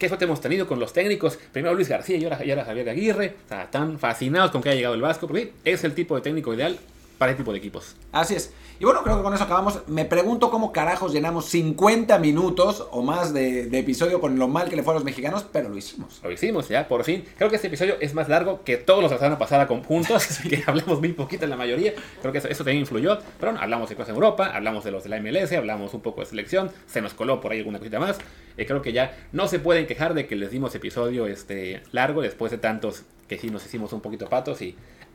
qué 0.00 0.08
suerte 0.08 0.24
hemos 0.24 0.40
tenido 0.40 0.66
con 0.66 0.80
los 0.80 0.92
técnicos, 0.92 1.38
primero 1.52 1.74
Luis 1.74 1.88
García 1.88 2.16
y 2.16 2.24
ahora, 2.24 2.64
Javier 2.64 2.88
Aguirre, 2.88 3.34
o 3.44 3.48
sea, 3.48 3.70
tan 3.70 3.98
fascinados 3.98 4.50
con 4.50 4.62
que 4.62 4.70
haya 4.70 4.76
llegado 4.76 4.94
el 4.94 5.02
Vasco, 5.02 5.30
es 5.64 5.84
el 5.84 5.94
tipo 5.94 6.16
de 6.16 6.22
técnico 6.22 6.54
ideal 6.54 6.78
para 7.20 7.32
este 7.32 7.42
tipo 7.42 7.52
de 7.52 7.58
equipos. 7.58 7.96
Así 8.12 8.34
es. 8.34 8.50
Y 8.78 8.84
bueno, 8.86 9.02
creo 9.02 9.18
que 9.18 9.22
con 9.22 9.34
eso 9.34 9.44
acabamos. 9.44 9.86
Me 9.88 10.06
pregunto 10.06 10.50
cómo 10.50 10.72
carajos 10.72 11.12
llenamos 11.12 11.44
50 11.50 12.18
minutos 12.18 12.88
o 12.92 13.02
más 13.02 13.34
de, 13.34 13.64
episodio 13.78 14.22
con 14.22 14.38
lo 14.38 14.48
mal 14.48 14.70
que 14.70 14.76
le 14.76 14.82
fue 14.82 14.94
a 14.94 14.96
los 14.96 15.04
mexicanos, 15.04 15.44
pero 15.52 15.68
lo 15.68 15.76
hicimos. 15.76 16.18
Lo 16.22 16.32
hicimos 16.32 16.70
ya, 16.70 16.88
por 16.88 17.04
fin. 17.04 17.22
Creo 17.36 17.50
que 17.50 17.56
este 17.56 17.68
episodio 17.68 17.96
es 18.00 18.14
más 18.14 18.30
largo 18.30 18.64
que 18.64 18.78
todos 18.78 19.02
los 19.02 19.10
de 19.10 19.16
la 19.16 19.20
semana 19.20 19.38
pasada 19.38 19.66
conjuntos, 19.66 20.28
que 20.48 20.64
hablamos 20.66 20.98
muy 20.98 21.12
poquito 21.12 21.44
en 21.44 21.50
la 21.50 21.58
mayoría. 21.58 21.92
Creo 22.22 22.32
que 22.32 22.38
eso, 22.38 22.48
también 22.64 22.78
influyó. 22.78 23.18
Pero 23.38 23.52
bueno, 23.52 23.62
hablamos 23.62 23.90
de 23.90 23.96
cosas 23.96 24.08
en 24.08 24.14
Europa, 24.14 24.52
hablamos 24.54 24.82
de 24.84 24.90
los 24.90 25.04
de 25.04 25.10
la 25.10 25.20
MLS, 25.20 25.52
hablamos 25.52 25.92
un 25.92 26.00
poco 26.00 26.22
de 26.22 26.26
selección, 26.26 26.70
se 26.86 27.02
nos 27.02 27.12
coló 27.12 27.42
por 27.42 27.52
ahí 27.52 27.58
alguna 27.58 27.80
cosita 27.80 28.00
más. 28.00 28.16
Y 28.56 28.64
creo 28.64 28.80
que 28.80 28.94
ya 28.94 29.14
no 29.32 29.46
se 29.46 29.58
pueden 29.58 29.86
quejar 29.86 30.14
de 30.14 30.26
que 30.26 30.36
les 30.36 30.50
dimos 30.50 30.74
episodio 30.74 31.26
este, 31.26 31.82
largo 31.92 32.22
después 32.22 32.50
de 32.50 32.56
tantos 32.56 33.02
que 33.28 33.38
sí 33.38 33.48
nos 33.48 33.64
hicimos 33.64 33.92
un 33.92 34.00
poquito 34.00 34.28
patos 34.28 34.60
y 34.60 34.74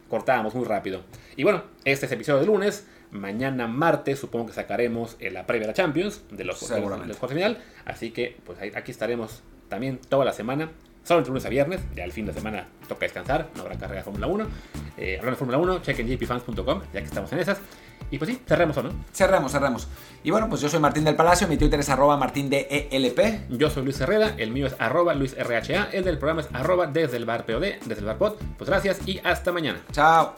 cortábamos 0.09 0.55
muy 0.55 0.65
rápido. 0.65 1.01
Y 1.35 1.43
bueno, 1.43 1.63
este 1.83 2.05
es 2.05 2.11
el 2.11 2.17
episodio 2.17 2.39
de 2.41 2.45
lunes. 2.45 2.87
Mañana 3.11 3.67
martes 3.67 4.19
supongo 4.19 4.47
que 4.47 4.53
sacaremos 4.53 5.17
la 5.19 5.45
previa 5.45 5.67
de 5.67 5.71
la 5.71 5.73
Champions, 5.73 6.23
de 6.31 6.43
los, 6.43 6.67
de 6.67 6.81
los, 6.81 7.17
final. 7.17 7.59
Así 7.85 8.11
que 8.11 8.37
pues 8.45 8.59
aquí 8.75 8.91
estaremos 8.91 9.41
también 9.69 9.99
toda 10.09 10.25
la 10.25 10.33
semana. 10.33 10.71
Solo 11.05 11.19
entre 11.19 11.29
lunes 11.29 11.45
a 11.45 11.49
viernes, 11.49 11.81
ya 11.95 12.03
el 12.03 12.11
fin 12.11 12.25
de 12.25 12.33
semana 12.33 12.67
toca 12.87 13.05
descansar, 13.05 13.49
no 13.55 13.61
habrá 13.61 13.77
carrera 13.77 13.99
de 13.99 14.03
Fórmula 14.03 14.25
1. 14.25 14.47
Eh, 14.97 15.17
hablando 15.19 15.31
de 15.31 15.37
Fórmula 15.37 15.57
1, 15.59 15.81
chequen 15.83 16.07
jpfans.com, 16.07 16.81
ya 16.91 16.99
que 16.99 17.05
estamos 17.05 17.31
en 17.31 17.39
esas. 17.39 17.59
Y 18.09 18.17
pues 18.17 18.31
sí, 18.31 18.41
cerremos 18.47 18.75
o 18.77 18.83
no. 18.83 18.89
Cerremos, 19.13 19.51
cerremos. 19.51 19.87
Y 20.23 20.31
bueno, 20.31 20.49
pues 20.49 20.61
yo 20.61 20.69
soy 20.69 20.79
Martín 20.79 21.03
del 21.03 21.15
Palacio, 21.15 21.47
mi 21.47 21.57
Twitter 21.57 21.79
es 21.79 21.89
arroba 21.89 22.17
martín 22.17 22.49
de 22.49 22.87
ELP. 22.91 23.49
Yo 23.49 23.69
soy 23.69 23.83
Luis 23.83 24.01
Herrera, 24.01 24.33
el 24.37 24.49
mío 24.49 24.65
es 24.65 24.75
arroba 24.79 25.13
Luis 25.13 25.35
RHA, 25.37 25.89
el 25.91 26.03
del 26.03 26.17
programa 26.17 26.41
es 26.41 26.49
arroba 26.53 26.87
desde 26.87 27.17
el 27.17 27.25
bar 27.25 27.45
POD, 27.45 27.85
desde 27.85 27.99
el 27.99 28.05
bar 28.05 28.17
POD. 28.17 28.33
Pues 28.57 28.67
gracias 28.67 29.07
y 29.07 29.19
hasta 29.23 29.51
mañana. 29.51 29.81
Chao. 29.91 30.35